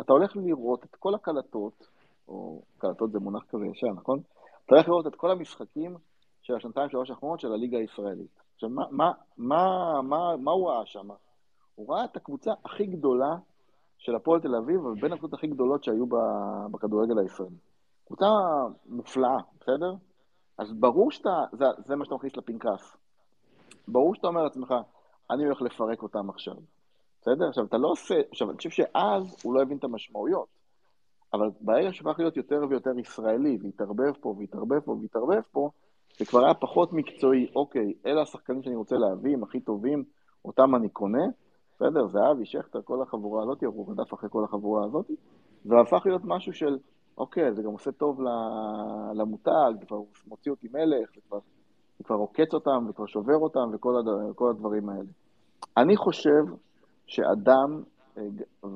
[0.00, 1.88] אתה הולך לראות את כל הקלטות,
[2.28, 4.20] או קלטות זה מונח כזה ישן, נכון?
[4.66, 5.96] אתה הולך לראות את כל המשחקים
[6.42, 8.40] של השנתיים שלוש האחרונות של הליגה הישראלית.
[8.54, 11.08] עכשיו, מה, מה, מה, מה, מה הוא ראה שם?
[11.74, 13.36] הוא ראה את הקבוצה הכי גדולה
[13.98, 16.06] של הפועל תל אביב, אבל בין הקבוצות הכי גדולות שהיו
[16.70, 17.56] בכדורגל הישראלי.
[18.06, 18.26] קבוצה
[18.86, 19.94] מופלאה, בסדר?
[20.58, 22.96] אז ברור שאתה, זה, זה מה שאתה מכניס לפנקס.
[23.88, 24.74] ברור שאתה אומר לעצמך,
[25.30, 26.54] אני הולך לפרק אותם עכשיו.
[27.20, 27.48] בסדר?
[27.48, 28.14] עכשיו, אתה לא עושה...
[28.30, 30.46] עכשיו, אני חושב שאז הוא לא הבין את המשמעויות.
[31.32, 35.70] אבל ברגע שהפך להיות יותר ויותר ישראלי, והתערבב פה, והתערבב פה, והתערבב פה,
[36.18, 37.46] זה כבר היה פחות מקצועי.
[37.56, 40.04] אוקיי, אלה השחקנים שאני רוצה להביא, הם הכי טובים,
[40.44, 41.24] אותם אני קונה.
[41.74, 45.10] בסדר, זהבי, שכטר, כל החבורה הזאת, הוא רדף אחרי כל החבורה הזאת,
[45.64, 46.78] והפך להיות משהו של,
[47.18, 48.20] אוקיי, זה גם עושה טוב
[49.14, 51.38] למותג, זה כבר מוציא אותי מלך, זה כבר,
[51.98, 54.34] זה כבר עוקץ אותם, וכבר שובר אותם, וכל הד...
[54.34, 55.10] כל הדברים האלה.
[55.76, 56.44] אני חושב
[57.06, 57.82] שאדם,
[58.18, 58.22] אה,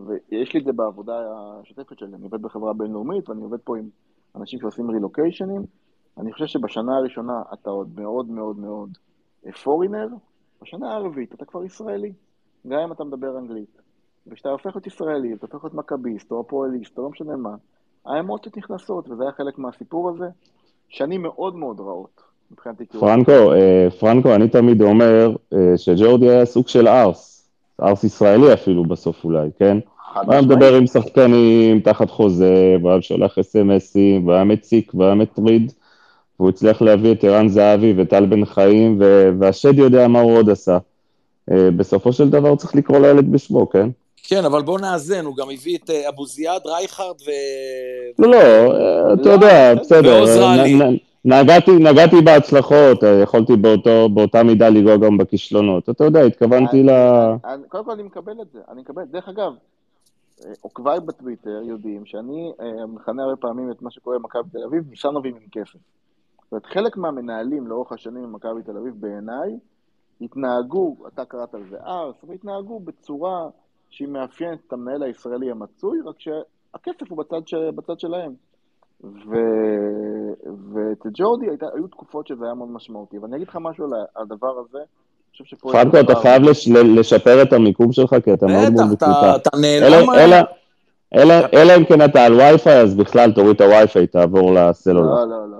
[0.06, 1.12] ויש לי את זה בעבודה
[1.60, 3.88] השוטפת שלי, אני עובד בחברה בינלאומית, ואני עובד פה עם
[4.36, 5.62] אנשים שעושים רילוקיישנים,
[6.18, 8.88] אני חושב שבשנה הראשונה אתה עוד מאוד מאוד מאוד
[9.62, 10.06] פורינר,
[10.62, 12.12] בשנה הרביעית אתה כבר ישראלי.
[12.66, 13.80] גם אם אתה מדבר אנגלית.
[14.26, 17.54] וכשאתה הופך להיות ישראלי, אתה הופך להיות מכביסט, או הפועליסט, או לא משנה מה,
[18.06, 20.26] האמוציות נכנסות, וזה היה חלק מהסיפור הזה.
[20.88, 22.20] שנים מאוד מאוד רעות,
[22.52, 22.84] מבחינתי.
[22.84, 27.48] פרנקו, אה, פרנקו, אני תמיד אומר אה, שג'ורדי היה סוג של ארס,
[27.82, 29.78] ארס ישראלי אפילו בסוף אולי, כן?
[30.14, 30.42] הוא היה.
[30.42, 35.72] מדבר עם שחקנים תחת חוזה, והיה שולח אס.אם.אסים, והיה מציק, והיה מטריד,
[36.40, 39.00] והוא הצליח להביא את ערן זהבי וטל בן חיים,
[39.38, 40.78] והשד יודע מה הוא עוד עשה.
[41.50, 43.88] אה, בסופו של דבר צריך לקרוא לילד בשמו, כן?
[44.28, 47.30] כן, אבל בוא נאזן, הוא גם הביא את אה, אבו זיאד, רייכרד ו...
[48.18, 48.34] לא, לא,
[49.14, 50.22] אתה לא, יודע, בסדר.
[50.22, 50.42] בסדר.
[50.44, 55.88] אה, נ- נגעתי, נגעתי בהצלחות, אה, יכולתי באותו, באותה מידה לנגוע גם בכישלונות.
[55.90, 56.90] אתה יודע, התכוונתי ל...
[57.44, 59.02] אני- קודם כל אני מקבל את זה, אני מקבל.
[59.10, 59.52] דרך אגב,
[60.60, 62.52] עוקביי בטוויטר יודעים שאני
[62.88, 65.72] מכנה הרבה פעמים את מה שקורה במכבי תל אביב, ניסנובים עם כסף.
[66.42, 69.50] זאת אומרת, חלק מהמנהלים לאורך השנים במכבי תל אביב, בעיניי,
[70.20, 73.48] התנהגו, אתה קראת על זה ארס, אבל התנהגו בצורה
[73.90, 77.54] שהיא מאפיינת את המנהל הישראלי המצוי, רק שהכסף הוא בצד, ש...
[77.54, 78.32] בצד שלהם.
[79.04, 79.34] ו...
[80.74, 83.16] ואצל ג'ורדי הייתה, היו תקופות שזה היה מאוד משמעותי.
[83.18, 84.78] אבל אני אגיד לך משהו על הדבר הזה,
[85.32, 85.72] חושב שפה...
[85.72, 89.06] פרנקו, אתה דבר- חייב לש- ל- לשפר את המיקום שלך, כי אתה מאוד מאוד בטח,
[89.06, 89.36] אתה- מקוטע.
[89.36, 90.10] אתה אלא- נעלם...
[90.10, 90.36] אלא-
[91.14, 95.14] אלא אלא אם כן אתה על וי-פיי, אז בכלל תוריד את הווי-פיי, תעבור לסלולר.
[95.14, 95.56] לא, לא, לא.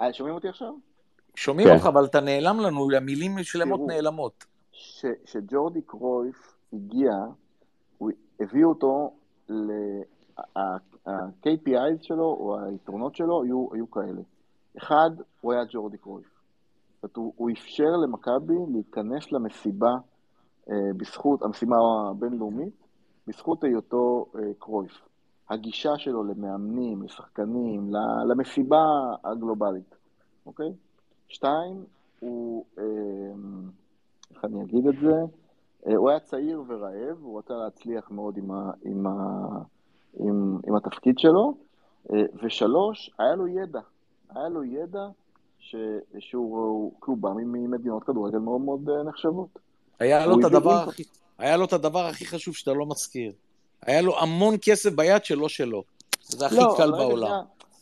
[0.00, 0.72] אה, שומעים אותי עכשיו?
[1.34, 1.74] שומעים כן.
[1.74, 3.80] אותך, אבל אתה נעלם לנו, המילים שלמות.
[3.86, 4.44] נעלמות.
[4.72, 6.36] ש, שג'ורדי קרויף
[6.72, 7.12] הגיע,
[8.38, 9.12] הוא הביא אותו,
[9.48, 9.70] ל...
[11.06, 14.22] ה-KPI שלו, או היתרונות שלו, היו, היו כאלה.
[14.78, 15.10] אחד,
[15.40, 16.26] הוא היה ג'ורדי קרויף.
[16.26, 19.90] זאת אומרת, הוא, הוא אפשר למכבי להיכנס למסיבה
[20.70, 21.76] אה, בזכות, המשימה
[22.10, 22.74] הבינלאומית,
[23.26, 24.92] בזכות היותו אה, קרויף.
[25.50, 27.90] הגישה שלו למאמנים, לשחקנים,
[28.28, 28.84] למסיבה
[29.24, 29.94] הגלובלית,
[30.46, 30.72] אוקיי?
[31.28, 31.84] שתיים,
[32.20, 32.84] הוא, אה,
[34.30, 35.14] איך אני אגיד את זה?
[35.88, 39.12] אה, הוא היה צעיר ורעב, הוא רצה להצליח מאוד עם, ה, עם, ה,
[40.20, 41.54] עם, עם התפקיד שלו.
[42.12, 43.80] אה, ושלוש, היה לו ידע.
[44.30, 45.06] היה לו ידע
[45.58, 45.76] ש,
[46.18, 49.48] שהוא הוא בא ממדינות כדורגל מאוד מאוד נחשבות.
[50.00, 51.02] היה לו, את הדבר הכי,
[51.38, 53.32] היה לו את הדבר הכי חשוב שאתה לא מזכיר.
[53.82, 55.82] היה לו המון כסף ביד שלא שלו.
[56.22, 57.30] זה הכי לא, קל בעולם.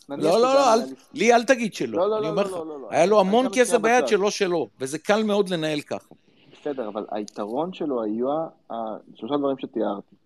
[0.08, 0.80] לא, לא, לא, אל,
[1.14, 1.98] לי אל תגיד שלא.
[1.98, 4.68] לא, לא, אני אומר לך, לא, לא, לא, היה לו המון כסף ביד שלא שלו,
[4.80, 6.14] וזה קל מאוד לנהל ככה.
[6.66, 8.48] בסדר, אבל היתרון שלו היה
[9.14, 10.16] שלושה דברים שתיארתי.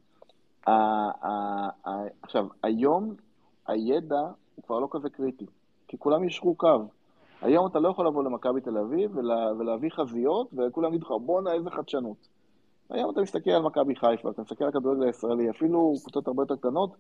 [2.23, 3.15] עכשיו, היום
[3.67, 4.21] הידע
[4.55, 5.47] הוא כבר לא כזה קריטי,
[5.89, 6.79] כי כולם ישרו קו.
[7.43, 9.17] היום אתה לא יכול לבוא למכבי תל אביב
[9.59, 12.29] ולהביא חזיות, וכולם יגידו לך, בואנה, איזה חדשנות.
[12.91, 16.57] היום אתה מסתכל על מכבי חיפה, אתה מסתכל על הכדורגל הישראלי, אפילו קבוצות הרבה יותר
[16.57, 16.91] קטנות,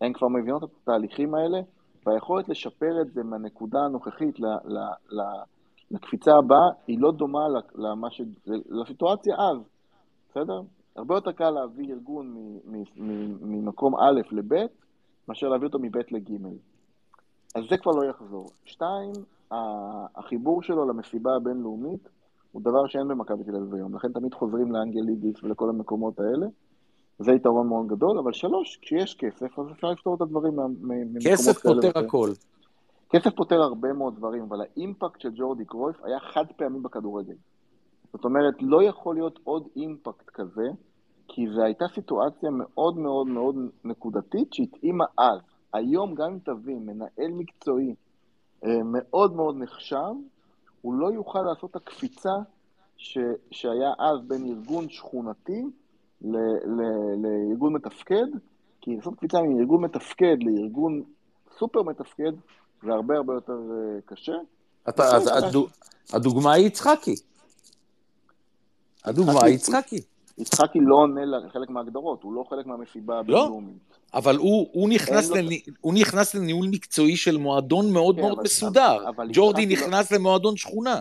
[0.00, 1.60] הן כבר מבינות את התהליכים האלה,
[2.06, 4.78] והיכולת לשפר את זה מהנקודה הנוכחית ל, ל,
[5.10, 5.20] ל,
[5.90, 8.22] לקפיצה הבאה, היא לא דומה למה ש...
[8.46, 9.58] לסיטואציה אז,
[10.30, 10.62] בסדר?
[10.96, 12.36] הרבה יותר קל להביא ארגון
[13.40, 14.66] ממקום א' לב',
[15.28, 16.30] מאשר להביא אותו מב' לג'.
[17.54, 18.46] אז זה כבר לא יחזור.
[18.64, 19.12] שתיים,
[20.16, 22.08] החיבור שלו למסיבה הבינלאומית
[22.52, 26.46] הוא דבר שאין במכבי תל אביב היום, לכן תמיד חוזרים לאנגלידיס ולכל המקומות האלה.
[27.18, 31.32] זה יתרון מאוד גדול, אבל שלוש, כשיש כסף, אז אפשר לפתור את הדברים ממקומות כאלה.
[31.32, 32.28] כסף פותר הכל.
[33.10, 37.34] כסף פותר הרבה מאוד דברים, אבל האימפקט של ג'ורדי קרויף היה חד פעמי בכדורגל.
[38.12, 40.68] זאת אומרת, לא יכול להיות עוד אימפקט כזה,
[41.28, 45.40] כי זו הייתה סיטואציה מאוד מאוד מאוד נקודתית שהתאימה אז.
[45.72, 47.94] היום, גם אם תבין, מנהל מקצועי
[48.64, 50.14] אה, מאוד מאוד נחשב,
[50.82, 52.34] הוא לא יוכל לעשות את הקפיצה
[52.96, 53.18] ש,
[53.50, 55.62] שהיה אז בין ארגון שכונתי
[56.22, 56.36] ל,
[56.66, 56.80] ל,
[57.22, 58.26] לארגון מתפקד,
[58.80, 61.02] כי לעשות קפיצה מארגון מתפקד לארגון
[61.58, 62.32] סופר מתפקד,
[62.84, 64.32] זה הרבה הרבה יותר אה, קשה.
[64.88, 65.68] אתה, אז הדוג...
[66.12, 67.14] הדוגמה היא יצחקי.
[69.04, 70.00] הדוגמה היא יצחקי.
[70.38, 73.76] יצחקי לא עונה לחלק מההגדרות, הוא לא חלק מהמסיבה לא, הבינלאומית.
[73.90, 75.36] לא, אבל הוא, הוא, נכנס לו...
[75.36, 75.62] לני...
[75.80, 79.08] הוא נכנס לניהול מקצועי של מועדון מאוד כן, מאוד אבל, מסודר.
[79.08, 80.18] אבל, ג'ורדי לא- נכנס לא...
[80.18, 81.00] למועדון שכונה.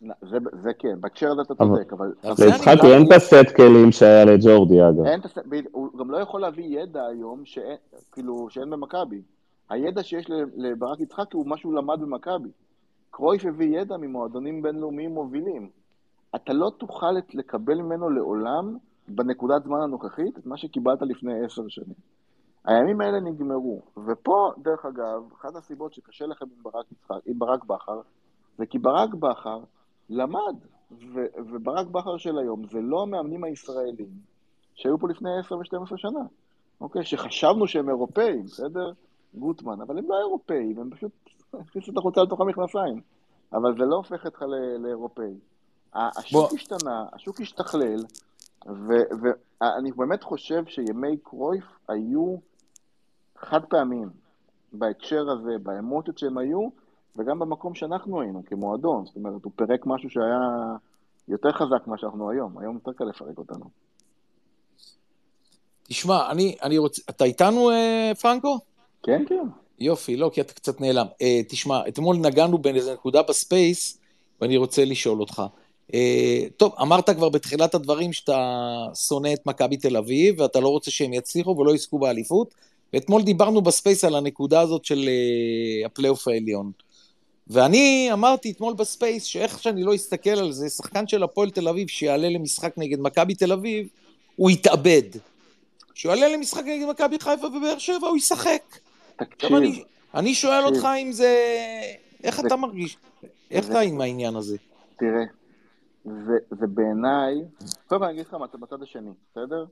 [0.00, 2.12] זה, זה כן, בהקשר הזה אתה צודק, אבל...
[2.38, 5.06] ליצחקי אין את הסט כלים שהיה לג'ורדי, אגב.
[5.06, 5.38] אין את הסט,
[5.72, 7.76] הוא גם לא יכול להביא ידע היום, שאין,
[8.12, 9.22] כאילו, שאין במכבי.
[9.68, 10.26] הידע שיש
[10.56, 12.48] לברק יצחקי הוא מה שהוא למד במכבי.
[13.10, 15.70] קרויף הביא ידע ממועדונים בינלאומיים מובילים.
[16.34, 18.76] אתה לא תוכל לקבל ממנו לעולם,
[19.08, 21.96] בנקודת זמן הנוכחית, את מה שקיבלת לפני עשר שנים.
[22.64, 23.82] הימים האלה נגמרו.
[24.06, 28.00] ופה, דרך אגב, אחת הסיבות שקשה לכם עם ברק, יצחק, עם ברק בכר,
[28.58, 29.60] זה כי ברק בכר
[30.10, 30.56] למד,
[30.90, 34.08] ו- וברק בכר של היום זה לא המאמנים הישראלים
[34.74, 36.20] שהיו פה לפני 10 ו-12 שנה,
[36.80, 37.04] אוקיי?
[37.04, 38.92] שחשבנו שהם אירופאים, בסדר?
[39.34, 41.12] גוטמן, אבל הם לא אירופאים, הם פשוט
[41.54, 43.00] הכניסו את החולצה לתוך המכנסיים.
[43.52, 44.42] אבל זה לא הופך אותך
[44.78, 45.34] לאירופאי.
[45.94, 46.48] השוק בוא.
[46.54, 48.04] השתנה, השוק השתכלל,
[48.66, 52.36] ואני באמת חושב שימי קרויף היו
[53.38, 54.08] חד פעמיים
[54.72, 56.68] בהקשר הזה, באמוציות שהם היו,
[57.16, 59.06] וגם במקום שאנחנו היינו, כמועדון.
[59.06, 60.40] זאת אומרת, הוא פירק משהו שהיה
[61.28, 62.58] יותר חזק ממה שאנחנו היום.
[62.58, 63.64] היום יותר קל לפרק אותנו.
[65.82, 67.02] תשמע, אני, אני רוצה...
[67.10, 68.58] אתה איתנו, אה, פרנקו?
[69.04, 69.46] כן, כן.
[69.78, 71.06] יופי, לא, כי אתה קצת נעלם.
[71.22, 73.98] אה, תשמע, אתמול נגענו באיזה נקודה ב space,
[74.40, 75.42] ואני רוצה לשאול אותך.
[75.94, 78.68] אה, טוב, אמרת כבר בתחילת הדברים שאתה
[79.08, 82.54] שונא את מכבי תל אביב, ואתה לא רוצה שהם יצליחו ולא יזכו באליפות,
[82.92, 86.70] ואתמול דיברנו ב space על הנקודה הזאת של אה, הפלייאוף העליון.
[87.46, 91.68] ואני אמרתי אתמול ב space, שאיך שאני לא אסתכל על זה, שחקן של הפועל תל
[91.68, 93.88] אביב שיעלה למשחק נגד מכבי תל אביב,
[94.36, 95.02] הוא יתאבד.
[95.94, 98.62] כשהוא יעלה למשחק נגד מכבי חיפה ובאר שבע, הוא ישחק.
[99.16, 99.54] תקשיב.
[99.54, 99.84] אני,
[100.14, 100.74] אני שואל תקשיב.
[100.76, 101.34] אותך אם זה...
[102.24, 102.46] איך זה...
[102.46, 102.98] אתה מרגיש?
[103.50, 104.56] איך אתה עם העניין הזה?
[104.96, 105.24] תראה,
[106.04, 107.34] זה, זה בעיניי...
[107.86, 109.64] קודם כל אני אגיד לך בצד השני, בסדר?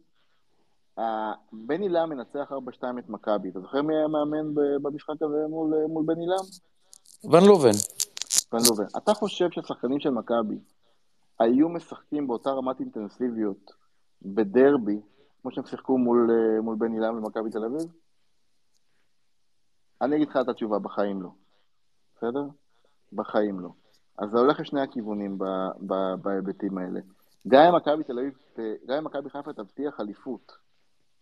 [1.53, 3.49] בני לם מנצח 4-2 את מכבי.
[3.49, 7.33] אתה זוכר מי היה מאמן במשחק הזה מול, מול בני לם?
[7.33, 7.71] ון לובן.
[8.53, 8.85] ון לובן.
[8.97, 10.59] אתה חושב שהשחקנים של מכבי
[11.39, 13.73] היו משחקים באותה רמת אינטנסיביות
[14.23, 15.01] בדרבי,
[15.43, 16.31] כמו שהם שיחקו מול,
[16.63, 17.89] מול בני לם ומכבי תל אביב?
[20.03, 21.31] אני אגיד לך את התשובה, בחיים לא.
[22.17, 22.45] בסדר?
[23.13, 23.69] בחיים לא.
[24.19, 25.39] אז זה הולך לשני הכיוונים
[26.23, 27.01] בהיבטים האלה.
[27.49, 28.39] גם אם מכבי תל אביב,
[28.87, 30.53] גם אם מכבי חיפה תבטיח אליפות,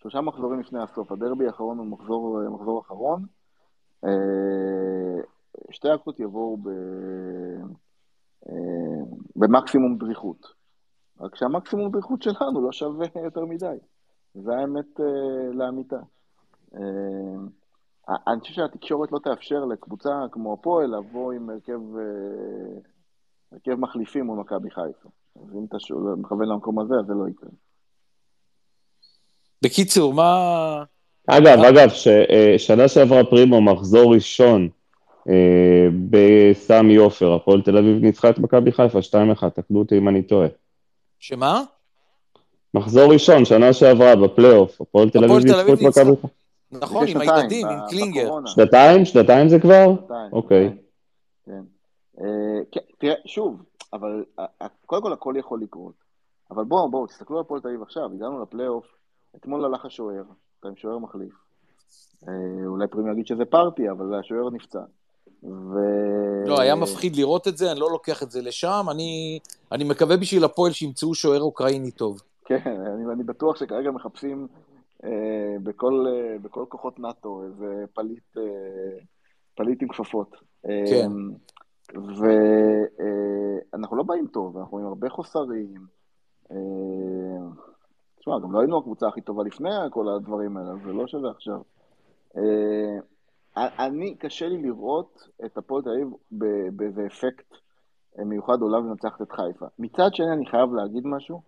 [0.02, 3.27] שלושה מחזורים לפני הסוף, הדרבי האחרון הוא מחזור, מחזור אחרון,
[4.05, 5.23] אה,
[5.70, 6.69] שתי הקבוצות יבואו ב...
[8.48, 8.55] אה,
[9.36, 10.47] במקסימום דריכות.
[11.20, 13.77] רק שהמקסימום דריכות שלנו לא שווה יותר מדי.
[14.35, 16.01] זה האמת אה, לאמיתה.
[18.10, 22.80] אה, אני חושב שהתקשורת לא תאפשר לקבוצה כמו הפועל לבוא עם הרכב, אה,
[23.52, 25.08] הרכב מחליפים מול מכבי חיפה.
[25.36, 25.76] אז אם אתה
[26.16, 27.50] מכוון למקום הזה, אז זה לא יקרה.
[29.62, 30.84] בקיצור, מה...
[31.26, 31.88] אגב, אגב,
[32.58, 34.68] שנה שעברה פרימו מחזור ראשון
[35.28, 40.22] אה, בסמי עופר, הפועל תל אביב ניצחה את מכבי חיפה 2-1, תקדו אותי אם אני
[40.22, 40.48] טועה.
[41.18, 41.62] שמה?
[42.74, 46.28] מחזור ראשון, שנה שעברה בפלייאוף, הפועל תל אביב ניצחו את מכבי חיפה.
[46.72, 48.30] נכון, עם הילדים, עם קלינגר.
[48.47, 49.05] שנתיים?
[49.05, 49.94] שנתיים זה כבר?
[50.01, 50.32] שנתיים.
[50.32, 50.76] אוקיי.
[51.47, 51.62] כן.
[52.20, 52.80] אה, כן.
[52.98, 54.24] תראה, שוב, אבל
[54.86, 55.94] קודם כל הכל יכול לקרות.
[56.51, 58.86] אבל בואו, בואו, תסתכלו על הפועל תל אביב עכשיו, הגענו לפלייאוף,
[59.36, 60.22] אתמול הלך השוער,
[60.60, 61.32] אתה עם שוער מחליף.
[62.28, 64.80] אה, אולי פרימי יגיד שזה פארטי, אבל השוער נפצע.
[65.42, 65.78] ו...
[66.47, 68.86] לא, היה מפחיד לראות את זה, אני לא לוקח את זה לשם.
[68.90, 69.38] אני,
[69.72, 72.20] אני מקווה בשביל הפועל שימצאו שוער אוקראיני טוב.
[72.44, 74.69] כן, אני, אני בטוח שכרגע מחפשים אה,
[75.62, 78.43] בכל, אה, בכל כוחות נאט"ו איזה פליט, אה,
[79.55, 80.36] פליט עם כפפות.
[80.66, 81.10] אה, כן.
[81.94, 85.86] ואנחנו אה, לא באים טוב, אנחנו עם הרבה חוסרים.
[86.51, 86.56] אה,
[88.18, 91.60] תשמע, גם לא היינו הקבוצה הכי טובה לפני כל הדברים האלה, זה לא שזה עכשיו.
[92.36, 92.98] אה,
[93.56, 96.09] אני, קשה לי לראות את הפועל תל אביב
[96.72, 97.55] באיזה אפקט
[98.18, 99.66] מיוחד עולה ומנצחת את חיפה.
[99.78, 101.43] מצד שני, אני חייב להגיד משהו.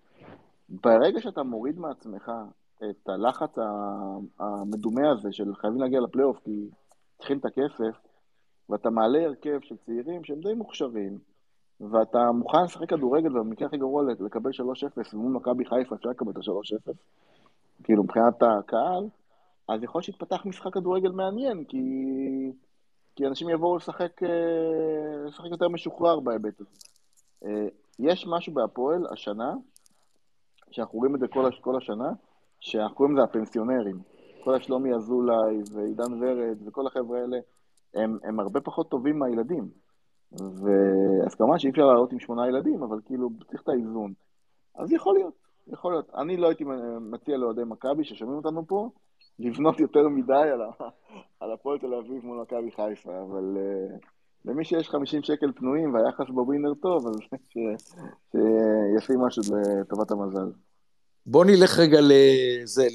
[0.68, 2.32] ברגע שאתה מוריד מעצמך
[2.90, 3.54] את הלחץ
[4.38, 6.68] המדומה הזה של חייבים להגיע לפלייאוף כי
[7.18, 8.00] צריכים את הכסף,
[8.68, 11.18] ואתה מעלה הרכב של צעירים שהם די מוכשרים,
[11.80, 16.36] ואתה מוכן לשחק כדורגל, ובמקרה הכי גרוע לקבל 3-0 מול מכבי חיפה, אפשר לקבל את
[16.36, 16.92] ה-3-0,
[17.84, 19.08] כאילו מבחינת הקהל,
[19.68, 21.78] אז יכול להיות שיתפתח משחק כדורגל מעניין, כי,
[23.16, 24.28] כי אנשים יבואו לשחק, אה,
[25.26, 26.70] לשחק יותר משוחרר בהיבט הזה.
[27.44, 27.66] אה,
[27.98, 29.54] יש משהו בהפועל השנה,
[30.70, 32.12] שאנחנו רואים את זה כל, כל השנה,
[32.62, 33.98] שאנחנו קוראים לזה הפנסיונרים.
[34.44, 37.36] כל השלומי אזולאי ועידן ורד וכל החבר'ה האלה,
[37.94, 39.68] הם, הם הרבה פחות טובים מהילדים.
[41.26, 44.12] אז כמובן שאי אפשר לעלות עם שמונה ילדים, אבל כאילו צריך את האיזון.
[44.74, 45.34] אז יכול להיות,
[45.66, 46.10] יכול להיות.
[46.14, 46.64] אני לא הייתי
[47.00, 48.90] מציע לאוהדי מכבי ששומעים אותנו פה,
[49.38, 50.70] לבנות יותר מדי על, ה,
[51.40, 54.06] על הפועל תל אביב מול מכבי חיפה, אבל uh,
[54.44, 57.14] למי שיש 50 שקל פנויים והיחס בווינר טוב, אז
[58.30, 59.42] שישים משהו
[59.80, 60.50] לטובת המזל.
[61.26, 62.88] בוא נלך רגע לזה,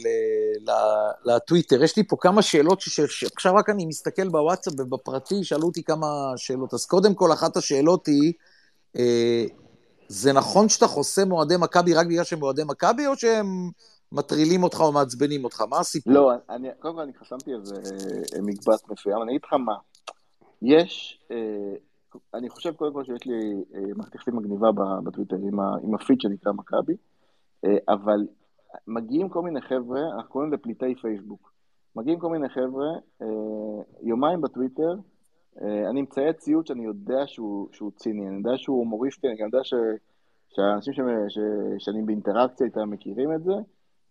[1.25, 1.83] לטוויטר.
[1.83, 6.73] יש לי פה כמה שאלות שעכשיו רק אני מסתכל בוואטסאפ ובפרטי, שאלו אותי כמה שאלות.
[6.73, 8.33] אז קודם כל, אחת השאלות היא,
[8.97, 9.45] אה,
[10.07, 13.69] זה נכון שאתה חוסם אוהדי מכבי רק בגלל שהם אוהדי מכבי, או שהם
[14.11, 15.61] מטרילים אותך או מעצבנים אותך?
[15.69, 16.13] מה הסיפור?
[16.13, 19.21] לא, אני, קודם כל אני חסמתי איזה אה, מקבץ מסוים.
[19.21, 19.75] אני אגיד לך מה,
[20.61, 21.37] יש, אה,
[22.33, 23.63] אני חושב קודם כל שיש לי
[23.95, 24.67] מערכת יחסים מגניבה
[25.03, 25.35] בטוויטר
[25.83, 26.93] עם הפיד שנקרא מכבי.
[27.67, 28.27] אה, אבל
[28.87, 31.51] מגיעים כל מיני חבר'ה, אנחנו קוראים לזה פליטי פייסבוק.
[31.95, 32.87] מגיעים כל מיני חבר'ה,
[33.21, 33.27] אה,
[34.01, 34.95] יומיים בטוויטר,
[35.61, 39.45] אה, אני מציית ציוד שאני יודע שהוא, שהוא ציני, אני יודע שהוא הומוריסטי, אני גם
[39.45, 39.73] יודע ש,
[40.49, 40.97] שהאנשים ש,
[41.29, 41.39] ש,
[41.85, 43.53] שאני באינטראקציה איתם מכירים את זה,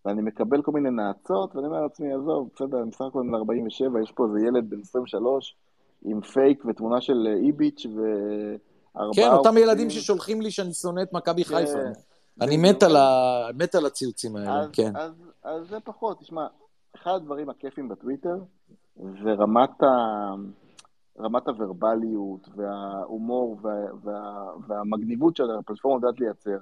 [0.04, 4.02] ואני מקבל כל מיני נאצות, ואני אומר לעצמי, עזוב, בסדר, אני בסך הכל בן 47,
[4.02, 5.56] יש פה איזה ילד בן 23
[6.04, 9.14] עם פייק ותמונה של איביץ' וארבעה...
[9.14, 11.56] כן, אותם ילדים ששולחים לי שאני שונא את מכבי כן.
[11.56, 11.78] חיפה.
[12.40, 13.46] אני מת על, ה...
[13.54, 14.96] מת על הציוצים האלה, אז, כן.
[14.96, 16.46] אז, אז זה פחות, תשמע,
[16.96, 18.36] אחד הדברים הכיפים בטוויטר
[18.96, 20.34] זה רמת, ה...
[21.18, 23.72] רמת הוורבליות וההומור וה...
[24.02, 24.46] וה...
[24.66, 26.58] והמגניבות שהפלטפורמה יודעת לייצר.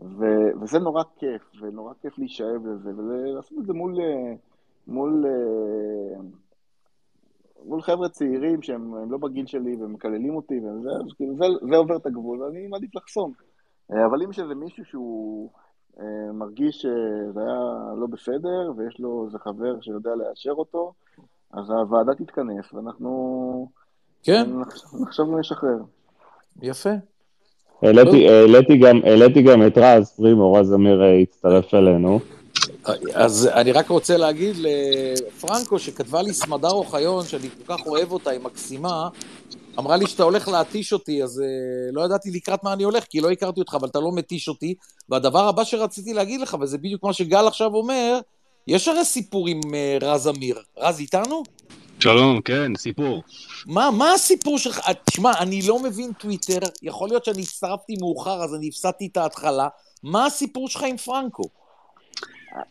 [0.00, 0.24] ו...
[0.60, 3.98] וזה נורא כיף, ונורא כיף להישאב לזה, ולעשות את זה מול,
[4.86, 5.24] מול,
[7.64, 12.06] מול חבר'ה צעירים שהם לא בגיל שלי ומקללים אותי, וזה, כאילו, זה, זה עובר את
[12.06, 13.32] הגבול, ואני מעדיף לחסום.
[13.92, 15.50] אה, אבל אם יש איזה מישהו שהוא
[16.00, 20.92] אה, מרגיש שזה היה לא בסדר, ויש לו איזה חבר שיודע לאשר אותו,
[21.52, 23.68] אז הוועדה תתכנס, ואנחנו
[24.22, 24.50] כן.
[25.00, 25.78] נחשוב לשחרר.
[26.62, 26.90] יפה.
[27.82, 29.00] העליתי גם,
[29.46, 32.20] גם את רז פרימו, רז אמיר אה, הצטרף אלינו.
[33.14, 38.30] אז אני רק רוצה להגיד לפרנקו, שכתבה לי סמדר אוחיון, שאני כל כך אוהב אותה,
[38.30, 39.08] היא מקסימה,
[39.78, 43.20] אמרה לי שאתה הולך להתיש אותי, אז uh, לא ידעתי לקראת מה אני הולך, כי
[43.20, 44.74] לא הכרתי אותך, אבל אתה לא מתיש אותי.
[45.08, 48.18] והדבר הבא שרציתי להגיד לך, וזה בדיוק מה שגל עכשיו אומר,
[48.66, 50.58] יש הרי סיפור עם uh, רז אמיר.
[50.78, 51.42] רז איתנו?
[52.00, 53.22] שלום, כן, סיפור.
[53.66, 54.80] מה, מה הסיפור שלך?
[54.88, 59.16] אה, תשמע, אני לא מבין טוויטר, יכול להיות שאני הצטרפתי מאוחר, אז אני הפסדתי את
[59.16, 59.68] ההתחלה.
[60.02, 61.44] מה הסיפור שלך עם פרנקו?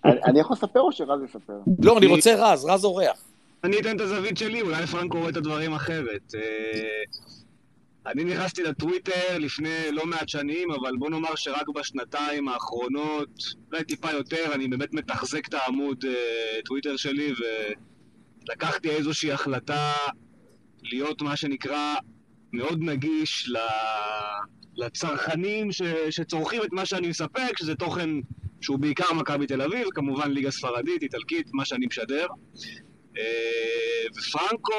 [0.06, 1.54] אני יכול לספר או שרז יספר?
[1.84, 3.33] לא, אני רוצה רז, רז אורח.
[3.64, 6.36] אני אתן את הזווית שלי, אולי פרנקו רואה את הדברים אחרת.
[6.36, 7.04] אה,
[8.06, 13.30] אני נכנסתי לטוויטר לפני לא מעט שנים, אבל בוא נאמר שרק בשנתיים האחרונות,
[13.72, 17.34] אולי טיפה יותר, אני באמת מתחזק את העמוד אה, טוויטר שלי,
[18.50, 19.94] לקחתי איזושהי החלטה
[20.84, 21.96] להיות מה שנקרא
[22.54, 23.52] מאוד נגיש
[24.76, 28.10] לצרכנים ש, שצורכים את מה שאני מספק, שזה תוכן
[28.62, 32.28] שהוא בעיקר מכבי תל אביב, כמובן ליגה ספרדית, איטלקית, מה שאני משדר.
[34.16, 34.74] ופרנקו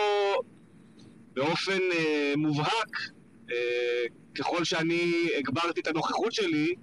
[1.32, 2.96] באופן אה, מובהק,
[3.52, 4.04] אה,
[4.34, 6.74] ככל שאני הגברתי את הנוכחות שלי,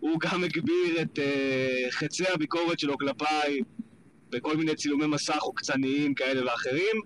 [0.00, 1.18] הוא גם הגביר את
[1.90, 3.60] חצי הביקורת שלו כלפיי
[4.30, 6.96] בכל מיני צילומי מסך עוקצניים כאלה ואחרים.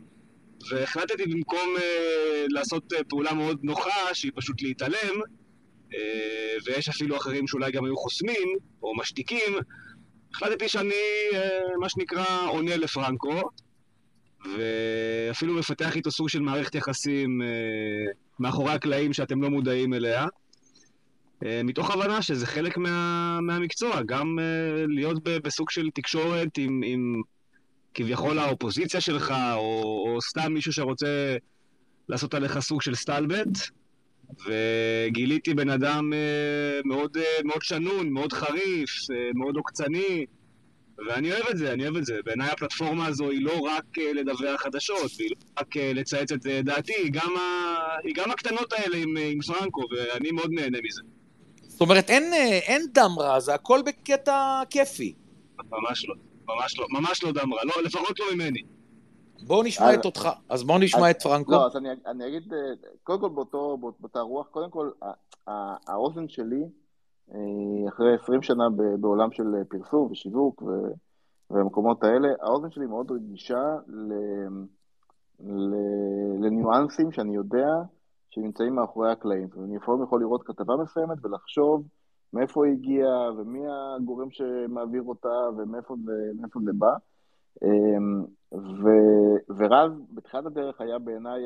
[0.71, 1.75] והחלטתי במקום
[2.49, 5.21] לעשות פעולה מאוד נוחה, שהיא פשוט להתעלם,
[6.67, 8.49] ויש אפילו אחרים שאולי גם היו חוסמים,
[8.83, 9.55] או משתיקים,
[10.35, 10.95] החלטתי שאני,
[11.81, 13.41] מה שנקרא, עונה לפרנקו,
[14.45, 20.27] ואפילו מפתח איתו סוג של מערכת יחסים uh, מאחורי הקלעים שאתם לא מודעים אליה.
[20.27, 24.43] Uh, מתוך הבנה שזה חלק מה, מהמקצוע, גם uh,
[24.89, 27.23] להיות בסוג של תקשורת עם, עם
[27.95, 31.37] כביכול האופוזיציה שלך, או, או סתם מישהו שרוצה
[32.09, 33.49] לעשות עליך סוג של סטלבט,
[34.47, 40.27] וגיליתי בן אדם אה, מאוד, אה, מאוד שנון, מאוד חריף, אה, מאוד עוקצני,
[41.07, 42.15] ואני אוהב את זה, אני אוהב את זה.
[42.25, 47.13] בעיניי הפלטפורמה הזו היא לא רק לדווח חדשות, והיא לא רק לצייץ את דעתי, היא
[47.13, 47.77] גם, ה...
[48.05, 51.03] היא גם הקטנות האלה עם, עם פרנקו, ואני מאוד נהנה מזה.
[51.63, 52.33] זאת אומרת, אין,
[52.67, 55.15] אין דם רע, זה הכל בקטע כיפי.
[55.71, 56.15] ממש לא.
[56.49, 58.63] ממש לא, ממש לא דמרה, לא, לפחות לא ממני.
[59.47, 61.53] בואו נשמע את אותך, אז בואו נשמע את פרנקו.
[61.53, 62.53] לא, אז אני, אני אגיד,
[63.03, 64.91] קודם כל באותו, באותה רוח, קודם כל,
[65.87, 66.65] האוזן שלי,
[67.89, 68.65] אחרי 20 שנה
[69.01, 70.63] בעולם של פרסום ושיווק
[71.51, 74.13] והמקומות האלה, האוזן שלי מאוד רגישה ל,
[75.41, 75.75] ל,
[76.41, 77.69] לניואנסים שאני יודע
[78.31, 79.49] שנמצאים מאחורי הקלעים.
[79.65, 81.83] אני לפעמים יכול לראות כתבה מסוימת ולחשוב
[82.33, 86.13] מאיפה היא הגיעה, ומי הגורם שמעביר אותה, ומאיפה זה,
[86.65, 86.95] זה בא.
[87.63, 88.89] אמ, ו,
[89.57, 91.41] ורז בתחילת הדרך היה בעיניי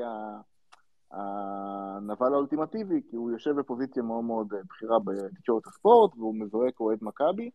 [1.12, 7.50] הנבל האולטימטיבי, כי הוא יושב בפוזיציה מאוד מאוד בכירה בתקשורת הספורט, והוא מזוהה כאוהד מכבי,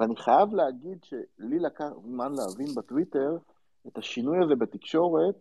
[0.00, 3.36] ואני חייב להגיד שלי לקח זמן להבין בטוויטר
[3.86, 5.34] את השינוי הזה בתקשורת,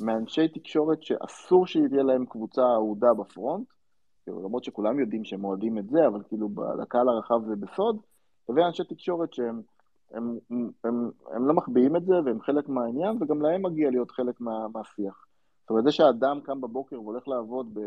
[0.00, 3.66] מאנשי תקשורת שאסור שתהיה להם קבוצה אהודה בפרונט,
[4.24, 6.48] כאילו, למרות שכולם יודעים שהם אוהדים את זה, אבל כאילו
[6.82, 8.00] לקהל הרחב זה בסוד,
[8.48, 9.62] לבין אנשי תקשורת שהם
[10.10, 14.10] הם, הם, הם, הם לא מחביאים את זה והם חלק מהעניין, וגם להם מגיע להיות
[14.10, 15.25] חלק מה, מהשיח.
[15.66, 17.80] זאת אומרת, זה שאדם קם בבוקר והולך לעבוד ב,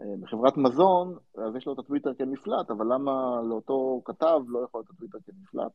[0.00, 4.80] אה, בחברת מזון, אז יש לו את הטוויטר כמפלט, אבל למה לאותו כתב לא יכול
[4.80, 5.72] להיות הטוויטר כמפלט?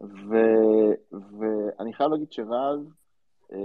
[0.00, 0.36] ו,
[1.38, 2.80] ואני חייב להגיד שרז,
[3.52, 3.58] אה,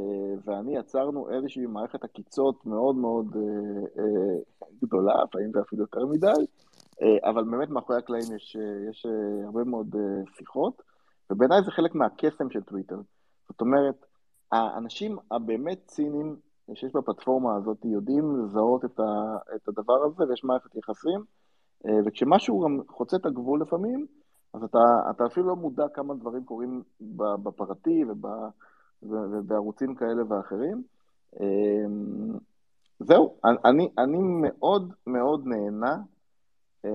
[0.45, 3.35] ואני יצרנו איזושהי מערכת עקיצות מאוד מאוד
[3.97, 4.37] אה,
[4.83, 6.45] גדולה, לפעמים זה אפילו יותר מדי,
[7.23, 8.57] אבל באמת מאחורי הקלעים יש,
[8.89, 9.05] יש
[9.45, 9.95] הרבה מאוד
[10.37, 10.81] שיחות,
[11.29, 12.97] ובעיניי זה חלק מהקסם של טוויטר.
[13.49, 14.05] זאת אומרת,
[14.51, 16.35] האנשים הבאמת ציניים
[16.73, 21.23] שיש בפלטפורמה הזאת יודעים לזהות את, ה, את הדבר הזה, ויש מערכת יחסים,
[22.05, 24.05] וכשמשהו גם חוצה את הגבול לפעמים,
[24.53, 24.79] אז אתה,
[25.09, 26.83] אתה אפילו לא מודע כמה דברים קורים
[27.43, 28.25] בפרטי וב...
[29.03, 30.83] ובערוצים כאלה ואחרים.
[31.39, 32.37] אמ,
[32.99, 33.35] זהו,
[33.65, 35.97] אני, אני מאוד מאוד נהנה
[36.85, 36.89] אה,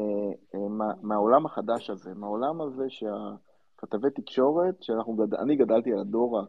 [0.55, 0.69] אה,
[1.03, 4.75] מהעולם החדש הזה, מהעולם הזה שהכתבי תקשורת,
[5.17, 5.35] גד...
[5.35, 6.41] אני גדלתי על הדור,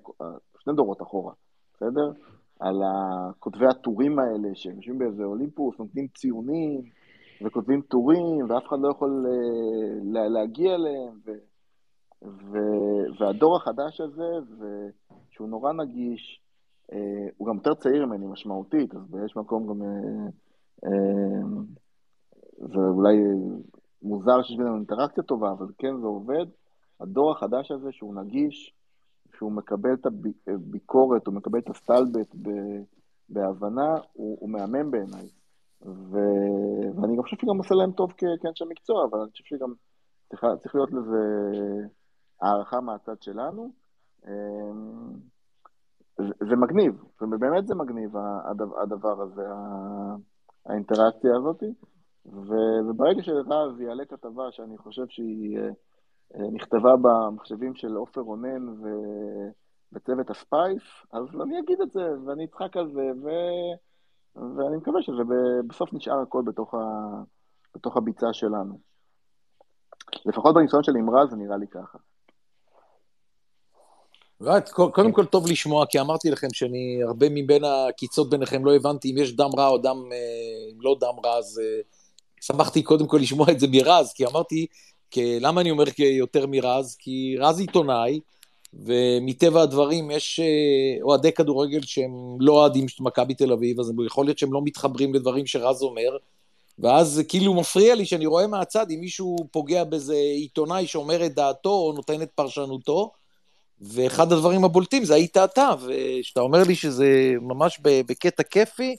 [0.59, 1.33] שני דורות אחורה,
[1.73, 2.11] בסדר?
[2.59, 2.75] על
[3.39, 6.81] כותבי הטורים האלה, שהם יושבים באיזה אולימפוס, נותנים ציונים,
[7.45, 11.31] וכותבים טורים, ואף אחד לא יכול אה, להגיע אליהם, ו...
[12.23, 12.57] ו...
[13.19, 14.87] והדור החדש הזה, ו...
[15.37, 16.41] שהוא נורא נגיש,
[16.93, 19.81] אה, הוא גם יותר צעיר ממני משמעותית, אז יש מקום גם...
[20.85, 21.67] אה,
[22.57, 23.17] זה אולי
[24.01, 26.45] מוזר שיש בינינו אינטראקציה טובה, אבל כן, זה עובד.
[26.99, 28.73] הדור החדש הזה, שהוא נגיש,
[29.37, 30.05] שהוא מקבל את
[30.47, 32.35] הביקורת, הוא מקבל את הסטלבט
[33.29, 35.29] בהבנה, הוא, הוא מהמם בעיניי.
[35.85, 36.17] ו...
[36.95, 39.73] ואני גם חושב שגם עושה להם טוב כאנשי מקצוע, אבל אני חושב שגם
[40.29, 41.17] צריך, צריך להיות לזה
[42.41, 43.71] הערכה מהצד שלנו.
[44.27, 45.13] אמ,
[46.19, 48.15] זה מגניב, ובאמת זה מגניב
[48.81, 49.41] הדבר הזה,
[50.65, 51.63] האינטראקציה הזאת,
[52.25, 55.71] וברגע שרז יעלה כתבה שאני חושב שהיא אה, אה,
[56.35, 60.81] נכתבה במחשבים של עופר רונן ובצוות הספייס,
[61.11, 63.29] אז אני אגיד את זה, ואני אצחק על זה, ו...
[64.35, 65.23] ואני מקווה שזה
[65.67, 66.77] בסוף נשאר הכל בתוך, ה...
[67.75, 68.79] בתוך הביצה שלנו.
[70.25, 71.97] לפחות בניסיון עם רז זה נראה לי ככה.
[74.43, 79.11] right, קודם כל טוב לשמוע, כי אמרתי לכם שאני, הרבה מבין הקיצות ביניכם לא הבנתי
[79.11, 81.81] אם יש דם רע או דם, אה, אם לא דם רע, אז אה,
[82.41, 84.67] שמחתי קודם כל לשמוע את זה מרז, כי אמרתי,
[85.17, 86.95] למה אני אומר יותר מרז?
[86.99, 88.19] כי רז עיתונאי,
[88.73, 94.25] ומטבע הדברים יש אה, אוהדי כדורגל שהם לא אוהדים של מכבי תל אביב, אז יכול
[94.25, 96.17] להיות שהם לא מתחברים לדברים שרז אומר,
[96.79, 101.69] ואז כאילו מפריע לי שאני רואה מהצד אם מישהו פוגע באיזה עיתונאי שאומר את דעתו
[101.69, 103.11] או נותן את פרשנותו,
[103.81, 108.95] ואחד הדברים הבולטים זה היית אתה, וכשאתה אומר לי שזה ממש בקטע כיפי,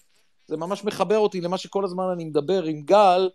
[0.47, 3.29] זה ממש מחבר אותי למה שכל הזמן אני מדבר עם גל,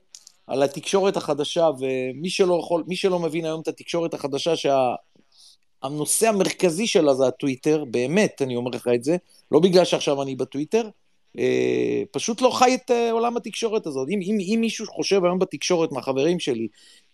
[0.48, 6.88] על התקשורת החדשה, ומי שלא, יכול, שלא מבין היום את התקשורת החדשה, שהנושא שה, המרכזי
[6.88, 9.18] שלה זה הטוויטר, באמת, אני אומר לך את זה,
[9.52, 10.90] לא בגלל שעכשיו אני בטוויטר,
[11.38, 14.08] אה, פשוט לא חי את אה, עולם התקשורת הזאת.
[14.10, 16.68] אם, אם, אם מישהו חושב היום בתקשורת, מהחברים שלי,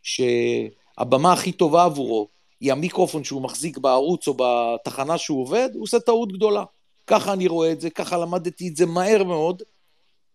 [0.03, 2.27] שהבמה הכי טובה עבורו
[2.61, 6.63] היא המיקרופון שהוא מחזיק בערוץ או בתחנה שהוא עובד, הוא עושה טעות גדולה.
[7.07, 9.63] ככה אני רואה את זה, ככה למדתי את זה מהר מאוד,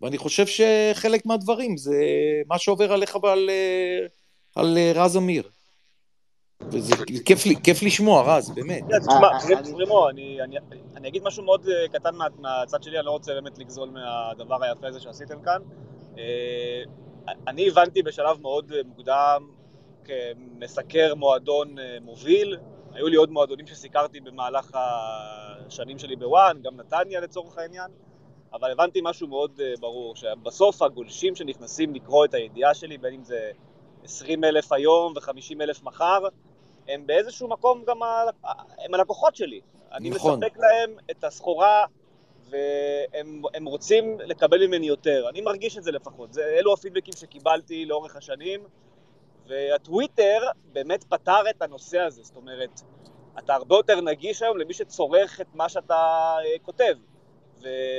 [0.05, 1.97] ואני חושב שחלק מהדברים זה
[2.47, 4.07] מה שעובר עליך ועל אה,
[4.57, 5.43] על אה, רז אמיר.
[6.71, 6.95] וזה
[7.25, 8.83] כיף, לי, כיף לשמוע, רז, באמת.
[9.73, 10.09] פרימו,
[10.97, 14.87] אני אגיד משהו מאוד אה, קטן מהצד שלי, אני לא רוצה באמת לגזול מהדבר היפה
[14.87, 15.63] הזה שעשיתם כאן.
[17.49, 19.49] אני הבנתי בשלב מאוד מוקדם
[20.05, 22.57] כמסקר מועדון מוביל,
[22.93, 27.91] היו לי עוד מועדונים שסיקרתי במהלך השנים שלי בוואן, גם נתניה לצורך העניין.
[28.55, 33.25] אבל הבנתי משהו מאוד uh, ברור, שבסוף הגולשים שנכנסים לקרוא את הידיעה שלי, בין אם
[33.25, 33.51] זה
[34.05, 36.29] 20 אלף היום ו-50 אלף מחר,
[36.89, 38.25] הם באיזשהו מקום גם ה...
[38.79, 39.61] הם הלקוחות שלי.
[39.93, 40.39] אני נכון.
[40.39, 41.85] מספק להם את הסחורה
[42.51, 45.27] והם רוצים לקבל ממני יותר.
[45.29, 46.33] אני מרגיש את זה לפחות.
[46.33, 48.61] זה, אלו הפידבקים שקיבלתי לאורך השנים,
[49.47, 50.41] והטוויטר
[50.73, 52.23] באמת פתר את הנושא הזה.
[52.23, 52.81] זאת אומרת,
[53.39, 55.95] אתה הרבה יותר נגיש היום למי שצורך את מה שאתה
[56.45, 56.95] אה, כותב.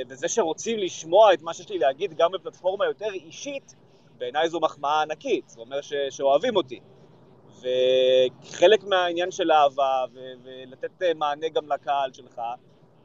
[0.08, 3.74] וזה שרוצים לשמוע את מה שיש לי להגיד גם בפלטפורמה יותר אישית,
[4.18, 6.80] בעיניי זו מחמאה ענקית, זה אומר ש, שאוהבים אותי.
[7.60, 12.40] וחלק מהעניין של אהבה ו- ולתת מענה גם לקהל שלך,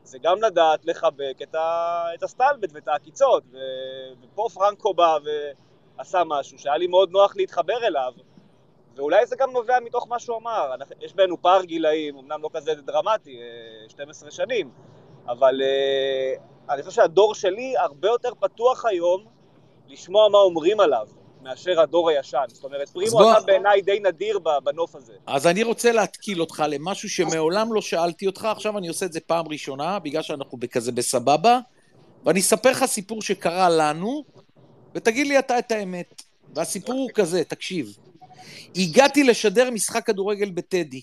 [0.03, 3.43] זה גם לדעת לחבק את, ה- את הסטלבט ואת העקיצות.
[3.51, 3.57] ו-
[4.21, 5.17] ופה פרנקו בא
[5.97, 8.13] ועשה משהו שהיה לי מאוד נוח להתחבר אליו,
[8.95, 10.71] ואולי זה גם נובע מתוך מה שהוא אמר.
[11.01, 13.39] יש בינינו פער גילאים, אמנם לא כזה דרמטי,
[13.87, 14.71] 12 אה, שנים,
[15.27, 19.25] אבל uh, אני חושב שהדור שלי הרבה יותר פתוח היום
[19.87, 21.07] לשמוע מה אומרים עליו.
[21.43, 22.43] מאשר הדור הישן.
[22.47, 23.31] זאת אומרת, פרימו בוא...
[23.31, 25.13] אתה בעיניי די נדיר בנוף הזה.
[25.27, 29.19] אז אני רוצה להתקיל אותך למשהו שמעולם לא שאלתי אותך, עכשיו אני עושה את זה
[29.19, 31.59] פעם ראשונה, בגלל שאנחנו כזה בסבבה,
[32.25, 34.23] ואני אספר לך סיפור שקרה לנו,
[34.95, 36.21] ותגיד לי אתה את האמת.
[36.55, 37.97] והסיפור הוא כזה, תקשיב.
[38.75, 41.01] הגעתי לשדר משחק כדורגל בטדי.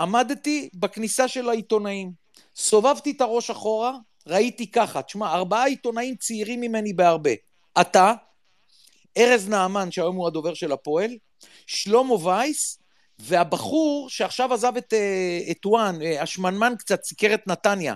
[0.00, 2.12] עמדתי בכניסה של העיתונאים.
[2.56, 3.96] סובבתי את הראש אחורה,
[4.26, 7.30] ראיתי ככה, תשמע, ארבעה עיתונאים צעירים ממני בהרבה.
[7.80, 8.12] אתה,
[9.18, 11.10] ארז נעמן, שהיום הוא הדובר של הפועל,
[11.66, 12.78] שלמה וייס,
[13.18, 17.94] והבחור שעכשיו עזב את, אה, את וואן, אה, השמנמן קצת, סיקר את נתניה.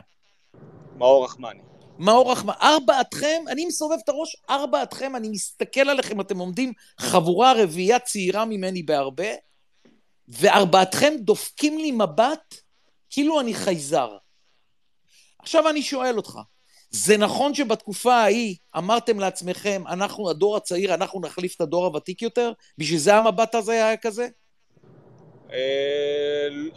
[0.99, 1.61] מאור רחמני.
[1.99, 2.57] מאור רחמני.
[2.63, 8.83] ארבעתכם, אני מסובב את הראש, ארבעתכם, אני מסתכל עליכם, אתם עומדים חבורה רביעייה צעירה ממני
[8.83, 9.29] בהרבה,
[10.29, 12.55] וארבעתכם דופקים לי מבט
[13.11, 14.17] כאילו אני חייזר.
[15.47, 16.39] עכשיו אני שואל אותך,
[16.91, 22.53] זה נכון שבתקופה ההיא אמרתם לעצמכם, אנחנו הדור הצעיר, אנחנו נחליף את הדור הוותיק יותר?
[22.79, 24.29] בשביל זה המבט הזה היה כזה?
[25.53, 25.59] אה,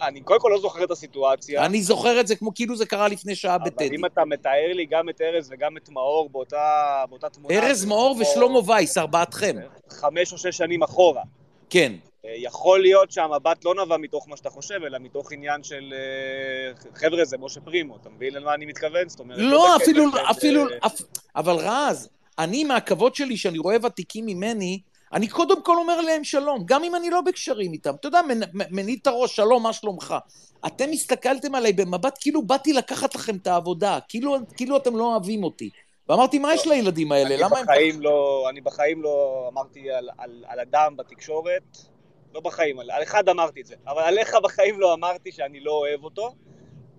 [0.01, 1.65] אני קודם כל לא זוכר את הסיטואציה.
[1.65, 3.87] אני זוכר את זה כמו כאילו זה קרה לפני שעה בטדי.
[3.87, 7.55] אבל אם אתה מתאר לי גם את ארז וגם את מאור באותה, תמונה...
[7.55, 9.55] ארז, מאור ושלמה וייס, ארבעתכם.
[9.89, 11.23] חמש או שש שנים אחורה.
[11.69, 11.93] כן.
[12.25, 16.91] אה, יכול להיות שהמבט לא נבע מתוך מה שאתה חושב, אלא מתוך עניין של אה,
[16.95, 19.09] חבר'ה, זה משה פרימו, אתה מבין למה אני מתכוון?
[19.09, 19.37] זאת אומרת...
[19.37, 20.63] לא, לא אפילו, אפילו,
[21.35, 22.09] אבל רז,
[22.39, 24.79] אני מהכבוד שלי, שאני רואה ותיקים ממני,
[25.13, 27.95] אני קודם כל אומר להם שלום, גם אם אני לא בקשרים איתם.
[27.95, 28.21] אתה יודע,
[28.53, 30.15] מנית הראש, שלום, מה שלומך?
[30.65, 35.43] אתם הסתכלתם עליי במבט כאילו באתי לקחת לכם את העבודה, כאילו, כאילו אתם לא אוהבים
[35.43, 35.69] אותי.
[36.09, 37.37] ואמרתי, מה יש לא, לילדים האלה?
[37.37, 38.01] למה הם...
[38.01, 41.77] לא, אני בחיים לא אמרתי על, על, על אדם בתקשורת,
[42.33, 46.03] לא בחיים, על, אחד אמרתי את זה, אבל עליך בחיים לא אמרתי שאני לא אוהב
[46.03, 46.31] אותו,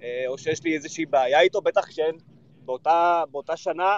[0.02, 2.14] אה, או שיש לי איזושהי בעיה איתו, בטח כשאין,
[2.64, 3.96] באותה, באותה שנה,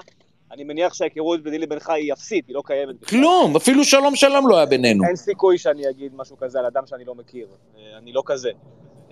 [0.51, 3.05] אני מניח שההיכרות ביני לבינך היא אפסית, היא לא קיימת.
[3.05, 5.05] כלום, אפילו שלום שלום לא היה בינינו.
[5.05, 7.49] אין סיכוי שאני אגיד משהו כזה על אדם שאני לא מכיר,
[7.79, 8.51] אה, אני לא כזה.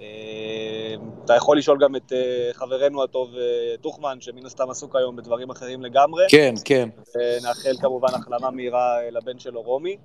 [0.00, 0.94] אה,
[1.24, 2.12] אתה יכול לשאול גם את
[2.52, 3.30] חברנו הטוב
[3.80, 6.24] טוחמן, שמן הסתם עסוק היום בדברים אחרים לגמרי.
[6.28, 6.88] כן, כן.
[7.42, 9.96] נאחל כמובן החלמה מהירה לבן שלו רומי.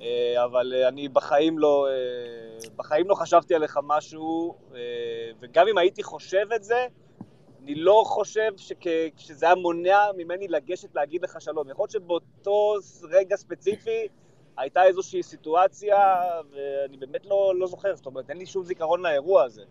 [0.00, 4.54] אה, אבל אה, אני בחיים לא, אה, בחיים לא חשבתי עליך משהו,
[5.40, 6.86] וגם אם הייתי חושב את זה,
[7.62, 8.86] אני לא חושב שכ,
[9.16, 11.70] שזה היה מונע ממני לגשת להגיד לך שלום.
[11.70, 12.74] יכול להיות שבאותו
[13.10, 14.08] רגע ספציפי
[14.56, 15.96] הייתה איזושהי סיטואציה,
[16.50, 19.62] ואני באמת לא, לא זוכר, זאת אומרת, אין לי שום זיכרון לאירוע הזה.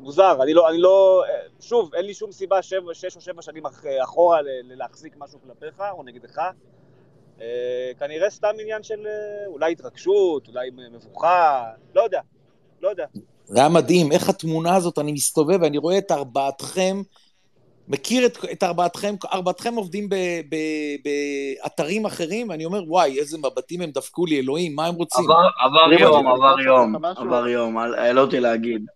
[0.00, 1.24] מוזר, אני לא, אני לא,
[1.60, 3.62] שוב, אין לי שום סיבה שש או שבע שנים
[4.02, 6.40] אחורה להחזיק משהו כלפיך או נגדך.
[7.98, 9.06] כנראה סתם עניין של
[9.46, 11.64] אולי התרגשות, אולי מבוכה,
[11.94, 12.20] לא יודע,
[12.82, 13.06] לא יודע.
[13.44, 17.02] זה היה מדהים, איך התמונה הזאת, אני מסתובב ואני רואה את ארבעתכם
[17.90, 20.08] מכיר את, את ארבעתכם, ארבעתכם עובדים
[21.64, 25.24] באתרים אחרים, ואני אומר, וואי, איזה מבטים הם דפקו לי, אלוהים, מה הם רוצים?
[25.24, 28.86] עבר, עבר יום, עבר יום, עבר יום, העלה אותי להגיד.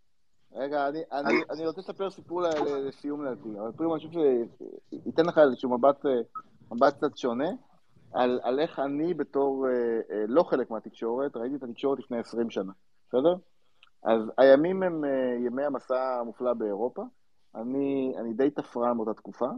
[0.57, 2.43] רגע, אני, אני, אני רוצה לספר סיפור
[2.89, 4.21] לסיום לדעתי, אבל פרימו, אני חושב
[4.91, 6.05] שייתן לך איזשהו מבט,
[6.73, 7.49] מבט קצת שונה,
[8.15, 9.73] על, על איך אני בתור אה,
[10.11, 12.73] אה, לא חלק מהתקשורת, ראיתי את התקשורת לפני 20 שנה,
[13.09, 13.35] בסדר?
[14.03, 17.03] אז הימים הם אה, ימי המסע המופלא באירופה,
[17.55, 19.49] אני, אני די תפרן באותה תקופה,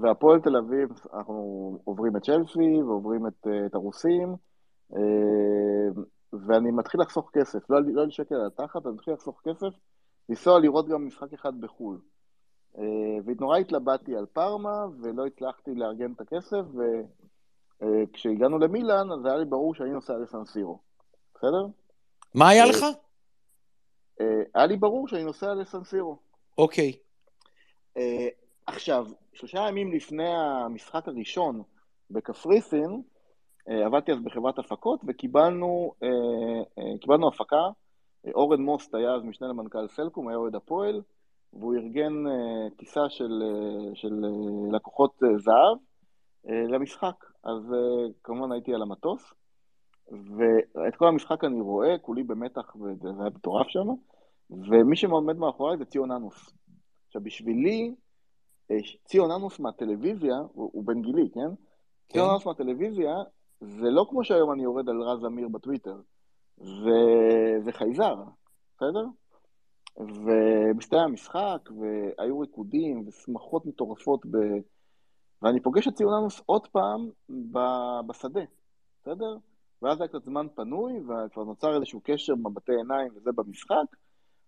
[0.00, 4.36] והפועל תל אביב, אנחנו עוברים את צ'לסי ועוברים את, את הרוסים,
[4.96, 6.02] אה,
[6.32, 9.74] ואני מתחיל לחסוך כסף, לא, לא שקל על התחת, אני מתחיל לחסוך כסף,
[10.28, 11.98] לנסוע לראות גם משחק אחד בחו"ל.
[12.78, 12.84] אה,
[13.24, 17.33] ונורא התלבטתי על פארמה, ולא הצלחתי לארגן את הכסף, וכשהגענו
[17.82, 20.78] אה, למילאן, אז היה לי ברור שאני נוסע לסנסירו,
[21.34, 21.66] בסדר?
[22.34, 22.84] מה היה לך?
[24.54, 26.16] היה לי ברור שאני נוסע לסנסירו.
[26.58, 26.92] אוקיי.
[28.66, 31.62] עכשיו, שלושה ימים לפני המשחק הראשון
[32.10, 33.02] בקפריסין,
[33.66, 35.92] עבדתי אז בחברת הפקות וקיבלנו
[37.00, 37.62] קיבלנו הפקה,
[38.34, 41.02] אורן מוסט היה אז משנה למנכ"ל סלקום, היה אוהד הפועל,
[41.52, 42.12] והוא ארגן
[42.76, 43.42] טיסה של,
[43.94, 44.14] של
[44.72, 45.78] לקוחות זהב
[46.44, 47.33] למשחק.
[47.44, 49.34] אז uh, כמובן הייתי על המטוס,
[50.10, 53.88] ואת כל המשחק אני רואה, כולי במתח, וזה היה מטורף שם,
[54.50, 56.50] ומי שעומד מאחוריי זה ציון אנוס.
[57.06, 57.94] עכשיו, בשבילי,
[58.70, 61.40] אה, ציון אנוס מהטלוויזיה, הוא, הוא בן גילי, כן?
[61.40, 62.12] כן?
[62.12, 63.14] ציון אנוס מהטלוויזיה,
[63.60, 65.96] זה לא כמו שהיום אני יורד על רז אמיר בטוויטר,
[66.56, 67.00] זה,
[67.64, 68.16] זה חייזר,
[68.76, 69.06] בסדר?
[69.96, 74.36] ומסתיים המשחק, והיו ריקודים ושמחות מטורפות, ב...
[75.44, 77.08] ואני פוגש את ציון אנוס עוד פעם
[77.52, 77.58] ב...
[78.06, 78.40] בשדה,
[79.02, 79.36] בסדר?
[79.82, 83.96] ואז היה קצת זמן פנוי, וכבר נוצר איזשהו קשר מבטי עיניים וזה במשחק.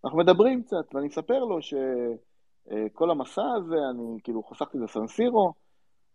[0.05, 1.75] אנחנו מדברים קצת, ואני אספר לו ש...
[2.71, 5.53] אה, המסע הזה, אני כאילו חסכתי לסנסירו,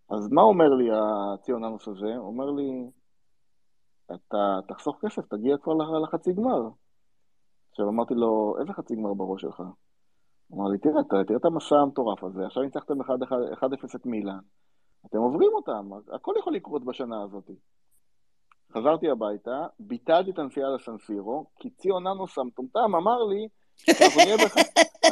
[0.10, 2.16] אז מה אומר לי הציוננוס הזה?
[2.18, 2.90] הוא אומר לי,
[4.06, 6.70] אתה תחסוך כסף, תגיע כבר לחצי גמר.
[7.70, 9.64] עכשיו אמרתי לו, איזה חצי גמר בראש שלך?
[10.48, 13.06] הוא אמר לי, תראה, תראה את המסע המטורף הזה, עכשיו ניצחתם 1-0
[13.96, 14.40] את מילאן,
[15.06, 17.50] אתם עוברים אותם, הכל יכול לקרות בשנה הזאת.
[18.74, 23.48] חזרתי הביתה, ביטלתי את הנסיעה לסנסירו, כי ציוננוס המטומטם אמר לי,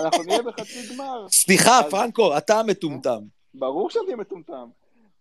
[0.03, 1.27] אנחנו נהיה בחצי גמר.
[1.29, 3.19] סליחה, פרנקו, אתה המטומטם.
[3.53, 4.69] ברור שאני מטומטם.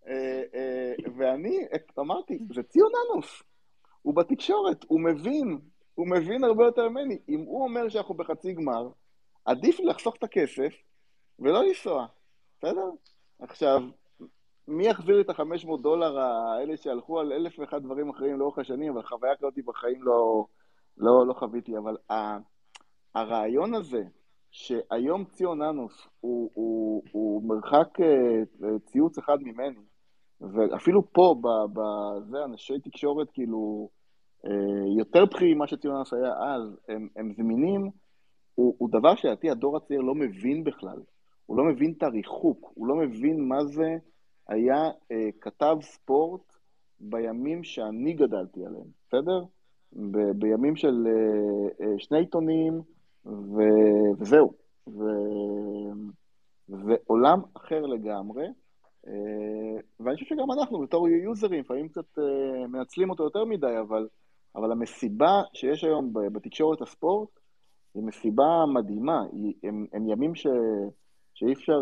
[0.09, 1.67] אה, אה, ואני
[1.99, 3.43] אמרתי, זה ציון אנוס.
[4.03, 5.59] הוא בתקשורת, הוא מבין,
[5.95, 7.19] הוא מבין הרבה יותר ממני.
[7.29, 8.89] אם הוא אומר שאנחנו בחצי גמר,
[9.45, 10.73] עדיף לי לחסוך את הכסף
[11.39, 12.07] ולא לנסוע,
[12.59, 12.91] בסדר?
[13.41, 13.83] עכשיו,
[14.69, 18.93] מי יחזיר לי את ה-500 דולר האלה שהלכו על אלף ואחד דברים אחרים לאורך השנים,
[18.93, 20.45] אבל חוויה כזאת בחיים לא,
[20.99, 21.97] לא, לא חוויתי, אבל
[23.15, 24.03] הרעיון הזה,
[24.51, 29.81] שהיום ציון אנוס הוא, הוא, הוא מרחק אה, ציוץ אחד ממני,
[30.41, 31.35] ואפילו פה,
[31.73, 33.89] בזה, אנשי תקשורת כאילו
[34.47, 34.51] אה,
[34.99, 37.91] יותר בכירים ממה שציון אנוס היה אז, הם, הם זמינים,
[38.55, 41.03] הוא, הוא דבר שלדעתי הדור הצעיר לא מבין בכלל.
[41.47, 43.97] הוא לא מבין את הריחוק, הוא לא מבין מה זה
[44.49, 46.57] היה אה, כתב ספורט
[47.01, 49.45] בימים שאני גדלתי עליהם, בסדר?
[49.93, 52.81] ב, בימים של אה, אה, שני עיתונים,
[53.27, 53.63] ו...
[54.19, 54.53] וזהו.
[54.89, 55.03] ו...
[56.69, 58.47] זה עולם אחר לגמרי,
[59.07, 64.09] אה, ואני חושב שגם אנחנו בתור יוזרים, לפעמים קצת אה, מנצלים אותו יותר מדי, אבל,
[64.57, 67.29] אבל המסיבה שיש היום בתקשורת הספורט,
[67.95, 69.23] היא מסיבה מדהימה,
[69.63, 70.47] הם, הם ימים ש,
[71.35, 71.81] שאי אפשר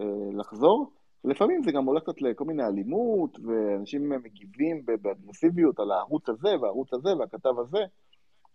[0.00, 0.90] אה, לחזור,
[1.26, 6.94] לפעמים זה גם עולה קצת לכל מיני אלימות, ואנשים מגיבים באגרסיביות על הערוץ הזה והערוץ
[6.94, 7.84] הזה והכתב הזה,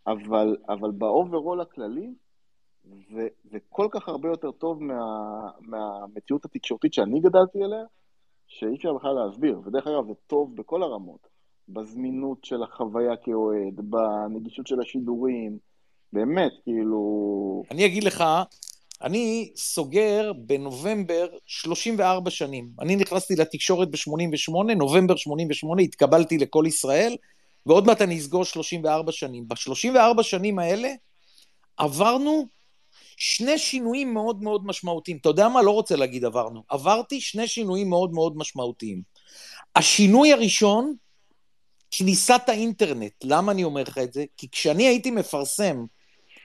[0.07, 2.14] אבל, אבל ב overall הכללי,
[3.14, 5.02] זה, זה כל כך הרבה יותר טוב מה,
[5.60, 7.84] מהמציאות התקשורתית שאני גדלתי אליה,
[8.48, 9.61] שאי אפשר בכלל להסביר.
[9.65, 11.27] ודרך אגב, זה טוב בכל הרמות.
[11.69, 15.57] בזמינות של החוויה כאוהד, בנגישות של השידורים,
[16.14, 17.64] באמת, כאילו...
[17.72, 18.23] אני אגיד לך,
[19.03, 22.69] אני סוגר בנובמבר 34 שנים.
[22.80, 27.15] אני נכנסתי לתקשורת ב-88, נובמבר 88, התקבלתי לכל ישראל,
[27.65, 29.48] ועוד מעט אני אסגור 34 שנים.
[29.48, 30.90] ב-34 שנים האלה
[31.78, 32.48] עברנו
[33.18, 35.18] שני שינויים מאוד מאוד משמעותיים.
[35.18, 35.61] אתה יודע מה?
[35.61, 36.64] לא רוצה להגיד עברנו.
[36.69, 39.02] עברתי שני שינויים מאוד מאוד משמעותיים.
[39.76, 40.94] השינוי הראשון,
[41.91, 43.14] כניסת האינטרנט.
[43.23, 44.26] למה אני אומר לך את זה?
[44.38, 45.86] כי כשאני הייתי מפרסם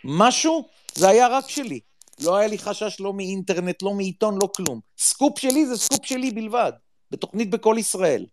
[0.04, 1.80] משהו, זה היה רק שלי.
[2.20, 4.80] לא היה לי חשש לא מאינטרנט, לא מעיתון, לא כלום.
[4.98, 6.72] סקופ שלי זה סקופ שלי בלבד,
[7.10, 8.26] בתוכנית בכל ישראל.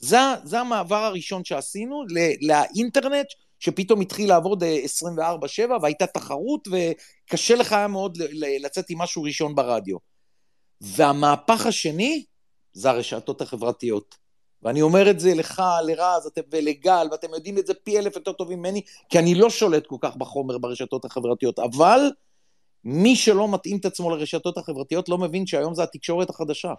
[0.00, 2.04] זה, זה המעבר הראשון שעשינו
[2.40, 3.26] לאינטרנט,
[3.58, 4.66] שפתאום התחיל לעבוד 24-7
[5.18, 8.18] אה, והייתה תחרות וקשה לך היה מאוד
[8.60, 9.96] לצאת עם משהו ראשון ברדיו.
[10.80, 12.24] והמהפך השני
[12.72, 14.22] זה הרשתות החברתיות.
[14.62, 18.58] ואני אומר את זה לך, לרז ולגל, ואתם יודעים את זה פי אלף יותר טובים
[18.58, 22.10] ממני, כי אני לא שולט כל כך בחומר ברשתות החברתיות, אבל
[22.84, 26.72] מי שלא מתאים את עצמו לרשתות החברתיות לא מבין שהיום זה התקשורת החדשה.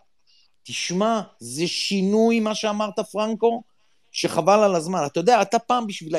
[0.64, 3.64] תשמע, זה שינוי מה שאמרת, פרנקו,
[4.12, 5.06] שחבל על הזמן.
[5.06, 6.16] אתה יודע, אתה פעם בשביל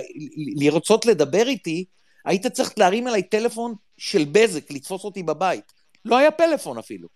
[0.56, 1.84] לרצות לדבר איתי,
[2.24, 5.72] היית צריך להרים אליי טלפון של בזק, לתפוס אותי בבית.
[6.04, 7.08] לא היה פלאפון אפילו.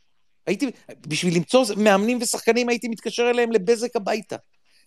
[0.46, 0.70] הייתי,
[1.06, 4.36] בשביל למצוא מאמנים ושחקנים הייתי מתקשר אליהם לבזק הביתה.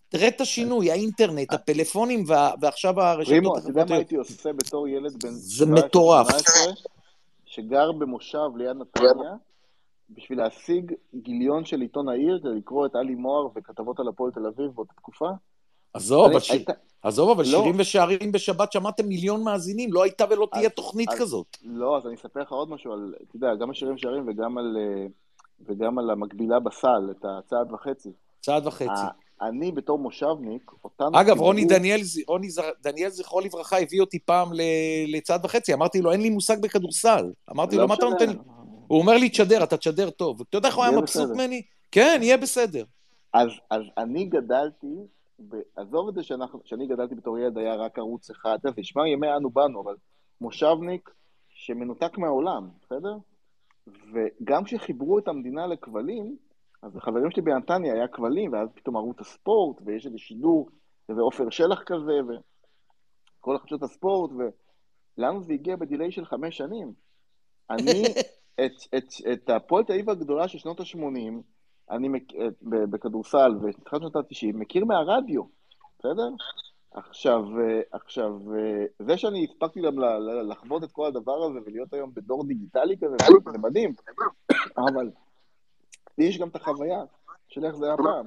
[0.10, 2.26] תראה את השינוי, האינטרנט, הפלאפונים
[2.62, 3.44] ועכשיו הרשתות החברתיות.
[3.44, 5.32] רימו, אתה יודע מה הייתי עושה בתור ילד בן...
[5.32, 6.28] זה מטורף.
[7.52, 9.36] שגר במושב ליד נתניה,
[10.10, 14.46] בשביל להשיג גיליון של עיתון העיר, כדי לקרוא את עלי מוהר וכתבות על הפועל תל
[14.46, 15.30] אביב באותה תקופה.
[15.94, 16.70] עזוב, אבל, היית...
[17.02, 17.50] עזוב, אבל לא.
[17.50, 21.58] שירים ושערים בשבת שמעתם מיליון מאזינים, לא הייתה ולא תהיה תוכנית אז, כזאת.
[21.64, 24.58] לא, אז אני אספר לך עוד משהו על, אתה יודע, גם על שירים ושערים וגם
[24.58, 25.06] על, אה,
[25.66, 28.10] וגם על המקבילה בסל, את הצעד וחצי.
[28.42, 29.06] צעד וחצי.
[29.42, 31.22] אני בתור מושבניק, אותנו...
[31.22, 32.48] אגב, רוני דניאל, רוני
[32.82, 34.50] דניאל, זכרו לברכה, הביא אותי פעם
[35.08, 37.32] לצעד וחצי, אמרתי לו, אין לי מושג בכדורסל.
[37.52, 38.36] אמרתי לו, לא מה אתה נותן לי?
[38.88, 40.42] הוא אומר לי, תשדר, אתה תשדר טוב.
[40.50, 41.62] אתה יודע איך הוא היה מבסוט ממני?
[41.92, 42.84] כן, יהיה בסדר.
[43.34, 44.96] אז, אז אני גדלתי,
[45.76, 49.28] עזוב את זה שאנחנו, שאני גדלתי בתור ילד, היה רק ערוץ אחד, זה נשמע ימי
[49.38, 49.96] אנו באנו, אבל
[50.42, 51.10] מושבניק
[51.50, 53.18] שמנותק מהעולם, בסדר?
[53.88, 56.36] וגם כשחיברו את המדינה לכבלים,
[56.82, 60.70] אז החברים שלי בנתניה היה כבלים, ואז פתאום ערוץ הספורט, ויש איזה שידור,
[61.10, 62.20] ועופר שלח כזה,
[63.40, 64.32] וכל החדשות הספורט,
[65.18, 66.94] ולנו זה הגיע בדיליי של חמש שנים.
[67.70, 68.04] אני,
[68.66, 71.34] את, את, את הפועל תל אביב הגדולה של שנות ה-80,
[71.92, 72.24] אני מק...
[72.62, 75.44] בכדורסל, ותחילת שנות ה-90, מכיר מהרדיו,
[76.00, 76.30] בסדר?
[76.92, 77.44] עכשיו,
[77.92, 78.40] עכשיו,
[79.00, 80.00] זה שאני הספקתי גם
[80.50, 83.16] לחוות את כל הדבר הזה ולהיות היום בדור דיגיטלי כזה,
[83.52, 83.94] זה מדהים,
[84.78, 85.12] אבל
[86.18, 87.00] לי יש גם את החוויה
[87.50, 88.26] של איך זה היה פעם.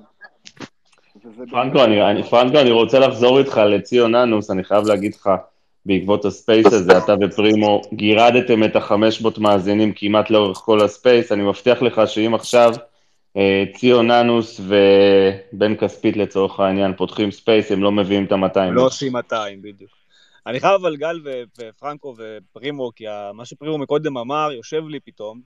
[1.51, 5.31] פרנקו, אני, פרנקו, אני רוצה לחזור איתך לציון אנוס, אני חייב להגיד לך,
[5.87, 10.92] בעקבות ה space הזה, אתה ופרימו גירדתם את החמש מאות מאזינים כמעט לאורך כל ה
[10.92, 12.75] space, אני מבטיח לך שאם עכשיו
[13.37, 18.71] אה, ציון אנוס ובן כספית לצורך העניין פותחים space, הם לא מביאים את ה-200.
[18.73, 19.91] לא עושים 200, בדיוק.
[20.47, 21.21] אני חייב אבל גל
[21.59, 23.05] ופרנקו ופרימו, כי
[23.35, 25.41] מה שפרימו מקודם אמר, יושב לי פתאום,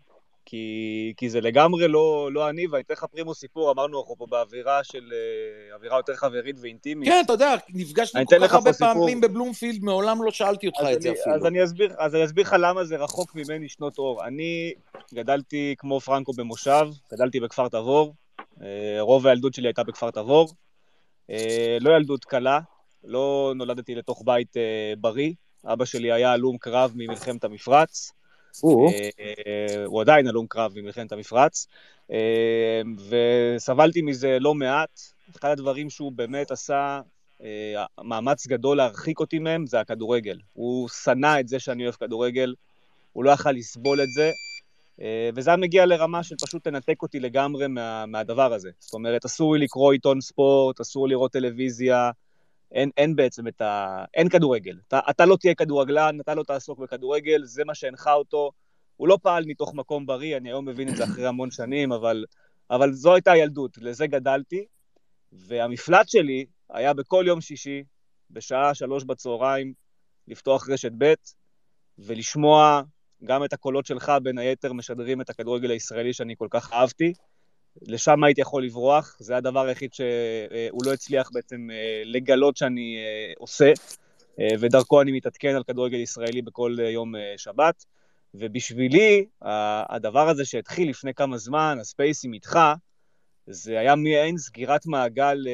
[0.51, 4.27] כי, כי זה לגמרי לא, לא אני, ואני אתן לך פרימו סיפור, אמרנו אנחנו פה
[4.31, 7.09] באווירה של, אה, אווירה יותר חברית ואינטימית.
[7.09, 8.95] כן, אתה יודע, נפגשנו כל כך הרבה סיפור...
[8.95, 11.37] פעמים בבלומפילד, מעולם לא שאלתי אותך את זה אפילו.
[11.37, 14.25] אז אני, אסביר, אז אני אסביר לך למה זה רחוק ממני שנות אור.
[14.25, 14.73] אני
[15.15, 18.15] גדלתי כמו פרנקו במושב, גדלתי בכפר תבור,
[18.62, 20.49] אה, רוב הילדות שלי הייתה בכפר תבור.
[21.31, 22.61] אה, לא ילדות קלה,
[23.05, 24.57] לא נולדתי לתוך בית
[24.99, 25.33] בריא.
[25.65, 28.12] אבא שלי היה הלום קרב ממלחמת המפרץ.
[28.64, 31.66] אה, הוא עדיין הלום קרב במלחמת המפרץ,
[32.10, 35.01] אה, וסבלתי מזה לא מעט.
[35.36, 37.01] אחד הדברים שהוא באמת עשה
[37.43, 40.39] אה, מאמץ גדול להרחיק אותי מהם זה הכדורגל.
[40.52, 42.55] הוא שנא את זה שאני אוהב כדורגל,
[43.12, 44.30] הוא לא יכל לסבול את זה,
[45.35, 48.70] וזה היה מגיע לרמה של פשוט תנתק אותי לגמרי מה, מהדבר הזה.
[48.78, 52.10] זאת אומרת, אסור לי לקרוא עיתון ספורט, אסור לראות טלוויזיה,
[52.73, 54.05] אין, אין בעצם את ה...
[54.15, 54.78] אין כדורגל.
[54.89, 58.51] אתה, אתה לא תהיה כדורגלן, אתה לא תעסוק בכדורגל, זה מה שהנחה אותו.
[58.97, 62.24] הוא לא פעל מתוך מקום בריא, אני היום מבין את זה אחרי המון שנים, אבל,
[62.70, 64.65] אבל זו הייתה הילדות, לזה גדלתי.
[65.32, 67.82] והמפלט שלי היה בכל יום שישי,
[68.31, 69.73] בשעה שלוש בצהריים,
[70.28, 71.15] לפתוח רשת ב'
[71.99, 72.82] ולשמוע
[73.24, 77.12] גם את הקולות שלך, בין היתר, משדרים את הכדורגל הישראלי שאני כל כך אהבתי.
[77.83, 83.33] לשם הייתי יכול לברוח, זה הדבר היחיד שהוא לא הצליח בעצם אה, לגלות שאני אה,
[83.39, 83.73] עושה,
[84.41, 87.85] אה, ודרכו אני מתעדכן על כדורגל ישראלי בכל יום שבת.
[88.35, 89.27] ובשבילי,
[89.91, 92.59] הדבר הזה שהתחיל לפני כמה זמן, הספייסים איתך,
[93.47, 95.47] זה היה מעין סגירת מעגל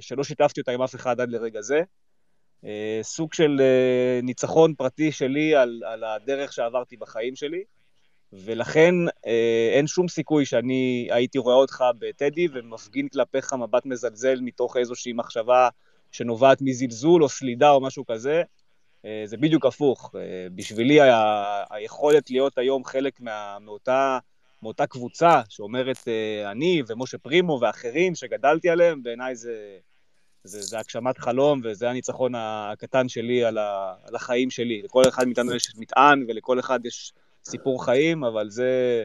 [0.00, 1.82] שלא שיתפתי אותה עם אף אחד עד לרגע זה.
[3.02, 3.60] סוג של
[4.22, 7.64] ניצחון פרטי שלי על, על הדרך שעברתי בחיים שלי.
[8.32, 8.94] ולכן
[9.26, 15.12] אה, אין שום סיכוי שאני הייתי רואה אותך בטדי ומפגין כלפיך מבט מזלזל מתוך איזושהי
[15.12, 15.68] מחשבה
[16.12, 18.42] שנובעת מזלזול או סלידה או משהו כזה.
[19.04, 20.14] אה, זה בדיוק הפוך.
[20.18, 20.20] אה,
[20.54, 24.18] בשבילי ה- היכולת להיות היום חלק מה- מאותה,
[24.62, 29.78] מאותה קבוצה שאומרת אה, אני ומשה פרימו ואחרים שגדלתי עליהם, בעיניי זה,
[30.44, 34.82] זה, זה הגשמת חלום, וזה הניצחון הקטן שלי על, ה, על החיים שלי.
[34.82, 37.12] לכל אחד מאיתנו יש מטען, ולכל אחד יש
[37.44, 39.04] סיפור חיים, אבל זה,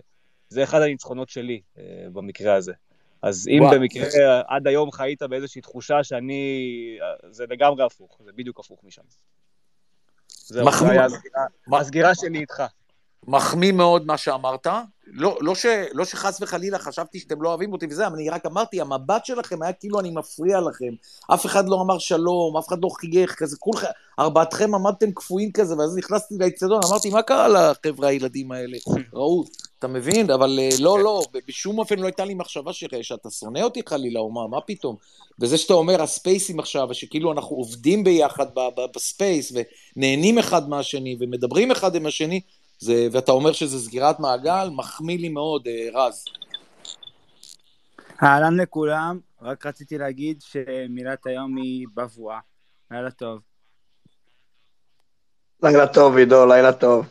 [0.50, 1.84] זה אחד הניצחונות שלי אה,
[2.14, 2.74] במקרה הזה.
[3.22, 3.76] אז אם וואו.
[3.76, 6.98] במקרה עד היום חיית באיזושהי תחושה שאני...
[7.30, 9.02] זה לגמרי הפוך, זה בדיוק הפוך משם.
[10.30, 11.46] זהו, זה היה הסגירה,
[11.80, 12.64] הסגירה שלי איתך.
[13.28, 14.68] מחמיא מאוד מה שאמרת.
[15.08, 18.46] לא, לא, ש, לא שחס וחלילה חשבתי שאתם לא אוהבים אותי וזה, אבל אני רק
[18.46, 20.94] אמרתי, המבט שלכם היה כאילו אני מפריע לכם.
[21.34, 23.88] אף אחד לא אמר שלום, אף אחד לא חייך, כזה, כולכם,
[24.20, 28.78] ארבעתכם עמדתם קפואים כזה, ואז נכנסתי לאצטדיון, אמרתי, מה קרה לחבר'ה הילדים האלה?
[29.14, 29.44] ראו,
[29.80, 30.32] אתה מבין?
[30.32, 34.32] אבל אה, לא, לא, בשום אופן לא הייתה לי מחשבה שאתה שונא אותי חלילה, או
[34.32, 34.96] מה, מה פתאום?
[35.40, 38.46] וזה שאתה אומר, הספייסים עכשיו, ושכאילו אנחנו עובדים ביחד
[38.96, 39.54] ב space,
[39.96, 42.42] ונהנים אחד מהשני, ומדברים אחד עם השני,
[42.84, 46.26] זה, ואתה אומר שזה סגירת מעגל, מחמיא לי מאוד, אה, רז.
[48.24, 52.40] אהלן לכולם, רק רציתי להגיד שמילת היום היא בבואה.
[52.92, 53.40] לילה טוב.
[55.64, 57.06] לילה טוב, עידו, לילה טוב.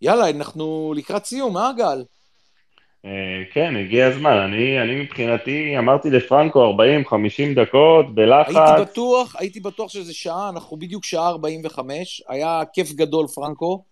[0.00, 2.04] יאללה, אנחנו לקראת סיום, אה, גל?
[3.04, 3.10] אה,
[3.52, 4.36] כן, הגיע הזמן.
[4.36, 6.74] אני, אני מבחינתי אמרתי לפרנקו 40-50
[7.54, 8.56] דקות בלחץ.
[8.56, 12.22] הייתי בטוח, הייתי בטוח שזה שעה, אנחנו בדיוק שעה 45.
[12.28, 13.84] היה כיף גדול, פרנקו.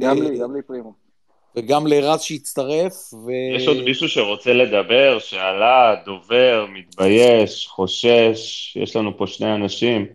[0.00, 1.08] גם לי, גם לי פרימו.
[1.56, 3.14] וגם לרז שהצטרף.
[3.14, 3.30] ו...
[3.56, 10.06] יש עוד מישהו שרוצה לדבר, שעלה, דובר, מתבייש, חושש, יש לנו פה שני אנשים.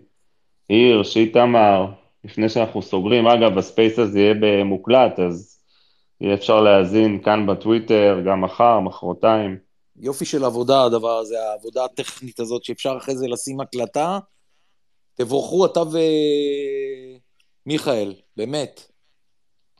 [0.69, 1.85] הירש, איתמר,
[2.23, 5.52] לפני שאנחנו סוגרים, אגב, הספייס הזה יהיה במוקלט, אז
[6.23, 9.57] יהיה אפשר להאזין כאן בטוויטר, גם מחר, מחרתיים.
[9.99, 14.19] יופי של עבודה הדבר הזה, העבודה הטכנית הזאת, שאפשר אחרי זה לשים הקלטה.
[15.15, 15.81] תבורכו אתה
[17.65, 18.81] ומיכאל, באמת.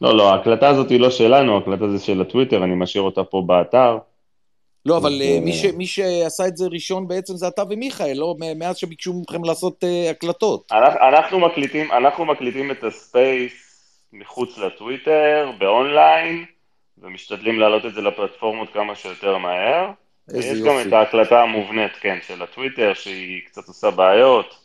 [0.02, 3.44] לא, לא, ההקלטה הזאת היא לא שלנו, ההקלטה זה של הטוויטר, אני משאיר אותה פה
[3.48, 3.98] באתר.
[4.86, 5.22] לא, אבל ו...
[5.22, 8.36] אה, מי, ש, מי שעשה את זה ראשון בעצם זה אתה ומיכאל, לא?
[8.56, 10.72] מאז שביקשו מכם לעשות uh, הקלטות.
[10.72, 13.63] אנחנו, אנחנו, מקליטים, אנחנו מקליטים את הספייס
[14.14, 16.46] מחוץ לטוויטר, באונליין,
[16.98, 19.92] ומשתדלים להעלות את זה לפלטפורמות כמה שיותר מהר.
[20.30, 20.70] יש יופי.
[20.70, 24.56] גם את ההקלטה המובנית, כן, של הטוויטר, שהיא קצת עושה בעיות,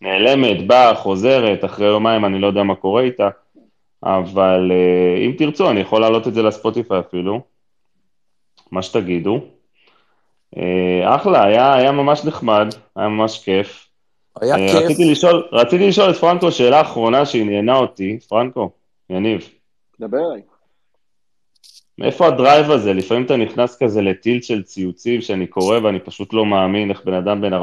[0.00, 3.28] נעלמת, באה, חוזרת, אחרי יומיים אני לא יודע מה קורה איתה,
[4.04, 7.40] אבל uh, אם תרצו, אני יכול להעלות את זה לספוטיפיי אפילו,
[8.72, 9.40] מה שתגידו.
[10.56, 10.60] Uh,
[11.04, 12.66] אחלה, היה, היה ממש נחמד,
[12.96, 13.88] היה ממש כיף.
[14.40, 14.74] היה uh, כיף.
[14.74, 18.70] רציתי לשאול, רציתי לשאול את פרנקו שאלה אחרונה שעניינה אותי, פרנקו,
[19.10, 19.48] יניב.
[20.00, 20.42] דבר אליי.
[21.98, 22.92] מאיפה הדרייב הזה?
[22.92, 27.14] לפעמים אתה נכנס כזה לטילט של ציוצים שאני קורא ואני פשוט לא מאמין איך בן
[27.14, 27.56] אדם בן 47-8,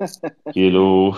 [0.52, 1.12] כאילו,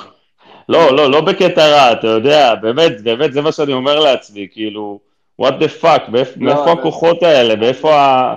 [0.69, 5.01] לא, לא, לא בקטע רע, אתה יודע, באמת, באמת, זה מה שאני אומר לעצמי, כאילו,
[5.43, 8.35] what the fuck, מאיפה לא, הכוחות האלה, מאיפה ה...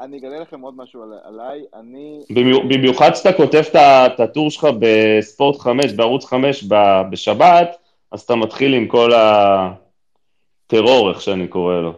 [0.00, 2.20] אני אגלה לכם עוד משהו עליי, אני...
[2.68, 6.64] במיוחד שאתה כותב את הטור שלך בספורט 5, בערוץ 5
[7.10, 7.76] בשבת,
[8.14, 11.92] אז אתה מתחיל עם כל הטרור, איך שאני קורא לו.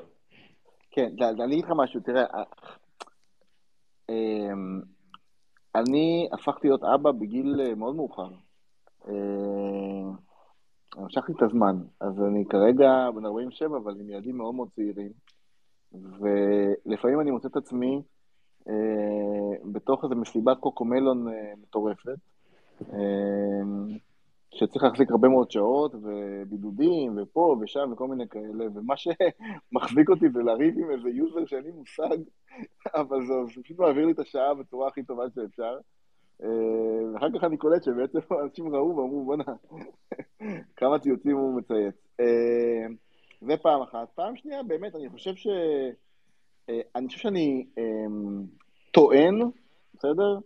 [0.90, 2.42] כן, אני אגיד לך משהו, תראה, אה,
[4.08, 4.80] אמ,
[5.74, 8.28] אני הפכתי להיות אבא בגיל אה, מאוד מאוחר.
[9.08, 9.12] אה,
[10.96, 15.12] המשכתי את הזמן, אז אני כרגע בן 47, אבל עם ילדים מאוד מאוד צעירים,
[15.92, 18.02] ולפעמים אני מוצא את עצמי
[19.72, 21.26] בתוך איזו מסיבת קוקומלון
[21.62, 22.18] מטורפת.
[24.54, 30.42] שצריך להחזיק הרבה מאוד שעות, ובידודים, ופה ושם, וכל מיני כאלה, ומה שמחזיק אותי זה
[30.42, 32.18] לריב עם איזה user שאין לי מושג,
[32.94, 35.78] אבל זה פשוט מעביר לי את השעה בצורה הכי טובה שאפשר.
[36.42, 39.44] אה, ואחר כך אני קולט שבעצם אנשים ראו ואמרו, בואנה,
[40.78, 41.94] כמה ציוצים הוא מצייץ.
[42.20, 42.86] אה,
[43.40, 44.08] זה פעם אחת.
[44.14, 45.46] פעם שנייה, באמת, אני חושב ש...
[46.68, 47.66] אה, אני חושב שאני
[48.90, 49.40] טוען,
[49.94, 50.38] בסדר?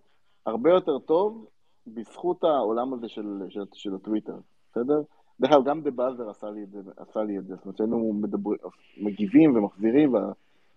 [0.46, 1.46] הרבה יותר טוב
[1.86, 4.36] בזכות העולם הזה של, של, של הטוויטר,
[4.72, 5.02] בסדר?
[5.40, 7.76] דרך אגב, גם דה באזר עשה לי את זה, עשה לי את זה, זאת אומרת
[7.76, 8.50] שהיינו מדבר,
[8.96, 10.14] מגיבים ומחזירים,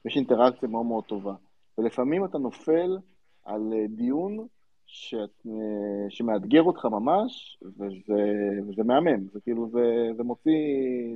[0.05, 1.34] ויש אינטראקציה מאוד מאוד טובה.
[1.77, 2.97] ולפעמים אתה נופל
[3.45, 4.47] על אה, דיון
[4.85, 8.23] ש, אה, שמאתגר אותך ממש, וזה,
[8.67, 10.51] וזה מהמם, זה כאילו, זה, זה מוציא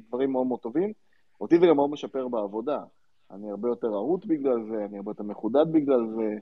[0.07, 0.93] דברים מאוד מאוד טובים.
[1.41, 2.83] אותי זה גם מאוד משפר בעבודה.
[3.31, 6.37] אני הרבה יותר ערוץ בגלל זה, אני הרבה יותר מחודד בגלל זה.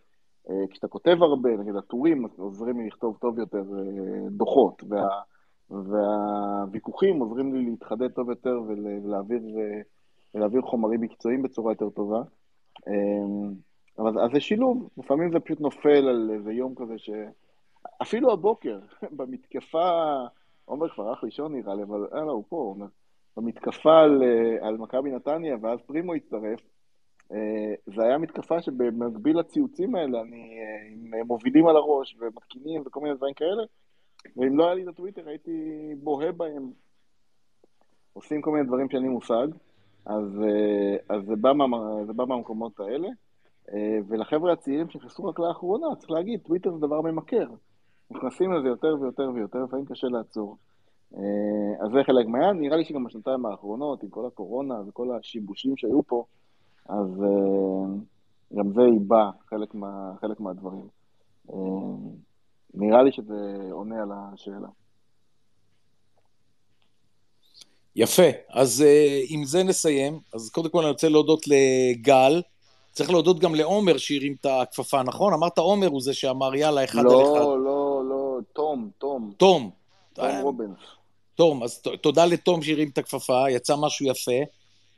[0.49, 5.07] אה, כשאתה כותב הרבה, נגיד הטורים עוזרים לי לכתוב טוב יותר אה, דוחות, וה,
[5.69, 9.81] והוויכוחים עוזרים לי להתחדד טוב יותר ולהעביר, אה,
[10.35, 12.21] ולהעביר חומרים מקצועיים בצורה יותר טובה.
[13.99, 17.09] אבל אז זה שילוב, לפעמים זה פשוט נופל על איזה יום כזה ש...
[18.01, 18.79] אפילו הבוקר,
[19.17, 20.15] במתקפה,
[20.65, 22.85] עומר כבר הלך לישון נראה לי, אבל אה, לא, הוא פה, עומר.
[23.37, 24.23] במתקפה על,
[24.61, 26.59] על מכבי נתניה, ואז פרימו הצטרף,
[27.85, 32.99] זה היה מתקפה שבמקביל לציוצים האלה, אני, אה, עם אה, מובילים על הראש ומתקינים וכל
[32.99, 33.63] מיני דברים כאלה,
[34.37, 36.71] ואם לא היה לי את הטוויטר הייתי בוהה בהם.
[38.13, 39.47] עושים כל מיני דברים שאין לי מושג,
[40.05, 40.41] אז,
[41.09, 41.65] אז זה, בא מה,
[42.05, 43.07] זה בא מהמקומות האלה.
[44.07, 47.47] ולחבר'ה הצעירים שנכנסו רק לאחרונה, צריך להגיד, טוויטר זה דבר ממכר.
[48.11, 50.57] נכנסים לזה יותר ויותר ויותר, לפעמים קשה לעצור.
[51.79, 56.03] אז זה חלק מהעניין, נראה לי שגם בשנתיים האחרונות, עם כל הקורונה וכל השיבושים שהיו
[56.03, 56.25] פה,
[56.89, 57.07] אז
[58.57, 60.87] גם זה ייבא חלק, מה, חלק מהדברים.
[62.73, 64.67] נראה לי שזה עונה על השאלה.
[67.95, 68.83] יפה, אז
[69.29, 70.19] עם זה נסיים.
[70.33, 72.41] אז קודם כל אני רוצה להודות לגל.
[72.91, 75.33] צריך להודות גם לעומר שהרים את הכפפה, נכון?
[75.33, 77.41] אמרת עומר הוא זה שאמר יאללה, אחד לא, על אחד.
[77.41, 79.31] לא, לא, לא, תום, תום.
[79.37, 79.69] תום.
[80.13, 80.77] תום רובנס.
[81.35, 84.41] תום, אז תודה לתום שהרים את הכפפה, יצא משהו יפה,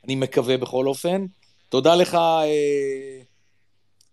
[0.03, 1.25] אני מקווה בכל אופן.
[1.69, 3.19] תודה לך, אה,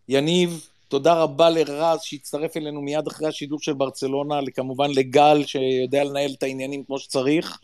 [0.08, 6.30] יניב, תודה רבה לרז שהצטרף אלינו מיד אחרי השידור של ברצלונה, כמובן לגל שיודע לנהל
[6.38, 7.58] את העניינים כמו שצריך,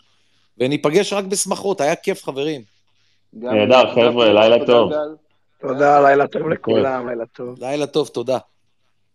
[0.59, 2.63] וניפגש רק בשמחות, היה כיף חברים.
[3.33, 4.93] נהדר, חבר'ה, לילה טוב.
[5.61, 7.65] תודה, לילה טוב לכולם, לילה טוב.
[7.65, 8.39] לילה טוב, תודה.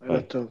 [0.02, 0.45] לילה טוב.